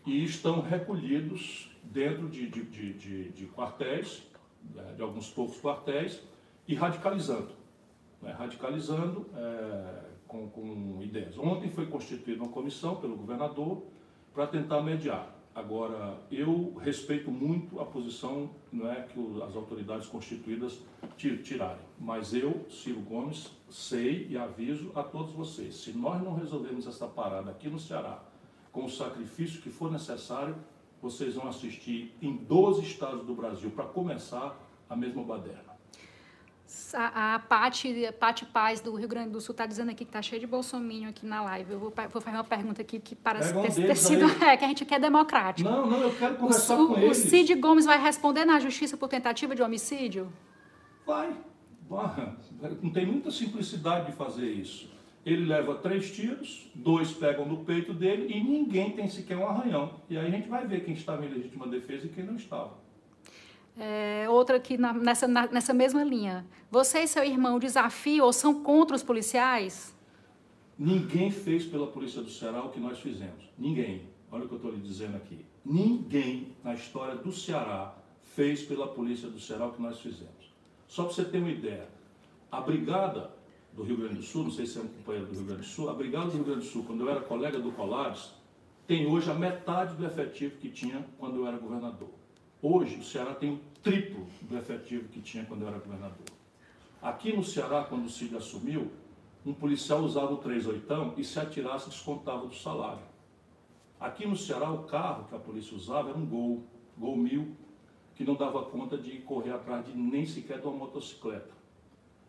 e 0.05 0.23
estão 0.23 0.61
recolhidos 0.61 1.69
dentro 1.83 2.29
de, 2.29 2.47
de, 2.47 3.45
quartéis, 3.47 4.23
né, 4.73 4.93
de 4.95 5.01
alguns 5.01 5.29
poucos 5.29 5.59
quartéis, 5.59 6.21
e 6.65 6.75
radicalizando 6.75 7.57
né, 8.21 8.31
radicalizando 8.37 9.25
é, 9.35 10.03
com, 10.27 10.49
com 10.49 10.99
ideias. 11.01 11.37
Ontem 11.37 11.69
foi 11.69 11.85
constituída 11.85 12.43
uma 12.43 12.51
comissão 12.51 12.95
pelo 12.95 13.15
governador 13.15 13.83
para 14.33 14.47
tentar 14.47 14.81
mediar. 14.81 15.35
Agora, 15.57 16.15
eu 16.31 16.75
respeito 16.75 17.31
muito 17.31 17.79
a 17.79 17.85
posição 17.85 18.51
não 18.71 18.91
é, 18.91 19.01
que 19.01 19.19
as 19.41 19.55
autoridades 19.55 20.05
constituídas 20.05 20.77
tirarem, 21.17 21.81
mas 21.99 22.31
eu, 22.31 22.63
Ciro 22.69 22.99
Gomes, 22.99 23.51
sei 23.67 24.27
e 24.29 24.37
aviso 24.37 24.91
a 24.93 25.01
todos 25.01 25.33
vocês: 25.33 25.77
se 25.77 25.93
nós 25.93 26.21
não 26.21 26.35
resolvermos 26.35 26.85
essa 26.85 27.07
parada 27.07 27.49
aqui 27.49 27.67
no 27.69 27.79
Ceará, 27.79 28.23
com 28.71 28.85
o 28.85 28.89
sacrifício 28.89 29.59
que 29.59 29.71
for 29.71 29.91
necessário, 29.91 30.55
vocês 31.01 31.33
vão 31.33 31.47
assistir 31.47 32.15
em 32.21 32.35
12 32.35 32.83
estados 32.83 33.25
do 33.25 33.33
Brasil, 33.33 33.71
para 33.71 33.85
começar, 33.85 34.55
a 34.87 34.95
mesma 34.95 35.23
baderna. 35.23 35.66
A, 36.93 37.35
a 37.35 37.39
Pati, 37.39 38.11
Pati 38.19 38.45
Paz, 38.45 38.81
do 38.81 38.93
Rio 38.95 39.07
Grande 39.07 39.29
do 39.29 39.39
Sul, 39.39 39.53
está 39.53 39.65
dizendo 39.65 39.91
aqui 39.91 40.03
que 40.03 40.09
está 40.09 40.21
cheio 40.21 40.39
de 40.39 40.47
bolsominion 40.47 41.09
aqui 41.09 41.25
na 41.25 41.41
live. 41.43 41.71
Eu 41.71 41.79
vou, 41.79 41.93
vou 42.11 42.21
fazer 42.21 42.37
uma 42.37 42.43
pergunta 42.43 42.81
aqui 42.81 42.99
que 42.99 43.15
parece 43.15 43.53
ter, 43.53 43.87
ter 43.87 43.95
sido... 43.95 44.25
É, 44.43 44.55
que 44.55 44.63
a 44.65 44.67
gente 44.67 44.85
quer 44.85 44.99
democrático. 44.99 45.69
Não, 45.69 45.85
não, 45.87 46.01
eu 46.01 46.15
quero 46.15 46.35
conversar 46.35 46.79
o, 46.79 46.87
com 46.87 46.99
eles. 46.99 47.25
O 47.25 47.29
Cid 47.29 47.55
Gomes 47.55 47.85
vai 47.85 48.01
responder 48.01 48.45
na 48.45 48.59
justiça 48.59 48.95
por 48.97 49.07
tentativa 49.07 49.55
de 49.55 49.61
homicídio? 49.61 50.31
Vai. 51.05 51.33
Não 52.81 52.89
tem 52.91 53.05
muita 53.05 53.31
simplicidade 53.31 54.07
de 54.07 54.11
fazer 54.11 54.47
isso. 54.47 54.89
Ele 55.25 55.45
leva 55.45 55.75
três 55.75 56.11
tiros, 56.11 56.69
dois 56.73 57.11
pegam 57.11 57.45
no 57.45 57.63
peito 57.65 57.93
dele 57.93 58.33
e 58.33 58.41
ninguém 58.41 58.91
tem 58.91 59.09
sequer 59.09 59.37
um 59.37 59.47
arranhão. 59.47 59.99
E 60.09 60.17
aí 60.17 60.27
a 60.27 60.29
gente 60.29 60.47
vai 60.47 60.65
ver 60.65 60.85
quem 60.85 60.93
estava 60.93 61.25
em 61.25 61.29
legítima 61.29 61.67
defesa 61.67 62.05
e 62.05 62.09
quem 62.09 62.23
não 62.23 62.35
estava. 62.35 62.75
É, 63.79 64.27
outra 64.29 64.57
aqui 64.57 64.77
na, 64.77 64.91
nessa, 64.93 65.27
na, 65.27 65.47
nessa 65.47 65.73
mesma 65.73 66.03
linha. 66.03 66.45
Você 66.71 67.01
e 67.01 67.07
seu 67.07 67.23
irmão 67.23 67.59
desafiam 67.59 68.25
ou 68.25 68.33
são 68.33 68.63
contra 68.63 68.95
os 68.95 69.03
policiais? 69.03 69.95
Ninguém 70.77 71.31
fez 71.31 71.65
pela 71.65 71.87
Polícia 71.87 72.21
do 72.21 72.29
Ceará 72.29 72.63
o 72.63 72.69
que 72.69 72.79
nós 72.79 72.99
fizemos. 72.99 73.49
Ninguém. 73.57 74.09
Olha 74.31 74.45
o 74.45 74.47
que 74.47 74.53
eu 74.53 74.57
estou 74.57 74.71
lhe 74.71 74.79
dizendo 74.79 75.15
aqui. 75.15 75.45
Ninguém 75.63 76.55
na 76.63 76.73
história 76.73 77.15
do 77.15 77.31
Ceará 77.31 77.95
fez 78.35 78.63
pela 78.63 78.87
Polícia 78.87 79.29
do 79.29 79.39
Ceará 79.39 79.67
o 79.67 79.73
que 79.73 79.81
nós 79.81 79.99
fizemos. 79.99 80.53
Só 80.87 81.03
para 81.03 81.13
você 81.13 81.25
ter 81.25 81.39
uma 81.39 81.49
ideia. 81.49 81.87
A 82.51 82.61
Brigada 82.61 83.31
do 83.73 83.83
Rio 83.83 83.97
Grande 83.97 84.15
do 84.15 84.23
Sul, 84.23 84.45
não 84.45 84.51
sei 84.51 84.65
se 84.65 84.77
é 84.79 84.81
um 84.81 84.87
companheiro 84.87 85.27
do 85.27 85.33
Rio 85.33 85.45
Grande 85.45 85.61
do 85.61 85.67
Sul, 85.67 85.89
a 85.89 85.93
Brigada 85.93 86.27
do 86.27 86.33
Rio 86.33 86.43
Grande 86.43 86.61
do 86.61 86.65
Sul, 86.65 86.83
quando 86.83 87.01
eu 87.01 87.09
era 87.09 87.21
colega 87.21 87.59
do 87.59 87.71
Colares, 87.71 88.31
tem 88.87 89.05
hoje 89.05 89.29
a 89.29 89.33
metade 89.33 89.95
do 89.95 90.05
efetivo 90.05 90.57
que 90.57 90.69
tinha 90.69 91.05
quando 91.19 91.37
eu 91.37 91.47
era 91.47 91.57
governador. 91.57 92.09
Hoje, 92.61 92.97
o 92.97 93.03
Ceará 93.03 93.35
tem 93.35 93.53
o 93.53 93.59
triplo 93.83 94.25
do 94.41 94.57
efetivo 94.57 95.07
que 95.09 95.21
tinha 95.21 95.45
quando 95.45 95.61
eu 95.61 95.67
era 95.67 95.77
governador. 95.77 96.25
Aqui 96.99 97.31
no 97.31 97.43
Ceará, 97.43 97.83
quando 97.83 98.05
o 98.05 98.09
Cid 98.09 98.35
assumiu, 98.35 98.91
um 99.45 99.53
policial 99.53 99.99
usava 100.01 100.33
o 100.33 100.37
38 100.37 101.13
e 101.17 101.23
se 101.23 101.39
atirasse, 101.39 101.87
descontava 101.89 102.47
do 102.47 102.55
salário. 102.55 103.03
Aqui 103.99 104.25
no 104.25 104.35
Ceará, 104.35 104.71
o 104.71 104.85
carro 104.85 105.25
que 105.25 105.35
a 105.35 105.39
polícia 105.39 105.77
usava 105.77 106.09
era 106.09 106.17
um 106.17 106.25
Gol, 106.25 106.63
Gol 106.97 107.15
1000, 107.15 107.55
que 108.15 108.23
não 108.23 108.33
dava 108.33 108.63
conta 108.63 108.97
de 108.97 109.19
correr 109.19 109.51
atrás 109.51 109.85
de 109.85 109.95
nem 109.95 110.25
sequer 110.25 110.59
de 110.59 110.65
uma 110.65 110.75
motocicleta. 110.75 111.51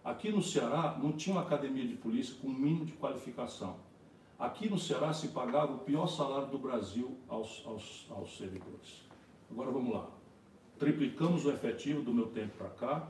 Aqui 0.05 0.31
no 0.31 0.43
Ceará, 0.43 0.99
não 1.03 1.13
tinha 1.13 1.35
uma 1.35 1.43
academia 1.43 1.87
de 1.87 1.95
polícia 1.95 2.37
com 2.41 2.51
mínimo 2.51 2.85
de 2.85 2.93
qualificação. 2.93 3.77
Aqui 4.39 4.69
no 4.69 4.79
Ceará 4.79 5.13
se 5.15 5.29
pagava 5.29 5.73
o 5.73 5.79
pior 5.79 6.07
salário 6.07 6.49
do 6.49 6.59
Brasil 6.59 7.17
aos, 7.29 7.63
aos, 7.67 8.07
aos 8.11 8.37
servidores. 8.37 9.08
Agora 9.51 9.71
vamos 9.71 9.93
lá 9.93 10.19
triplicamos 10.79 11.45
o 11.45 11.51
efetivo 11.51 12.03
do 12.03 12.15
meu 12.15 12.27
tempo 12.27 12.57
para 12.57 12.69
cá, 12.69 13.09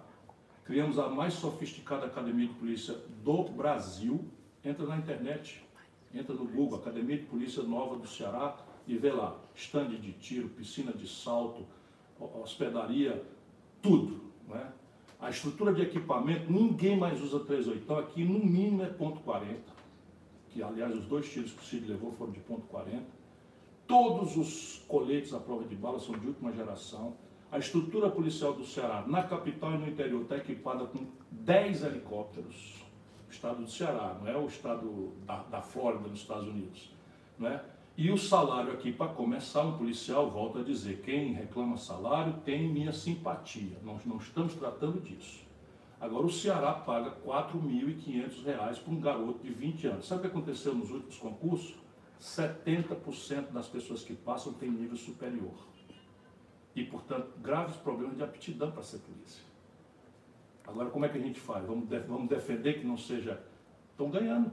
criamos 0.65 0.99
a 0.99 1.09
mais 1.09 1.35
sofisticada 1.35 2.07
academia 2.07 2.49
de 2.49 2.55
polícia 2.55 2.95
do 3.23 3.45
Brasil. 3.45 4.25
Entra 4.65 4.87
na 4.87 4.97
internet, 4.97 5.63
entra 6.15 6.35
no 6.35 6.45
Google, 6.47 6.79
Academia 6.79 7.17
de 7.17 7.25
Polícia 7.25 7.63
Nova 7.63 7.97
do 7.97 8.09
Ceará, 8.09 8.57
e 8.87 8.97
vê 8.97 9.13
lá, 9.13 9.39
estande 9.55 9.99
de 9.99 10.13
tiro, 10.13 10.49
piscina 10.49 10.93
de 10.93 11.07
salto, 11.07 11.67
hospedaria, 12.19 13.23
tudo. 13.83 14.23
Né? 14.49 14.73
A 15.21 15.29
estrutura 15.29 15.75
de 15.75 15.83
equipamento, 15.83 16.51
ninguém 16.51 16.97
mais 16.97 17.21
usa 17.21 17.41
38, 17.41 17.95
aqui 17.95 18.25
no 18.25 18.39
mínimo 18.39 18.83
é 18.83 18.87
ponto 18.87 19.21
.40, 19.21 19.59
que 20.49 20.63
aliás 20.63 20.95
os 20.95 21.05
dois 21.07 21.31
tiros 21.31 21.53
que 21.53 21.63
o 21.63 21.65
Cid 21.65 21.87
levou 21.87 22.13
foram 22.13 22.33
de 22.33 22.41
ponto 22.41 22.67
.40. 22.67 23.03
Todos 23.89 24.37
os 24.37 24.85
coletes 24.87 25.33
à 25.33 25.41
prova 25.41 25.65
de 25.65 25.75
bala 25.75 25.99
são 25.99 26.15
de 26.19 26.27
última 26.27 26.53
geração. 26.53 27.17
A 27.51 27.59
estrutura 27.59 28.11
policial 28.11 28.53
do 28.53 28.63
Ceará, 28.63 29.03
na 29.07 29.23
capital 29.23 29.73
e 29.73 29.79
no 29.79 29.89
interior, 29.89 30.21
está 30.21 30.37
equipada 30.37 30.85
com 30.85 31.07
10 31.31 31.85
helicópteros. 31.85 32.85
O 33.27 33.31
estado 33.31 33.63
do 33.63 33.71
Ceará, 33.71 34.15
não 34.21 34.29
é 34.29 34.37
o 34.37 34.47
estado 34.47 35.15
da, 35.25 35.43
da 35.45 35.63
Flórida, 35.63 36.07
nos 36.07 36.21
Estados 36.21 36.47
Unidos. 36.47 36.93
Não 37.39 37.49
é? 37.49 37.65
E 37.97 38.11
o 38.11 38.19
salário 38.19 38.75
aqui, 38.75 38.93
para 38.93 39.11
começar, 39.11 39.63
um 39.63 39.79
policial, 39.79 40.31
volta 40.31 40.59
a 40.59 40.63
dizer, 40.63 41.01
quem 41.01 41.33
reclama 41.33 41.79
salário 41.79 42.35
tem 42.45 42.69
minha 42.69 42.93
simpatia. 42.93 43.79
Nós 43.83 44.05
não 44.05 44.19
estamos 44.19 44.53
tratando 44.53 45.01
disso. 45.01 45.47
Agora, 45.99 46.27
o 46.27 46.31
Ceará 46.31 46.75
paga 46.75 47.09
R$ 47.09 47.17
4.500 47.27 48.83
para 48.83 48.93
um 48.93 49.01
garoto 49.01 49.39
de 49.43 49.51
20 49.51 49.87
anos. 49.87 50.07
Sabe 50.07 50.19
o 50.19 50.23
que 50.31 50.37
aconteceu 50.37 50.75
nos 50.75 50.91
últimos 50.91 51.17
concursos? 51.17 51.88
70% 52.21 53.53
das 53.53 53.69
pessoas 53.69 54.03
que 54.03 54.15
passam 54.15 54.53
têm 54.53 54.71
nível 54.71 54.97
superior 54.97 55.55
e, 56.75 56.85
portanto, 56.85 57.29
graves 57.41 57.77
problemas 57.77 58.17
de 58.17 58.23
aptidão 58.23 58.71
para 58.71 58.83
ser 58.83 58.99
polícia. 58.99 59.43
Agora, 60.67 60.91
como 60.91 61.05
é 61.05 61.09
que 61.09 61.19
a 61.19 61.21
gente 61.21 61.41
faz? 61.41 61.65
Vamos, 61.65 61.89
def 61.89 62.07
vamos 62.07 62.29
defender 62.29 62.75
que 62.75 62.87
não 62.87 62.97
seja. 62.97 63.41
Estão 63.91 64.11
ganhando. 64.11 64.51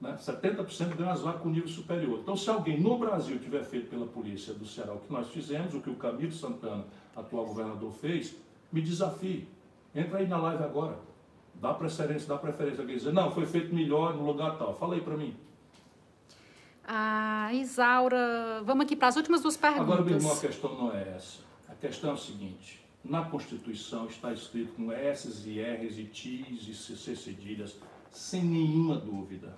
Né? 0.00 0.14
70% 0.16 0.94
ganham 0.94 1.12
as 1.12 1.22
vagas 1.22 1.40
com 1.40 1.48
nível 1.48 1.68
superior. 1.68 2.20
Então, 2.20 2.36
se 2.36 2.48
alguém 2.50 2.80
no 2.80 2.98
Brasil 2.98 3.38
tiver 3.38 3.64
feito 3.64 3.88
pela 3.88 4.06
polícia 4.06 4.54
do 4.54 4.66
Ceará 4.66 4.92
o 4.92 5.00
que 5.00 5.12
nós 5.12 5.28
fizemos, 5.28 5.74
o 5.74 5.80
que 5.80 5.90
o 5.90 5.96
Camilo 5.96 6.32
Santana, 6.32 6.84
atual 7.16 7.46
governador, 7.46 7.92
fez, 7.92 8.36
me 8.70 8.80
desafie. 8.80 9.48
Entra 9.94 10.18
aí 10.18 10.28
na 10.28 10.36
live 10.36 10.62
agora. 10.62 10.98
Dá 11.54 11.74
preferência, 11.74 12.28
dá 12.28 12.36
preferência. 12.36 12.82
Alguém 12.82 12.96
dizer, 12.96 13.12
não, 13.12 13.32
foi 13.32 13.46
feito 13.46 13.74
melhor 13.74 14.14
no 14.14 14.24
lugar 14.24 14.56
tal. 14.58 14.74
Fala 14.74 14.94
aí 14.94 15.00
para 15.00 15.16
mim. 15.16 15.34
A 16.90 17.52
Isaura, 17.52 18.62
vamos 18.64 18.86
aqui 18.86 18.96
para 18.96 19.08
as 19.08 19.16
últimas 19.16 19.42
duas 19.42 19.58
perguntas. 19.58 19.84
Agora, 19.84 20.02
meu 20.02 20.16
irmão, 20.16 20.32
a 20.32 20.40
questão 20.40 20.74
não 20.74 20.90
é 20.90 21.16
essa. 21.16 21.40
A 21.68 21.74
questão 21.74 22.08
é 22.08 22.12
o 22.14 22.16
seguinte: 22.16 22.82
na 23.04 23.26
Constituição 23.26 24.06
está 24.06 24.32
escrito 24.32 24.72
com 24.72 24.90
S's 24.90 25.44
e 25.46 25.60
R's 25.60 25.98
e 25.98 26.04
T's 26.04 26.66
e 26.66 26.74
C 26.74 27.14
cedilhas, 27.14 27.76
sem 28.10 28.42
nenhuma 28.42 28.96
dúvida. 28.96 29.54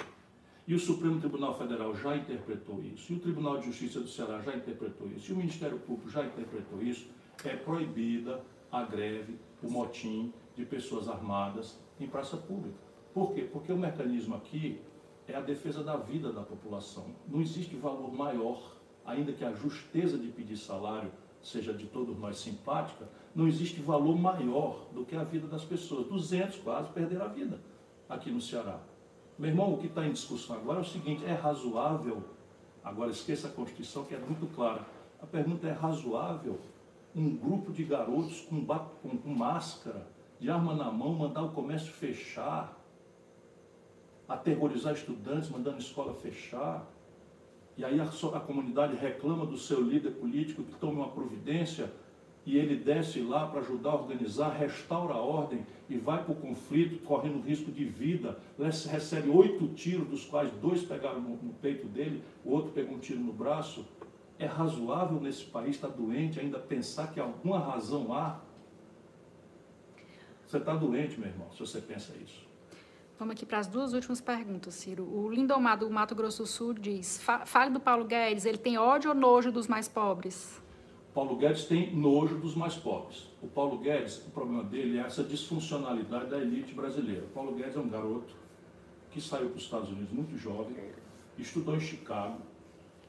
E 0.66 0.74
o 0.74 0.78
Supremo 0.80 1.20
Tribunal 1.20 1.56
Federal 1.56 1.94
já 1.94 2.16
interpretou 2.16 2.82
isso, 2.82 3.12
e 3.12 3.16
o 3.16 3.20
Tribunal 3.20 3.58
de 3.58 3.66
Justiça 3.66 4.00
do 4.00 4.08
Ceará 4.08 4.40
já 4.40 4.56
interpretou 4.56 5.06
isso, 5.16 5.30
e 5.30 5.32
o 5.32 5.36
Ministério 5.36 5.78
Público 5.78 6.10
já 6.10 6.24
interpretou 6.24 6.82
isso. 6.82 7.08
É 7.44 7.54
proibida 7.54 8.42
a 8.72 8.82
greve, 8.82 9.38
o 9.62 9.70
motim 9.70 10.32
de 10.56 10.64
pessoas 10.64 11.08
armadas 11.08 11.78
em 12.00 12.08
praça 12.08 12.36
pública. 12.36 12.76
Por 13.14 13.34
quê? 13.34 13.42
Porque 13.42 13.72
o 13.72 13.78
mecanismo 13.78 14.34
aqui 14.34 14.80
é 15.32 15.36
a 15.36 15.40
defesa 15.40 15.82
da 15.82 15.96
vida 15.96 16.32
da 16.32 16.42
população. 16.42 17.06
Não 17.28 17.40
existe 17.40 17.76
valor 17.76 18.12
maior, 18.12 18.76
ainda 19.04 19.32
que 19.32 19.44
a 19.44 19.52
justeza 19.52 20.18
de 20.18 20.28
pedir 20.28 20.56
salário 20.56 21.10
seja 21.42 21.72
de 21.72 21.86
todos 21.86 22.18
nós 22.18 22.38
simpática, 22.38 23.08
não 23.34 23.48
existe 23.48 23.80
valor 23.80 24.18
maior 24.18 24.86
do 24.92 25.04
que 25.04 25.16
a 25.16 25.24
vida 25.24 25.46
das 25.46 25.64
pessoas. 25.64 26.06
200 26.06 26.58
quase 26.58 26.90
perderam 26.90 27.24
a 27.24 27.28
vida 27.28 27.60
aqui 28.08 28.30
no 28.30 28.40
Ceará. 28.40 28.78
Meu 29.38 29.48
irmão, 29.48 29.72
o 29.72 29.78
que 29.78 29.86
está 29.86 30.06
em 30.06 30.12
discussão 30.12 30.56
agora 30.56 30.80
é 30.80 30.82
o 30.82 30.84
seguinte: 30.84 31.24
é 31.24 31.32
razoável, 31.32 32.22
agora 32.84 33.10
esqueça 33.10 33.48
a 33.48 33.50
Constituição 33.50 34.04
que 34.04 34.14
é 34.14 34.18
muito 34.18 34.46
clara, 34.54 34.84
a 35.22 35.26
pergunta 35.26 35.66
é 35.66 35.72
razoável 35.72 36.58
um 37.14 37.36
grupo 37.36 37.72
de 37.72 37.84
garotos 37.84 38.40
com, 38.42 38.64
com, 38.64 39.18
com 39.18 39.30
máscara, 39.30 40.06
de 40.38 40.50
arma 40.50 40.74
na 40.74 40.90
mão, 40.90 41.12
mandar 41.12 41.42
o 41.42 41.50
comércio 41.50 41.92
fechar, 41.92 42.79
aterrorizar 44.30 44.94
estudantes, 44.94 45.50
mandando 45.50 45.76
a 45.76 45.80
escola 45.80 46.14
fechar. 46.14 46.88
E 47.76 47.84
aí 47.84 47.98
a, 47.98 48.04
a, 48.04 48.40
comunidade 48.40 48.94
reclama 48.94 49.44
do 49.44 49.58
seu 49.58 49.82
líder 49.82 50.12
político 50.12 50.62
que 50.62 50.74
tome 50.76 50.96
uma 50.96 51.08
providência 51.08 51.92
e 52.46 52.56
ele 52.56 52.76
desce 52.76 53.20
lá 53.20 53.48
para 53.48 53.60
ajudar 53.60 53.90
a 53.90 53.94
organizar, 53.96 54.50
restaura 54.50 55.14
a 55.14 55.20
ordem 55.20 55.66
e 55.88 55.98
vai 55.98 56.22
para 56.22 56.32
o 56.32 56.36
conflito, 56.36 57.02
correndo 57.04 57.42
risco 57.42 57.72
de 57.72 57.84
vida. 57.84 58.38
Recebe 58.56 59.28
oito 59.28 59.66
tiros, 59.74 60.08
dos 60.08 60.24
quais 60.24 60.50
dois 60.62 60.82
pegaram 60.84 61.20
no, 61.20 61.30
no 61.30 61.52
peito 61.54 61.88
dele, 61.88 62.22
o 62.44 62.52
outro 62.52 62.70
pegou 62.70 62.94
um 62.94 62.98
tiro 63.00 63.20
no 63.20 63.32
braço. 63.32 63.84
É 64.38 64.46
razoável 64.46 65.20
nesse 65.20 65.44
país 65.44 65.74
estar 65.74 65.88
tá 65.88 65.94
doente 65.94 66.38
ainda 66.38 66.58
pensar 66.58 67.12
que 67.12 67.18
alguma 67.18 67.58
razão 67.58 68.14
há? 68.14 68.40
Você 70.46 70.56
está 70.56 70.74
doente, 70.74 71.18
meu 71.18 71.28
irmão, 71.28 71.50
se 71.52 71.58
você 71.58 71.80
pensa 71.80 72.14
isso. 72.16 72.49
Vamos 73.20 73.34
aqui 73.34 73.44
para 73.44 73.58
as 73.58 73.66
duas 73.66 73.92
últimas 73.92 74.18
perguntas, 74.18 74.72
Ciro. 74.72 75.04
O 75.04 75.30
Lindomar 75.30 75.78
do 75.78 75.90
Mato 75.90 76.14
Grosso 76.14 76.44
do 76.44 76.46
Sul 76.46 76.72
diz: 76.72 77.22
fale 77.44 77.70
do 77.70 77.78
Paulo 77.78 78.06
Guedes, 78.06 78.46
ele 78.46 78.56
tem 78.56 78.78
ódio 78.78 79.10
ou 79.10 79.14
nojo 79.14 79.52
dos 79.52 79.68
mais 79.68 79.86
pobres? 79.86 80.58
Paulo 81.12 81.36
Guedes 81.36 81.66
tem 81.66 81.94
nojo 81.94 82.38
dos 82.38 82.54
mais 82.54 82.76
pobres. 82.76 83.28
O 83.42 83.46
Paulo 83.46 83.76
Guedes, 83.76 84.26
o 84.26 84.30
problema 84.30 84.64
dele 84.64 84.96
é 84.96 85.02
essa 85.02 85.22
disfuncionalidade 85.22 86.30
da 86.30 86.38
elite 86.38 86.72
brasileira. 86.72 87.26
O 87.26 87.28
Paulo 87.28 87.54
Guedes 87.54 87.76
é 87.76 87.78
um 87.78 87.90
garoto 87.90 88.34
que 89.10 89.20
saiu 89.20 89.50
para 89.50 89.58
os 89.58 89.64
Estados 89.64 89.90
Unidos 89.90 90.12
muito 90.12 90.38
jovem, 90.38 90.74
estudou 91.36 91.76
em 91.76 91.80
Chicago, 91.80 92.38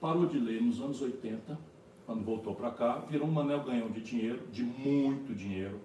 parou 0.02 0.26
de 0.26 0.38
ler 0.38 0.62
nos 0.62 0.82
anos 0.82 1.02
80, 1.02 1.58
quando 2.06 2.26
voltou 2.26 2.54
para 2.54 2.72
cá, 2.72 2.98
virou 3.10 3.30
um 3.30 3.32
manel 3.32 3.64
ganhão 3.64 3.90
de 3.90 4.02
dinheiro, 4.02 4.42
de 4.52 4.62
muito 4.62 5.34
dinheiro. 5.34 5.80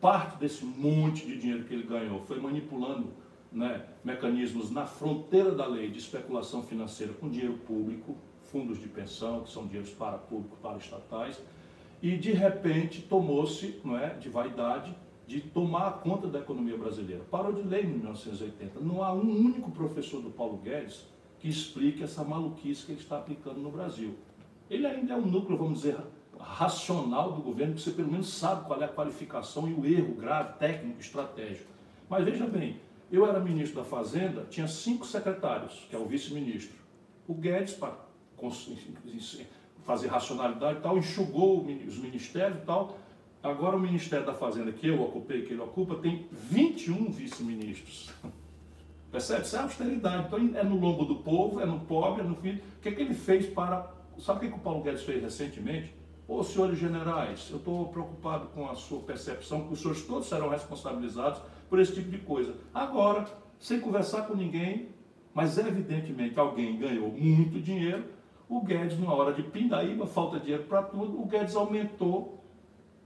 Parte 0.00 0.36
desse 0.36 0.64
monte 0.64 1.26
de 1.26 1.36
dinheiro 1.36 1.64
que 1.64 1.74
ele 1.74 1.82
ganhou 1.82 2.20
foi 2.20 2.38
manipulando 2.40 3.26
né, 3.50 3.86
mecanismos 4.04 4.70
na 4.70 4.86
fronteira 4.86 5.52
da 5.52 5.66
lei 5.66 5.90
de 5.90 5.98
especulação 5.98 6.62
financeira 6.62 7.12
com 7.14 7.28
dinheiro 7.28 7.54
público, 7.58 8.16
fundos 8.44 8.80
de 8.80 8.88
pensão, 8.88 9.42
que 9.42 9.50
são 9.50 9.66
dinheiros 9.66 9.90
para 9.90 10.18
público, 10.18 10.56
para 10.62 10.78
estatais, 10.78 11.40
e 12.02 12.16
de 12.16 12.32
repente 12.32 13.02
tomou-se 13.02 13.80
é, 14.00 14.10
de 14.14 14.28
vaidade 14.28 14.94
de 15.26 15.40
tomar 15.40 16.00
conta 16.00 16.26
da 16.26 16.38
economia 16.38 16.76
brasileira. 16.76 17.22
Parou 17.30 17.52
de 17.52 17.62
ler 17.62 17.84
em 17.84 17.88
1980. 17.88 18.80
Não 18.80 19.02
há 19.02 19.12
um 19.12 19.28
único 19.28 19.70
professor 19.70 20.22
do 20.22 20.30
Paulo 20.30 20.56
Guedes 20.56 21.04
que 21.38 21.48
explique 21.48 22.02
essa 22.02 22.24
maluquice 22.24 22.86
que 22.86 22.92
ele 22.92 23.00
está 23.00 23.18
aplicando 23.18 23.60
no 23.60 23.70
Brasil. 23.70 24.16
Ele 24.70 24.86
ainda 24.86 25.12
é 25.12 25.16
um 25.16 25.26
núcleo, 25.26 25.58
vamos 25.58 25.82
dizer, 25.82 25.98
racional 26.40 27.32
do 27.32 27.42
governo, 27.42 27.74
que 27.74 27.82
você 27.82 27.90
pelo 27.90 28.10
menos 28.10 28.32
sabe 28.32 28.66
qual 28.66 28.80
é 28.80 28.86
a 28.86 28.88
qualificação 28.88 29.68
e 29.68 29.74
o 29.74 29.84
erro 29.84 30.14
grave, 30.14 30.58
técnico, 30.58 31.00
estratégico. 31.00 31.70
Mas 32.08 32.24
veja 32.24 32.46
bem, 32.46 32.80
eu 33.10 33.26
era 33.26 33.40
ministro 33.40 33.82
da 33.82 33.84
Fazenda, 33.84 34.46
tinha 34.50 34.68
cinco 34.68 35.06
secretários, 35.06 35.86
que 35.88 35.96
é 35.96 35.98
o 35.98 36.04
vice-ministro. 36.04 36.76
O 37.26 37.34
Guedes, 37.34 37.74
para 37.74 37.96
fazer 39.84 40.08
racionalidade 40.08 40.78
e 40.78 40.82
tal, 40.82 40.98
enxugou 40.98 41.64
os 41.64 41.98
ministérios 41.98 42.58
e 42.58 42.66
tal. 42.66 42.98
Agora 43.42 43.76
o 43.76 43.80
Ministério 43.80 44.26
da 44.26 44.34
Fazenda 44.34 44.72
que 44.72 44.88
eu 44.88 45.00
ocupei, 45.00 45.42
que 45.42 45.52
ele 45.52 45.62
ocupa, 45.62 45.94
tem 45.96 46.26
21 46.32 47.10
vice-ministros. 47.10 48.10
Percebe? 49.10 49.42
Isso 49.42 49.56
é 49.56 49.60
austeridade. 49.60 50.26
Então 50.26 50.38
é 50.58 50.62
no 50.62 50.78
lombo 50.78 51.04
do 51.04 51.16
povo, 51.16 51.60
é 51.60 51.66
no 51.66 51.80
pobre, 51.80 52.22
é 52.22 52.24
no 52.24 52.34
filho. 52.36 52.62
O 52.78 52.82
que, 52.82 52.88
é 52.88 52.92
que 52.92 53.00
ele 53.00 53.14
fez 53.14 53.46
para. 53.46 53.90
Sabe 54.18 54.38
o 54.38 54.40
que, 54.42 54.48
que 54.48 54.58
o 54.58 54.62
Paulo 54.62 54.82
Guedes 54.82 55.02
fez 55.02 55.22
recentemente? 55.22 55.94
Ô 56.26 56.42
senhores 56.42 56.78
generais, 56.78 57.48
eu 57.50 57.56
estou 57.56 57.88
preocupado 57.88 58.48
com 58.48 58.68
a 58.68 58.74
sua 58.74 59.00
percepção, 59.00 59.66
que 59.66 59.72
os 59.72 59.80
senhores 59.80 60.02
todos 60.02 60.28
serão 60.28 60.50
responsabilizados 60.50 61.40
por 61.68 61.78
esse 61.78 61.94
tipo 61.94 62.10
de 62.10 62.18
coisa. 62.18 62.54
Agora, 62.72 63.26
sem 63.58 63.80
conversar 63.80 64.22
com 64.22 64.34
ninguém, 64.34 64.88
mas 65.34 65.58
evidentemente 65.58 66.38
alguém 66.38 66.78
ganhou 66.78 67.10
muito 67.10 67.60
dinheiro, 67.60 68.04
o 68.48 68.60
Guedes, 68.62 68.98
numa 68.98 69.14
hora 69.14 69.32
de 69.32 69.42
pindaíba, 69.42 70.06
falta 70.06 70.40
dinheiro 70.40 70.64
para 70.64 70.82
tudo, 70.82 71.20
o 71.20 71.26
Guedes 71.26 71.54
aumentou 71.54 72.42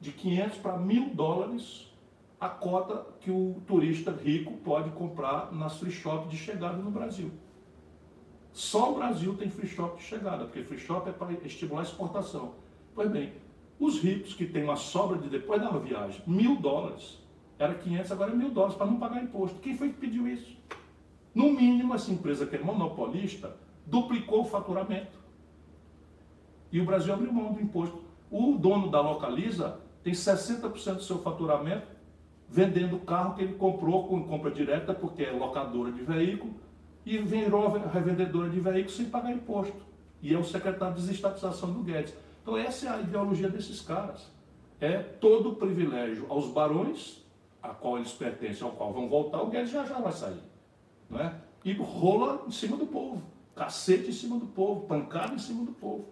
de 0.01 0.13
500 0.13 0.59
para 0.59 0.79
1.000 0.79 1.15
dólares 1.15 1.93
a 2.43 2.49
cota 2.49 3.07
que 3.21 3.31
o 3.31 3.63
turista 3.67 4.11
rico 4.11 4.53
pode 4.65 4.91
comprar 4.91 5.53
nas 5.53 5.79
free 5.79 5.93
shop 5.93 6.29
de 6.29 6.37
chegada 6.37 6.77
no 6.77 6.91
Brasil. 6.91 7.31
Só 8.53 8.91
o 8.91 8.95
Brasil 8.97 9.37
tem 9.37 9.49
free 9.49 9.69
shop 9.69 9.97
de 9.97 10.03
chegada, 10.03 10.45
porque 10.45 10.65
free 10.65 10.79
shop 10.79 11.09
é 11.09 11.13
para 11.13 11.33
estimular 11.45 11.83
a 11.83 11.85
exportação. 11.85 12.55
Pois 12.95 13.09
bem, 13.11 13.33
os 13.79 14.01
ricos 14.01 14.35
que 14.35 14.45
têm 14.45 14.65
uma 14.65 14.75
sobra 14.75 15.19
de 15.19 15.29
depois 15.29 15.63
da 15.63 15.71
viagem, 15.71 16.21
mil 16.27 16.57
dólares, 16.57 17.22
era 17.63 17.75
500, 17.75 18.13
agora 18.13 18.33
é 18.33 18.35
mil 18.35 18.51
dólares 18.51 18.77
para 18.77 18.87
não 18.87 18.99
pagar 18.99 19.23
imposto. 19.23 19.61
Quem 19.61 19.77
foi 19.77 19.91
que 19.91 20.01
pediu 20.01 20.27
isso? 20.27 20.57
No 21.35 21.53
mínimo, 21.53 21.95
essa 21.95 22.11
empresa 22.11 22.47
que 22.47 22.57
é 22.57 22.59
monopolista 22.59 23.57
duplicou 23.87 24.43
o 24.43 24.45
faturamento. 24.45 25.19
E 26.71 26.81
o 26.81 26.85
Brasil 26.85 27.13
abriu 27.13 27.33
mão 27.33 27.53
do 27.53 27.61
imposto. 27.61 28.03
O 28.31 28.57
dono 28.57 28.91
da 28.91 29.01
Localiza 29.01 29.81
tem 30.03 30.13
60% 30.13 30.95
do 30.95 31.03
seu 31.03 31.19
faturamento 31.19 31.87
vendendo 32.49 32.97
o 32.97 33.01
carro 33.01 33.35
que 33.35 33.43
ele 33.43 33.55
comprou 33.55 34.07
com 34.07 34.25
compra 34.25 34.51
direta, 34.51 34.93
porque 34.93 35.23
é 35.23 35.31
locadora 35.31 35.91
de 35.91 36.03
veículo, 36.03 36.55
e 37.05 37.17
virou 37.17 37.71
revendedora 37.89 38.51
de 38.51 38.61
veículos 38.61 38.95
sem 38.95 39.07
pagar 39.07 39.33
imposto. 39.33 39.83
E 40.21 40.35
é 40.35 40.39
o 40.39 40.45
secretário 40.45 40.95
de 40.95 41.01
desestatização 41.01 41.73
do 41.73 41.83
Guedes. 41.83 42.15
Então 42.43 42.57
essa 42.57 42.87
é 42.87 42.91
a 42.91 43.01
ideologia 43.01 43.49
desses 43.49 43.81
caras. 43.81 44.31
É 44.79 44.99
todo 44.99 45.55
privilégio 45.55 46.27
aos 46.29 46.49
barões, 46.49 47.22
a 47.63 47.69
qual 47.69 47.97
eles 47.97 48.13
pertencem, 48.13 48.63
ao 48.63 48.73
qual 48.73 48.93
vão 48.93 49.09
voltar, 49.09 49.41
o 49.41 49.47
Guedes 49.47 49.71
já 49.71 49.85
já 49.85 50.01
vai 50.01 50.13
sair. 50.13 50.43
Não 51.09 51.21
é? 51.21 51.35
E 51.65 51.73
rola 51.75 52.45
em 52.47 52.51
cima 52.51 52.77
do 52.77 52.87
povo. 52.87 53.23
Cacete 53.55 54.09
em 54.09 54.13
cima 54.13 54.39
do 54.39 54.47
povo, 54.47 54.87
pancada 54.87 55.35
em 55.35 55.39
cima 55.39 55.65
do 55.65 55.73
povo. 55.73 56.07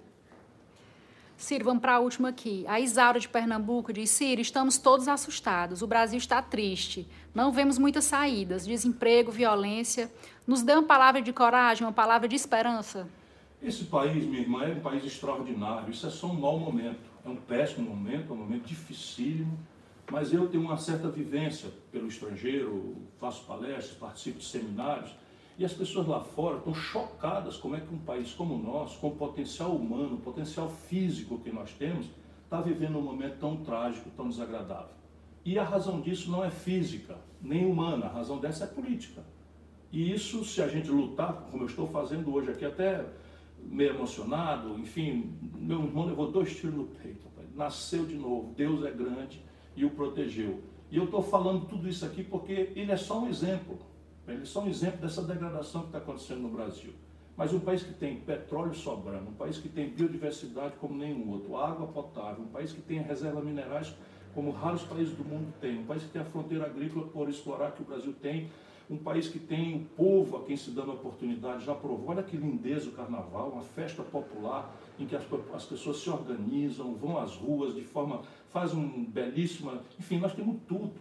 Ciro, 1.41 1.65
vamos 1.65 1.81
para 1.81 1.95
a 1.95 1.99
última 1.99 2.29
aqui. 2.29 2.67
A 2.69 2.79
Isaura 2.79 3.19
de 3.19 3.27
Pernambuco 3.27 3.95
diz: 3.95 4.11
Ciro, 4.11 4.43
estamos 4.43 4.77
todos 4.77 5.09
assustados. 5.09 5.81
O 5.81 5.87
Brasil 5.87 6.19
está 6.19 6.43
triste. 6.43 7.09
Não 7.35 7.51
vemos 7.51 7.79
muitas 7.79 8.05
saídas. 8.05 8.67
Desemprego, 8.67 9.33
violência. 9.33 10.13
Nos 10.47 10.61
dê 10.61 10.75
uma 10.75 10.83
palavra 10.83 11.23
de 11.23 11.33
coragem, 11.33 11.87
uma 11.87 11.95
palavra 11.95 12.29
de 12.29 12.37
esperança. 12.37 13.09
Esse 13.63 13.85
país, 13.85 14.23
minha 14.25 14.43
irmã, 14.43 14.65
é 14.65 14.75
um 14.75 14.81
país 14.81 15.03
extraordinário. 15.03 15.91
Isso 15.91 16.07
é 16.07 16.11
só 16.11 16.27
um 16.27 16.35
mau 16.35 16.59
momento. 16.59 17.01
É 17.25 17.29
um 17.29 17.37
péssimo 17.37 17.89
momento, 17.89 18.31
é 18.31 18.33
um 18.35 18.39
momento 18.39 18.67
dificílimo. 18.67 19.59
Mas 20.11 20.33
eu 20.33 20.49
tenho 20.49 20.65
uma 20.65 20.77
certa 20.77 21.09
vivência 21.09 21.71
pelo 21.93 22.09
estrangeiro, 22.09 22.97
faço 23.19 23.45
palestras, 23.45 23.97
participo 23.97 24.39
de 24.39 24.45
seminários. 24.45 25.15
E 25.57 25.65
as 25.65 25.73
pessoas 25.73 26.07
lá 26.07 26.21
fora 26.21 26.57
estão 26.57 26.75
chocadas 26.75 27.57
como 27.57 27.77
é 27.77 27.81
que 27.81 27.95
um 27.95 27.99
país 27.99 28.33
como 28.33 28.55
o 28.55 28.59
nosso, 28.59 28.99
com 28.99 29.09
o 29.09 29.17
potencial 29.17 29.71
humano, 29.71 30.17
o 30.17 30.21
potencial 30.21 30.69
físico 30.69 31.39
que 31.39 31.53
nós 31.53 31.73
temos, 31.75 32.07
está 32.43 32.61
vivendo 32.61 32.99
um 32.99 33.03
momento 33.03 33.39
tão 33.39 33.59
trágico, 33.59 34.11
tão 34.17 34.29
desagradável. 34.29 34.95
E 35.45 35.59
a 35.59 35.65
razão 35.65 36.01
disso 36.01 36.31
não 36.31 36.45
é 36.45 36.51
física, 36.51 37.17
nem 37.41 37.65
humana, 37.65 38.07
a 38.07 38.09
razão 38.09 38.39
dessa 38.39 38.65
é 38.65 38.67
política. 38.67 39.23
E 39.93 40.13
isso, 40.13 40.45
se 40.45 40.61
a 40.61 40.67
gente 40.67 40.91
lutar, 40.91 41.47
como 41.51 41.63
eu 41.63 41.67
estou 41.67 41.87
fazendo 41.87 42.35
hoje 42.35 42.51
aqui, 42.51 42.65
até 42.65 43.05
meio 43.63 43.91
emocionado, 43.91 44.77
enfim, 44.79 45.37
meu 45.57 45.85
irmão 45.85 46.07
levou 46.07 46.33
dois 46.33 46.57
tiros 46.57 46.75
no 46.75 46.85
peito, 46.85 47.29
nasceu 47.55 48.07
de 48.07 48.15
novo, 48.15 48.55
Deus 48.57 48.85
é 48.85 48.91
grande 48.91 49.50
e 49.81 49.85
o 49.85 49.91
protegeu. 49.91 50.61
E 50.91 50.97
eu 50.97 51.05
estou 51.05 51.23
falando 51.23 51.67
tudo 51.67 51.89
isso 51.89 52.05
aqui 52.05 52.23
porque 52.23 52.73
ele 52.75 52.93
é 52.93 52.97
só 52.97 53.21
um 53.21 53.29
exemplo. 53.29 53.79
Eles 54.27 54.49
são 54.49 54.65
um 54.65 54.69
exemplo 54.69 55.01
dessa 55.01 55.23
degradação 55.23 55.83
que 55.83 55.87
está 55.89 55.99
acontecendo 55.99 56.41
no 56.41 56.49
Brasil. 56.49 56.93
Mas 57.37 57.55
um 57.55 57.61
país 57.61 57.83
que 57.83 57.95
tem 57.95 58.21
petróleo 58.21 58.75
sobrando, 58.75 59.31
um 59.31 59.35
país 59.35 59.57
que 59.57 59.69
tem 59.69 59.89
biodiversidade 59.89 60.75
como 60.79 60.95
nenhum 60.95 61.31
outro, 61.31 61.57
água 61.57 61.87
potável, 61.87 62.45
um 62.45 62.49
país 62.49 62.73
que 62.73 62.83
tem 62.83 63.01
reservas 63.01 63.43
minerais 63.43 63.95
como 64.35 64.51
raros 64.51 64.83
países 64.83 65.15
do 65.15 65.25
mundo 65.25 65.53
têm, 65.61 65.81
um 65.81 65.85
país 65.85 66.03
que 66.03 66.11
tem 66.11 66.23
a 66.23 66.25
fronteira 66.25 66.67
agrícola 66.67 67.07
por 67.09 67.29
explorar 67.29 67.73
que 67.73 67.83
o 67.83 67.85
Brasil 67.85 68.15
tem, 68.21 68.49
um 68.89 68.97
país 68.97 69.29
que 69.29 69.39
tem 69.39 69.77
o 69.77 69.85
povo 69.97 70.37
a 70.37 70.45
quem 70.45 70.57
se 70.57 70.73
dando 70.73 70.93
oportunidade, 70.93 71.65
já 71.65 71.75
provou, 71.75 72.11
olha 72.11 72.25
que 72.25 72.37
lindeza 72.37 72.89
o 72.89 72.93
carnaval, 72.93 73.51
uma 73.51 73.63
festa 73.63 74.03
popular 74.03 74.77
em 74.99 75.07
que 75.07 75.15
as, 75.15 75.25
as 75.55 75.65
pessoas 75.65 75.99
se 75.99 76.11
organizam, 76.11 76.95
vão 76.95 77.17
às 77.17 77.37
ruas 77.37 77.75
de 77.75 77.83
forma, 77.83 78.23
faz 78.51 78.75
um 78.75 79.05
belíssima, 79.05 79.83
enfim, 79.99 80.19
nós 80.19 80.35
temos 80.35 80.61
tudo. 80.67 80.95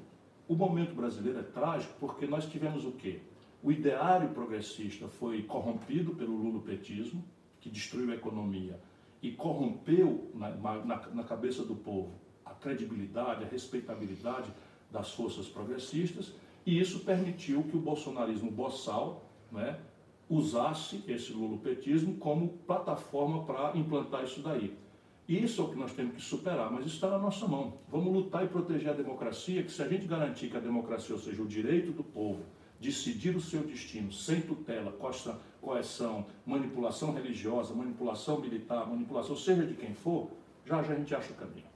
O 0.47 0.55
momento 0.55 0.95
brasileiro 0.95 1.39
é 1.39 1.43
trágico 1.43 1.93
porque 1.99 2.25
nós 2.25 2.45
tivemos 2.45 2.85
o 2.85 2.91
quê? 2.91 3.19
O 3.61 3.71
ideário 3.71 4.29
progressista 4.29 5.07
foi 5.07 5.43
corrompido 5.43 6.15
pelo 6.15 6.35
lulopetismo, 6.35 7.23
que 7.59 7.69
destruiu 7.69 8.11
a 8.11 8.15
economia 8.15 8.79
e 9.21 9.31
corrompeu 9.31 10.31
na, 10.33 10.49
na, 10.51 11.07
na 11.09 11.23
cabeça 11.23 11.63
do 11.63 11.75
povo 11.75 12.13
a 12.45 12.53
credibilidade, 12.53 13.43
a 13.43 13.47
respeitabilidade 13.47 14.51
das 14.89 15.11
forças 15.11 15.47
progressistas, 15.47 16.33
e 16.65 16.79
isso 16.79 17.01
permitiu 17.01 17.63
que 17.63 17.77
o 17.77 17.79
bolsonarismo 17.79 18.49
boçal 18.49 19.29
né, 19.51 19.79
usasse 20.29 21.03
esse 21.07 21.31
lulopetismo 21.31 22.15
como 22.17 22.49
plataforma 22.65 23.43
para 23.43 23.77
implantar 23.77 24.23
isso 24.23 24.41
daí. 24.41 24.75
Isso 25.29 25.61
é 25.61 25.63
o 25.63 25.69
que 25.69 25.77
nós 25.77 25.93
temos 25.93 26.15
que 26.15 26.21
superar, 26.23 26.71
mas 26.71 26.87
isso 26.87 26.95
está 26.95 27.07
na 27.07 27.19
nossa 27.19 27.47
mão. 27.47 27.77
Vamos 27.87 28.11
lutar 28.11 28.43
e 28.43 28.47
proteger 28.47 28.89
a 28.89 28.93
democracia, 28.93 29.61
que 29.61 29.71
se 29.71 29.79
a 29.79 29.87
gente 29.87 30.07
garantir 30.07 30.49
que 30.49 30.57
a 30.57 30.59
democracia, 30.59 31.13
ou 31.13 31.21
seja, 31.21 31.39
o 31.43 31.45
direito 31.45 31.91
do 31.91 32.03
povo, 32.03 32.43
decidir 32.79 33.35
o 33.35 33.39
seu 33.39 33.61
destino 33.61 34.11
sem 34.11 34.41
tutela, 34.41 34.91
coerção, 35.61 36.25
manipulação 36.43 37.13
religiosa, 37.13 37.75
manipulação 37.75 38.41
militar, 38.41 38.89
manipulação 38.89 39.37
seja 39.37 39.67
de 39.67 39.75
quem 39.75 39.93
for, 39.93 40.31
já 40.65 40.81
já 40.81 40.93
a 40.93 40.95
gente 40.95 41.13
acha 41.13 41.31
o 41.31 41.35
caminho. 41.35 41.68